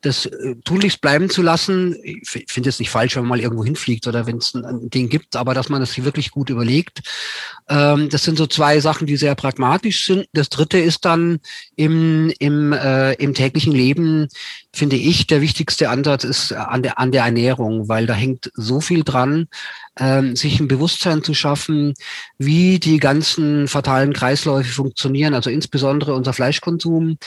das 0.00 0.26
äh, 0.26 0.54
tunlichst 0.64 1.00
bleiben 1.00 1.28
zu 1.30 1.42
lassen. 1.42 1.96
Ich 2.02 2.46
finde 2.48 2.68
es 2.68 2.78
nicht 2.78 2.90
falsch, 2.90 3.16
wenn 3.16 3.22
man 3.22 3.38
mal 3.38 3.40
irgendwo 3.40 3.64
hinfliegt 3.64 4.06
oder 4.06 4.26
wenn 4.26 4.38
es 4.38 4.54
ein, 4.54 4.90
Ding 4.90 5.08
gibt, 5.08 5.36
aber 5.36 5.54
dass 5.54 5.68
man 5.68 5.80
das 5.80 5.92
sich 5.92 6.04
wirklich 6.04 6.30
gut 6.30 6.50
überlegt. 6.50 7.00
Ähm, 7.68 8.08
das 8.08 8.22
sind 8.22 8.38
so 8.38 8.46
zwei 8.46 8.80
Sachen, 8.80 9.06
die 9.06 9.16
sehr 9.16 9.34
pragmatisch 9.34 10.06
sind. 10.06 10.26
Das 10.32 10.48
dritte 10.48 10.78
ist 10.78 11.04
dann 11.04 11.40
im, 11.76 12.32
im, 12.38 12.72
äh, 12.72 13.14
im 13.14 13.34
täglichen 13.34 13.72
Leben, 13.72 14.28
finde 14.74 14.96
ich, 14.96 15.26
der 15.26 15.40
wichtigste 15.40 15.88
Ansatz 15.88 16.24
ist 16.24 16.52
an 16.52 16.82
der, 16.82 16.98
an 16.98 17.12
der 17.12 17.24
Ernährung, 17.24 17.88
weil 17.88 18.06
da 18.06 18.14
hängt 18.14 18.50
so 18.54 18.80
viel 18.80 19.02
dran 19.02 19.48
ähm, 19.98 20.36
sich 20.36 20.60
ein 20.60 20.68
Bewusstsein 20.68 21.22
zu 21.22 21.34
schaffen, 21.34 21.94
wie 22.38 22.78
die 22.78 22.98
ganzen 22.98 23.68
fatalen 23.68 24.12
Kreisläufe 24.12 24.72
funktionieren, 24.72 25.34
also 25.34 25.50
insbesondere 25.50 26.14
unser 26.14 26.32
Fleischkonsum. 26.32 27.18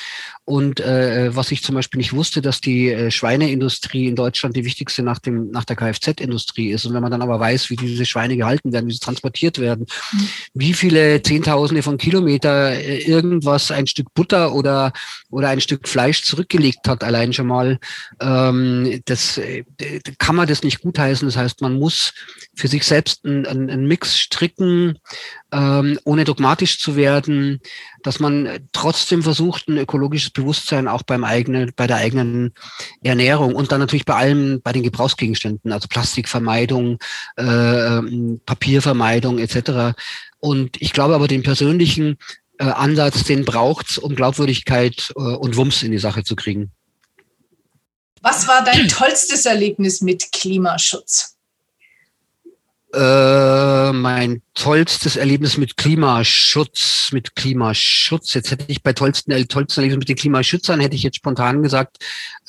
Und 0.45 0.79
äh, 0.79 1.35
was 1.35 1.51
ich 1.51 1.63
zum 1.63 1.75
Beispiel 1.75 1.99
nicht 1.99 2.13
wusste, 2.13 2.41
dass 2.41 2.61
die 2.61 2.89
äh, 2.91 3.11
Schweineindustrie 3.11 4.07
in 4.07 4.15
Deutschland 4.15 4.55
die 4.55 4.65
wichtigste 4.65 5.03
nach, 5.03 5.19
dem, 5.19 5.51
nach 5.51 5.65
der 5.65 5.75
Kfz-Industrie 5.75 6.71
ist. 6.71 6.85
Und 6.85 6.93
wenn 6.93 7.01
man 7.01 7.11
dann 7.11 7.21
aber 7.21 7.39
weiß, 7.39 7.69
wie 7.69 7.75
diese 7.75 8.05
Schweine 8.05 8.37
gehalten 8.37 8.73
werden, 8.73 8.87
wie 8.87 8.93
sie 8.93 8.99
transportiert 8.99 9.59
werden, 9.59 9.85
mhm. 10.11 10.27
wie 10.53 10.73
viele 10.73 11.21
Zehntausende 11.21 11.83
von 11.83 11.97
Kilometer 11.97 12.71
äh, 12.71 12.99
irgendwas, 12.99 13.71
ein 13.71 13.87
Stück 13.87 14.13
Butter 14.13 14.53
oder, 14.53 14.93
oder 15.29 15.49
ein 15.49 15.61
Stück 15.61 15.87
Fleisch 15.87 16.23
zurückgelegt 16.23 16.87
hat, 16.87 17.03
allein 17.03 17.33
schon 17.33 17.40
mal, 17.43 17.79
ähm, 18.19 19.01
das 19.05 19.37
äh, 19.37 19.63
kann 20.17 20.35
man 20.35 20.47
das 20.47 20.63
nicht 20.63 20.81
gutheißen. 20.81 21.27
Das 21.27 21.37
heißt, 21.37 21.61
man 21.61 21.77
muss 21.79 22.13
für 22.55 22.67
sich 22.67 22.85
selbst 22.85 23.25
einen, 23.25 23.45
einen 23.45 23.87
Mix 23.87 24.17
stricken, 24.19 24.99
ähm, 25.51 25.99
ohne 26.03 26.23
dogmatisch 26.23 26.79
zu 26.79 26.95
werden, 26.95 27.59
dass 28.03 28.19
man 28.19 28.67
trotzdem 28.71 29.23
versucht, 29.23 29.67
ein 29.67 29.77
ökologisches 29.77 30.31
Bewusstsein 30.31 30.87
auch 30.87 31.03
beim 31.03 31.23
eigenen, 31.23 31.71
bei 31.75 31.87
der 31.87 31.97
eigenen 31.97 32.53
Ernährung 33.03 33.55
und 33.55 33.71
dann 33.71 33.79
natürlich 33.79 34.05
bei 34.05 34.15
allem, 34.15 34.61
bei 34.61 34.71
den 34.71 34.83
Gebrauchsgegenständen, 34.83 35.71
also 35.71 35.87
Plastikvermeidung, 35.87 36.99
äh, 37.37 38.01
Papiervermeidung 38.45 39.39
etc. 39.39 39.97
Und 40.39 40.81
ich 40.81 40.93
glaube 40.93 41.15
aber 41.15 41.27
den 41.27 41.43
persönlichen 41.43 42.17
äh, 42.61 42.65
Ansatz, 42.65 43.23
den 43.23 43.43
braucht's, 43.43 43.97
um 43.97 44.15
Glaubwürdigkeit 44.15 45.11
äh, 45.15 45.19
und 45.19 45.57
Wumms 45.57 45.83
in 45.83 45.91
die 45.91 45.97
Sache 45.97 46.23
zu 46.23 46.35
kriegen. 46.35 46.71
Was 48.21 48.47
war 48.47 48.63
dein 48.63 48.87
tollstes 48.87 49.45
Erlebnis 49.45 50.01
mit 50.01 50.31
Klimaschutz? 50.31 51.37
Äh, 52.93 53.93
mein 53.93 54.41
tollstes 54.53 55.15
Erlebnis 55.15 55.57
mit 55.57 55.77
Klimaschutz, 55.77 57.09
mit 57.13 57.35
Klimaschutz. 57.35 58.33
Jetzt 58.33 58.51
hätte 58.51 58.65
ich 58.67 58.83
bei 58.83 58.91
tollsten, 58.93 59.31
äh, 59.31 59.45
tollsten 59.45 59.79
Erlebnis 59.79 59.99
mit 59.99 60.09
den 60.09 60.17
Klimaschützern, 60.17 60.81
hätte 60.81 60.95
ich 60.95 61.03
jetzt 61.03 61.15
spontan 61.15 61.63
gesagt, 61.63 61.97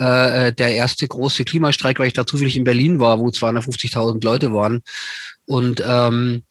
äh, 0.01 0.49
äh 0.49 0.53
der 0.53 0.75
erste 0.75 1.07
große 1.07 1.45
Klimastreik, 1.45 2.01
weil 2.01 2.09
ich 2.09 2.13
da 2.13 2.27
zufällig 2.27 2.57
in 2.57 2.65
Berlin 2.65 2.99
war, 2.99 3.21
wo 3.21 3.29
250.000 3.29 4.23
Leute 4.25 4.53
waren. 4.53 4.83
Und 5.47 5.83
ähm, 5.87 6.43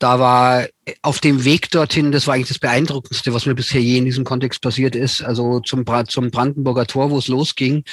da 0.00 0.18
war 0.18 0.66
auf 1.02 1.20
dem 1.20 1.44
Weg 1.44 1.70
dorthin, 1.70 2.10
das 2.10 2.26
war 2.26 2.34
eigentlich 2.34 2.48
das 2.48 2.58
Beeindruckendste, 2.58 3.34
was 3.34 3.44
mir 3.44 3.54
bisher 3.54 3.82
je 3.82 3.98
in 3.98 4.06
diesem 4.06 4.24
Kontext 4.24 4.62
passiert 4.62 4.96
ist. 4.96 5.22
Also 5.22 5.60
zum, 5.60 5.84
zum 6.08 6.30
Brandenburger 6.30 6.86
Tor, 6.86 7.10
wo 7.10 7.18
es 7.18 7.28
losging, 7.28 7.84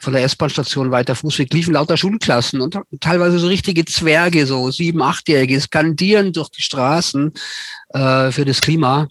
von 0.00 0.12
der 0.12 0.24
S-Bahn-Station 0.24 0.90
weiter 0.90 1.14
Fußweg, 1.14 1.54
liefen 1.54 1.74
lauter 1.74 1.96
Schulklassen 1.96 2.60
und 2.60 2.76
teilweise 3.00 3.38
so 3.38 3.46
richtige 3.46 3.84
Zwerge, 3.84 4.44
so 4.44 4.70
sieben, 4.72 5.00
achtjährige, 5.02 5.60
skandieren 5.60 6.32
durch 6.32 6.48
die 6.48 6.62
Straßen 6.62 7.32
äh, 7.90 8.32
für 8.32 8.44
das 8.44 8.60
Klima. 8.60 9.08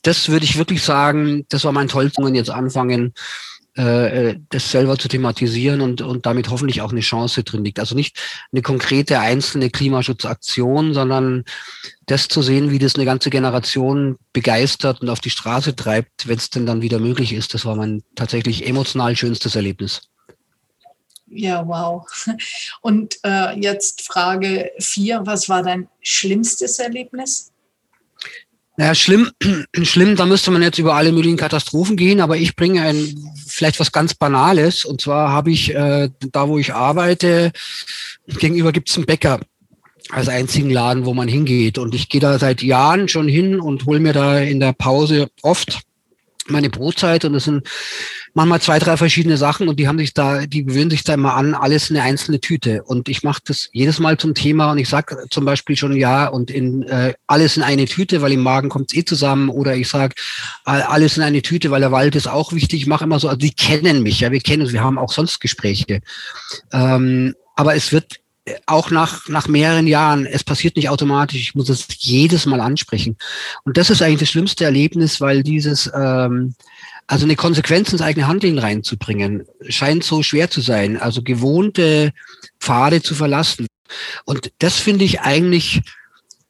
Das 0.00 0.30
würde 0.30 0.46
ich 0.46 0.56
wirklich 0.56 0.82
sagen, 0.82 1.44
das 1.50 1.64
war 1.64 1.72
mein 1.72 1.88
Tollsten 1.88 2.34
jetzt 2.34 2.50
anfangen, 2.50 3.12
äh, 3.76 4.30
äh, 4.30 4.40
das 4.50 4.70
selber 4.70 4.98
zu 4.98 5.08
thematisieren 5.08 5.80
und, 5.80 6.02
und 6.02 6.26
damit 6.26 6.50
hoffentlich 6.50 6.82
auch 6.82 6.92
eine 6.92 7.00
Chance 7.00 7.42
drin 7.42 7.64
liegt. 7.64 7.78
Also 7.78 7.94
nicht 7.94 8.18
eine 8.52 8.60
konkrete 8.60 9.18
einzelne 9.20 9.70
Klimaschutzaktion, 9.70 10.92
sondern 10.92 11.44
das 12.04 12.28
zu 12.28 12.42
sehen, 12.42 12.70
wie 12.70 12.78
das 12.78 12.96
eine 12.96 13.06
ganze 13.06 13.30
Generation 13.30 14.18
begeistert 14.34 15.00
und 15.00 15.08
auf 15.08 15.20
die 15.20 15.30
Straße 15.30 15.74
treibt, 15.74 16.28
wenn 16.28 16.36
es 16.36 16.50
denn 16.50 16.66
dann 16.66 16.82
wieder 16.82 16.98
möglich 16.98 17.32
ist. 17.32 17.54
Das 17.54 17.64
war 17.64 17.74
mein 17.74 18.02
tatsächlich 18.14 18.66
emotional 18.66 19.16
schönstes 19.16 19.56
Erlebnis. 19.56 20.02
Ja, 21.26 21.66
wow. 21.66 22.06
Und 22.82 23.18
äh, 23.24 23.58
jetzt 23.58 24.02
Frage 24.02 24.70
vier, 24.80 25.22
was 25.24 25.48
war 25.48 25.62
dein 25.62 25.88
schlimmstes 26.02 26.78
Erlebnis? 26.78 27.51
Naja, 28.76 28.94
schlimm, 28.94 29.30
schlimm, 29.82 30.16
da 30.16 30.26
müsste 30.26 30.50
man 30.50 30.62
jetzt 30.62 30.78
über 30.78 30.94
alle 30.94 31.12
möglichen 31.12 31.36
Katastrophen 31.36 31.96
gehen, 31.96 32.20
aber 32.20 32.36
ich 32.36 32.56
bringe 32.56 32.82
ein 32.82 33.32
vielleicht 33.46 33.78
was 33.80 33.92
ganz 33.92 34.14
Banales. 34.14 34.84
Und 34.84 35.00
zwar 35.00 35.30
habe 35.30 35.50
ich 35.50 35.74
äh, 35.74 36.08
da, 36.32 36.48
wo 36.48 36.58
ich 36.58 36.72
arbeite, 36.72 37.52
gegenüber 38.26 38.72
gibt 38.72 38.88
es 38.88 38.96
einen 38.96 39.06
Bäcker 39.06 39.40
als 40.10 40.28
einzigen 40.28 40.70
Laden, 40.70 41.04
wo 41.04 41.14
man 41.14 41.28
hingeht. 41.28 41.78
Und 41.78 41.94
ich 41.94 42.08
gehe 42.08 42.20
da 42.20 42.38
seit 42.38 42.62
Jahren 42.62 43.08
schon 43.08 43.28
hin 43.28 43.60
und 43.60 43.86
hole 43.86 44.00
mir 44.00 44.12
da 44.12 44.38
in 44.38 44.60
der 44.60 44.72
Pause 44.72 45.28
oft 45.42 45.82
meine 46.48 46.70
Brotzeit 46.70 47.24
und 47.24 47.34
das 47.34 47.44
sind 47.44 47.68
manchmal 48.34 48.60
zwei, 48.60 48.78
drei 48.78 48.96
verschiedene 48.96 49.36
Sachen 49.36 49.68
und 49.68 49.78
die 49.78 49.88
haben 49.88 49.98
sich 49.98 50.14
da, 50.14 50.46
die 50.46 50.64
gewöhnen 50.64 50.90
sich 50.90 51.04
da 51.04 51.14
immer 51.14 51.34
an, 51.34 51.54
alles 51.54 51.90
in 51.90 51.96
eine 51.96 52.06
einzelne 52.06 52.40
Tüte. 52.40 52.82
Und 52.82 53.08
ich 53.08 53.22
mache 53.22 53.42
das 53.44 53.68
jedes 53.72 53.98
Mal 53.98 54.18
zum 54.18 54.34
Thema 54.34 54.70
und 54.70 54.78
ich 54.78 54.88
sage 54.88 55.26
zum 55.30 55.44
Beispiel 55.44 55.76
schon 55.76 55.96
ja 55.96 56.26
und 56.26 56.50
in 56.50 56.82
äh, 56.84 57.14
alles 57.26 57.56
in 57.56 57.62
eine 57.62 57.84
Tüte, 57.84 58.22
weil 58.22 58.32
im 58.32 58.42
Magen 58.42 58.68
kommt 58.68 58.90
es 58.90 58.98
eh 58.98 59.04
zusammen. 59.04 59.48
Oder 59.48 59.76
ich 59.76 59.88
sage 59.88 60.14
alles 60.64 61.16
in 61.16 61.22
eine 61.22 61.42
Tüte, 61.42 61.70
weil 61.70 61.80
der 61.80 61.92
Wald 61.92 62.16
ist 62.16 62.26
auch 62.26 62.52
wichtig. 62.52 62.82
Ich 62.82 62.86
mache 62.86 63.04
immer 63.04 63.20
so, 63.20 63.28
also 63.28 63.38
die 63.38 63.52
kennen 63.52 64.02
mich, 64.02 64.20
ja, 64.20 64.32
wir 64.32 64.40
kennen 64.40 64.62
uns, 64.62 64.72
wir 64.72 64.82
haben 64.82 64.98
auch 64.98 65.12
sonst 65.12 65.40
Gespräche. 65.40 66.00
Ähm, 66.72 67.34
aber 67.54 67.74
es 67.74 67.92
wird 67.92 68.21
auch 68.66 68.90
nach, 68.90 69.28
nach 69.28 69.46
mehreren 69.46 69.86
Jahren, 69.86 70.26
es 70.26 70.42
passiert 70.42 70.76
nicht 70.76 70.88
automatisch, 70.88 71.40
ich 71.40 71.54
muss 71.54 71.68
es 71.68 71.86
jedes 71.98 72.46
Mal 72.46 72.60
ansprechen. 72.60 73.16
Und 73.64 73.76
das 73.76 73.90
ist 73.90 74.02
eigentlich 74.02 74.20
das 74.20 74.30
schlimmste 74.30 74.64
Erlebnis, 74.64 75.20
weil 75.20 75.42
dieses, 75.42 75.90
ähm, 75.94 76.54
also 77.06 77.24
eine 77.24 77.36
Konsequenz 77.36 77.92
ins 77.92 78.02
eigene 78.02 78.26
Handeln 78.26 78.58
reinzubringen, 78.58 79.44
scheint 79.68 80.02
so 80.02 80.22
schwer 80.22 80.50
zu 80.50 80.60
sein. 80.60 80.96
Also 80.96 81.22
gewohnte 81.22 82.12
Pfade 82.58 83.02
zu 83.02 83.14
verlassen. 83.14 83.66
Und 84.24 84.52
das 84.58 84.78
finde 84.78 85.04
ich 85.04 85.20
eigentlich, 85.20 85.82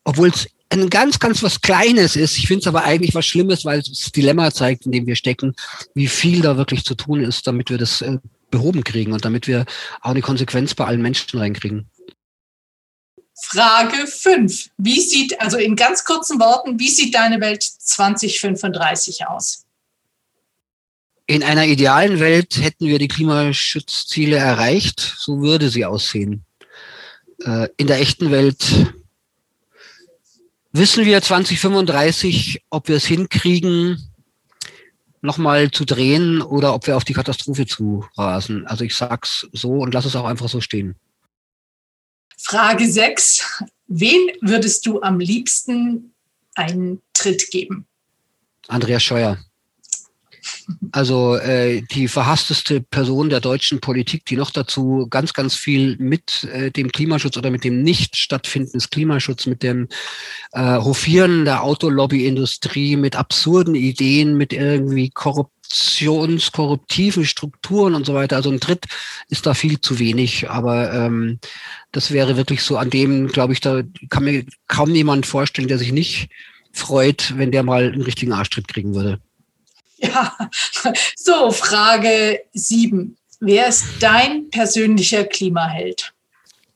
obwohl 0.05 0.29
es 0.29 0.49
ein 0.71 0.89
ganz, 0.89 1.19
ganz 1.19 1.43
was 1.43 1.61
Kleines 1.61 2.17
ist. 2.17 2.39
Ich 2.39 2.47
finde 2.47 2.61
es 2.61 2.67
aber 2.67 2.85
eigentlich 2.85 3.15
was 3.15 3.27
Schlimmes, 3.27 3.65
weil 3.67 3.81
es 3.81 3.91
das 3.91 4.13
Dilemma 4.13 4.51
zeigt, 4.51 4.87
in 4.87 4.93
dem 4.93 5.07
wir 5.07 5.17
stecken, 5.17 5.55
wie 5.95 6.07
viel 6.07 6.41
da 6.41 6.57
wirklich 6.57 6.85
zu 6.85 6.95
tun 6.95 7.23
ist, 7.23 7.47
damit 7.47 7.69
wir 7.69 7.77
das 7.77 8.01
äh, 8.01 8.19
behoben 8.53 8.85
kriegen 8.85 9.13
und 9.13 9.25
damit 9.25 9.49
wir 9.49 9.65
auch 10.01 10.11
eine 10.11 10.21
Konsequenz 10.21 10.75
bei 10.75 10.85
allen 10.85 11.03
Menschen 11.03 11.41
reinkriegen. 11.41 11.91
Frage 13.43 14.07
5. 14.07 14.71
Wie 14.79 15.01
sieht, 15.01 15.41
also 15.41 15.57
in 15.57 15.75
ganz 15.75 16.05
kurzen 16.05 16.39
Worten, 16.39 16.79
wie 16.79 16.89
sieht 16.89 17.15
deine 17.15 17.41
Welt 17.41 17.65
2035 17.65 19.27
aus? 19.27 19.65
In 21.27 21.43
einer 21.43 21.67
idealen 21.67 22.21
Welt 22.21 22.59
hätten 22.61 22.87
wir 22.87 22.99
die 22.99 23.09
Klimaschutzziele 23.09 24.37
erreicht. 24.37 25.15
So 25.19 25.41
würde 25.41 25.71
sie 25.71 25.85
aussehen. 25.85 26.45
Äh, 27.45 27.69
in 27.77 27.87
der 27.87 28.01
echten 28.01 28.31
Welt 28.31 28.93
wissen 30.73 31.05
wir 31.05 31.21
2035, 31.23 32.63
ob 32.71 32.89
wir 32.89 32.97
es 32.97 33.07
hinkriegen, 33.07 34.12
nochmal 35.23 35.71
zu 35.71 35.85
drehen 35.85 36.43
oder 36.43 36.75
ob 36.75 36.87
wir 36.87 36.97
auf 36.97 37.05
die 37.05 37.15
Katastrophe 37.15 37.67
zu 37.67 38.05
rasen. 38.17 38.67
Also 38.67 38.85
ich 38.85 38.95
sag's 38.95 39.49
so 39.53 39.71
und 39.71 39.95
lass 39.95 40.05
es 40.05 40.17
auch 40.17 40.27
einfach 40.27 40.49
so 40.49 40.61
stehen. 40.61 40.97
Frage 42.39 42.91
6. 42.91 43.65
Wen 43.87 44.33
würdest 44.41 44.85
du 44.85 45.01
am 45.01 45.21
liebsten 45.21 46.13
einen 46.55 47.01
Tritt 47.13 47.51
geben? 47.51 47.87
Andreas 48.69 49.03
Scheuer. 49.03 49.39
Also 50.93 51.37
äh, 51.37 51.83
die 51.83 52.09
verhassteste 52.09 52.81
Person 52.81 53.31
der 53.31 53.41
deutschen 53.41 53.81
Politik, 53.81 54.25
die 54.27 54.37
noch 54.37 54.51
dazu 54.51 55.07
ganz, 55.09 55.33
ganz 55.33 55.55
viel 55.55 55.97
mit 55.99 56.45
äh, 56.45 56.71
dem 56.71 56.93
Klimaschutz 56.93 57.37
oder 57.37 57.51
mit 57.51 57.65
dem 57.65 57.83
nicht 57.83 58.17
stattfinden 58.17 58.73
des 58.73 58.91
Klimaschutz, 58.91 59.47
mit 59.47 59.63
dem 59.63 59.89
äh, 60.53 60.79
Hofieren 60.79 61.45
der 61.45 61.63
Autolobbyindustrie, 61.63 62.97
mit 62.97 63.17
absurden 63.17 63.75
Ideen, 63.75 64.37
mit 64.37 64.53
irgendwie 64.53 65.11
korruptionskorruptiven 65.11 67.25
Strukturen 67.25 67.95
und 67.95 68.07
so 68.07 68.15
weiter. 68.15 68.37
Also 68.37 68.51
ein 68.51 68.61
Dritt 68.61 68.87
ist 69.29 69.47
da 69.47 69.55
viel 69.55 69.81
zu 69.81 69.99
wenig, 69.99 70.51
aber 70.51 70.93
ähm, 70.93 71.39
das 71.91 72.11
wäre 72.11 72.37
wirklich 72.37 72.63
so 72.63 72.77
an 72.77 72.91
dem, 72.91 73.29
glaube 73.29 73.53
ich, 73.53 73.61
da 73.61 73.83
kann 74.11 74.25
mir 74.25 74.45
kaum 74.69 74.95
jemand 74.95 75.27
vorstellen, 75.27 75.69
der 75.69 75.79
sich 75.79 75.93
nicht 75.93 76.29
freut, 76.73 77.35
wenn 77.37 77.53
der 77.53 77.63
mal 77.63 77.93
einen 77.93 78.03
richtigen 78.03 78.33
Arschtritt 78.33 78.69
kriegen 78.69 78.95
würde. 78.95 79.21
Ja, 80.03 80.37
so, 81.17 81.51
Frage 81.51 82.41
sieben. 82.53 83.17
Wer 83.41 83.69
ist 83.69 83.85
dein 84.01 84.51
persönlicher 84.51 85.25
Klimaheld? 85.25 86.13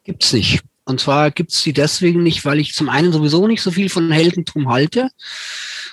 Gibt's 0.04 0.32
nicht. 0.32 0.62
Und 0.84 1.00
zwar 1.00 1.32
gibt's 1.32 1.62
sie 1.62 1.72
deswegen 1.72 2.22
nicht, 2.22 2.44
weil 2.44 2.60
ich 2.60 2.72
zum 2.72 2.88
einen 2.88 3.12
sowieso 3.12 3.46
nicht 3.48 3.62
so 3.62 3.72
viel 3.72 3.88
von 3.88 4.12
Heldentum 4.12 4.68
halte 4.68 5.10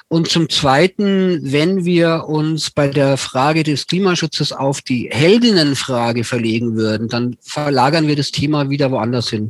und 0.07 0.29
zum 0.29 0.49
Zweiten, 0.49 1.39
wenn 1.41 1.85
wir 1.85 2.25
uns 2.27 2.69
bei 2.69 2.87
der 2.87 3.17
Frage 3.17 3.63
des 3.63 3.87
Klimaschutzes 3.87 4.51
auf 4.51 4.81
die 4.81 5.09
Heldinnenfrage 5.11 6.23
verlegen 6.23 6.75
würden, 6.75 7.07
dann 7.07 7.35
verlagern 7.41 8.07
wir 8.07 8.15
das 8.15 8.31
Thema 8.31 8.69
wieder 8.69 8.91
woanders 8.91 9.29
hin. 9.29 9.49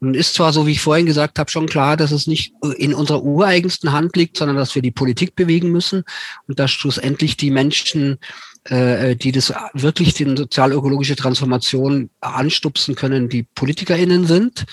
Und 0.00 0.14
ist 0.14 0.34
zwar, 0.34 0.52
so 0.52 0.66
wie 0.66 0.72
ich 0.72 0.80
vorhin 0.80 1.06
gesagt 1.06 1.38
habe, 1.38 1.50
schon 1.50 1.66
klar, 1.66 1.96
dass 1.96 2.12
es 2.12 2.26
nicht 2.26 2.52
in 2.76 2.92
unserer 2.92 3.22
ureigensten 3.22 3.92
Hand 3.92 4.14
liegt, 4.16 4.36
sondern 4.36 4.56
dass 4.56 4.74
wir 4.74 4.82
die 4.82 4.90
Politik 4.90 5.36
bewegen 5.36 5.70
müssen 5.70 6.04
und 6.48 6.58
dass 6.58 6.70
schlussendlich 6.70 7.36
die 7.36 7.50
Menschen 7.50 8.18
äh, 8.64 9.14
die 9.16 9.30
das 9.30 9.52
wirklich 9.74 10.14
die 10.14 10.24
sozial-ökologische 10.24 11.16
Transformation 11.16 12.08
anstupsen 12.20 12.94
können, 12.94 13.28
die 13.28 13.42
PolitikerInnen 13.42 14.26
sind. 14.26 14.64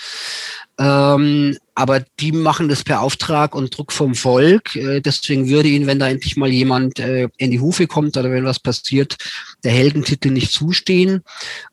Ähm, 0.79 1.57
aber 1.73 2.03
die 2.19 2.31
machen 2.31 2.67
das 2.67 2.83
per 2.83 3.01
Auftrag 3.01 3.55
und 3.55 3.75
Druck 3.75 3.91
vom 3.91 4.13
Volk. 4.13 4.75
Äh, 4.75 4.99
deswegen 4.99 5.49
würde 5.49 5.69
ihnen, 5.69 5.87
wenn 5.87 5.99
da 5.99 6.09
endlich 6.09 6.35
mal 6.35 6.49
jemand 6.49 6.99
äh, 6.99 7.29
in 7.37 7.49
die 7.49 7.59
Hufe 7.59 7.87
kommt 7.87 8.17
oder 8.17 8.29
wenn 8.29 8.45
was 8.45 8.59
passiert, 8.59 9.15
der 9.63 9.71
Heldentitel 9.71 10.31
nicht 10.31 10.51
zustehen. 10.51 11.23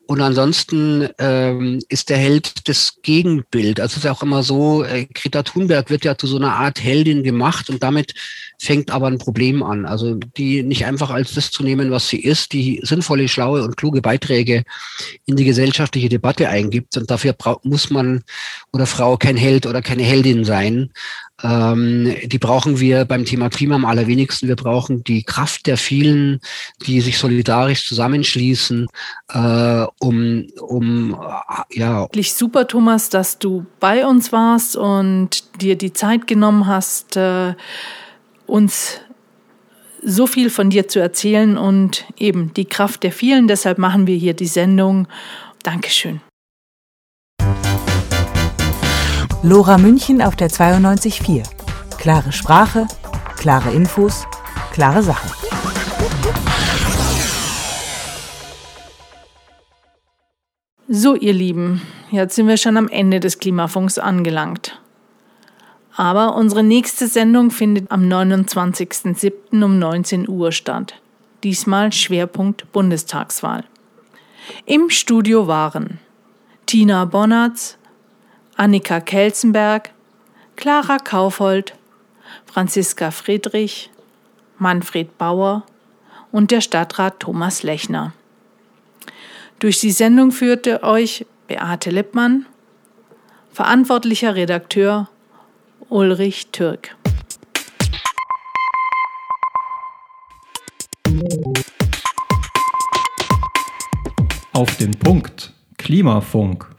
Und 0.07 0.21
ansonsten 0.21 1.07
ähm, 1.19 1.79
ist 1.89 2.09
der 2.09 2.17
Held 2.17 2.67
das 2.67 2.95
Gegenbild. 3.03 3.79
Also 3.79 3.97
es 3.97 4.05
ist 4.05 4.09
auch 4.09 4.23
immer 4.23 4.41
so, 4.41 4.83
äh, 4.83 5.05
Greta 5.13 5.43
Thunberg 5.43 5.89
wird 5.89 6.05
ja 6.05 6.17
zu 6.17 6.25
so 6.25 6.37
einer 6.37 6.53
Art 6.53 6.83
Heldin 6.83 7.23
gemacht 7.23 7.69
und 7.69 7.83
damit 7.83 8.15
fängt 8.57 8.89
aber 8.89 9.07
ein 9.07 9.19
Problem 9.19 9.61
an. 9.61 9.85
Also 9.85 10.15
die 10.15 10.63
nicht 10.63 10.85
einfach 10.85 11.11
als 11.11 11.35
das 11.35 11.51
zu 11.51 11.61
nehmen, 11.61 11.91
was 11.91 12.07
sie 12.09 12.19
ist, 12.19 12.53
die 12.53 12.79
sinnvolle, 12.83 13.27
schlaue 13.27 13.63
und 13.63 13.77
kluge 13.77 14.01
Beiträge 14.01 14.63
in 15.27 15.35
die 15.35 15.45
gesellschaftliche 15.45 16.09
Debatte 16.09 16.49
eingibt. 16.49 16.97
Und 16.97 17.11
dafür 17.11 17.35
muss 17.61 17.91
man 17.91 18.23
oder 18.71 18.87
Frau 18.99 19.15
kein 19.15 19.37
Held 19.37 19.65
oder 19.65 19.81
keine 19.81 20.03
Heldin 20.03 20.43
sein. 20.43 20.91
Ähm, 21.41 22.13
die 22.25 22.37
brauchen 22.37 22.81
wir 22.81 23.05
beim 23.05 23.23
Thema 23.23 23.47
Klima 23.49 23.75
am 23.75 23.85
allerwenigsten. 23.85 24.49
Wir 24.49 24.57
brauchen 24.57 25.05
die 25.05 25.23
Kraft 25.23 25.67
der 25.67 25.77
vielen, 25.77 26.41
die 26.85 26.99
sich 26.99 27.17
solidarisch 27.17 27.87
zusammenschließen, 27.87 28.87
äh, 29.33 29.85
um, 29.99 30.47
um 30.59 31.17
ja. 31.71 32.01
Wirklich 32.01 32.33
super, 32.33 32.67
Thomas, 32.67 33.07
dass 33.07 33.39
du 33.39 33.65
bei 33.79 34.05
uns 34.05 34.33
warst 34.33 34.75
und 34.75 35.61
dir 35.61 35.77
die 35.77 35.93
Zeit 35.93 36.27
genommen 36.27 36.67
hast, 36.67 37.15
äh, 37.15 37.53
uns 38.47 38.99
so 40.03 40.27
viel 40.27 40.49
von 40.49 40.71
dir 40.71 40.89
zu 40.89 40.99
erzählen 40.99 41.57
und 41.57 42.03
eben 42.17 42.53
die 42.53 42.65
Kraft 42.65 43.03
der 43.03 43.13
vielen. 43.13 43.47
Deshalb 43.47 43.77
machen 43.77 44.07
wir 44.07 44.17
hier 44.17 44.33
die 44.33 44.47
Sendung. 44.47 45.07
Dankeschön. 45.63 46.19
Lora 49.41 49.77
München 49.77 50.21
auf 50.21 50.35
der 50.35 50.49
92.4. 50.49 51.43
Klare 51.97 52.33
Sprache, 52.33 52.85
klare 53.37 53.71
Infos, 53.71 54.27
klare 54.73 55.01
Sache. 55.01 55.29
So, 60.89 61.15
ihr 61.15 61.31
Lieben, 61.31 61.81
jetzt 62.11 62.35
sind 62.35 62.49
wir 62.49 62.57
schon 62.57 62.75
am 62.75 62.89
Ende 62.89 63.21
des 63.21 63.39
Klimafunks 63.39 63.97
angelangt. 63.97 64.81
Aber 65.95 66.35
unsere 66.35 66.61
nächste 66.61 67.07
Sendung 67.07 67.49
findet 67.49 67.89
am 67.91 68.03
29.07. 68.03 69.63
um 69.63 69.79
19 69.79 70.27
Uhr 70.27 70.51
statt. 70.51 70.95
Diesmal 71.45 71.93
Schwerpunkt 71.93 72.69
Bundestagswahl. 72.73 73.63
Im 74.65 74.89
Studio 74.89 75.47
waren 75.47 75.99
Tina 76.65 77.05
Bonnertz, 77.05 77.78
Annika 78.59 78.99
Kelzenberg, 78.99 79.91
Clara 80.57 80.97
Kaufhold, 80.97 81.75
Franziska 82.45 83.09
Friedrich, 83.09 83.89
Manfred 84.57 85.17
Bauer 85.17 85.63
und 86.33 86.51
der 86.51 86.59
Stadtrat 86.59 87.21
Thomas 87.21 87.63
Lechner. 87.63 88.11
Durch 89.59 89.79
die 89.79 89.91
Sendung 89.91 90.33
führte 90.33 90.83
euch 90.83 91.25
Beate 91.47 91.89
Lippmann, 91.89 92.47
verantwortlicher 93.53 94.35
Redakteur 94.35 95.07
Ulrich 95.87 96.47
Türk. 96.51 96.97
Auf 104.51 104.75
den 104.75 104.91
Punkt. 104.99 105.53
Klimafunk. 105.77 106.69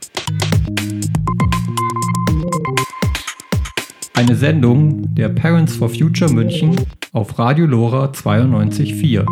Eine 4.21 4.35
Sendung 4.35 5.15
der 5.15 5.29
Parents 5.29 5.77
for 5.77 5.89
Future 5.89 6.31
München 6.31 6.75
auf 7.11 7.39
Radio 7.39 7.65
Lora 7.65 8.11
92.4. 8.11 9.25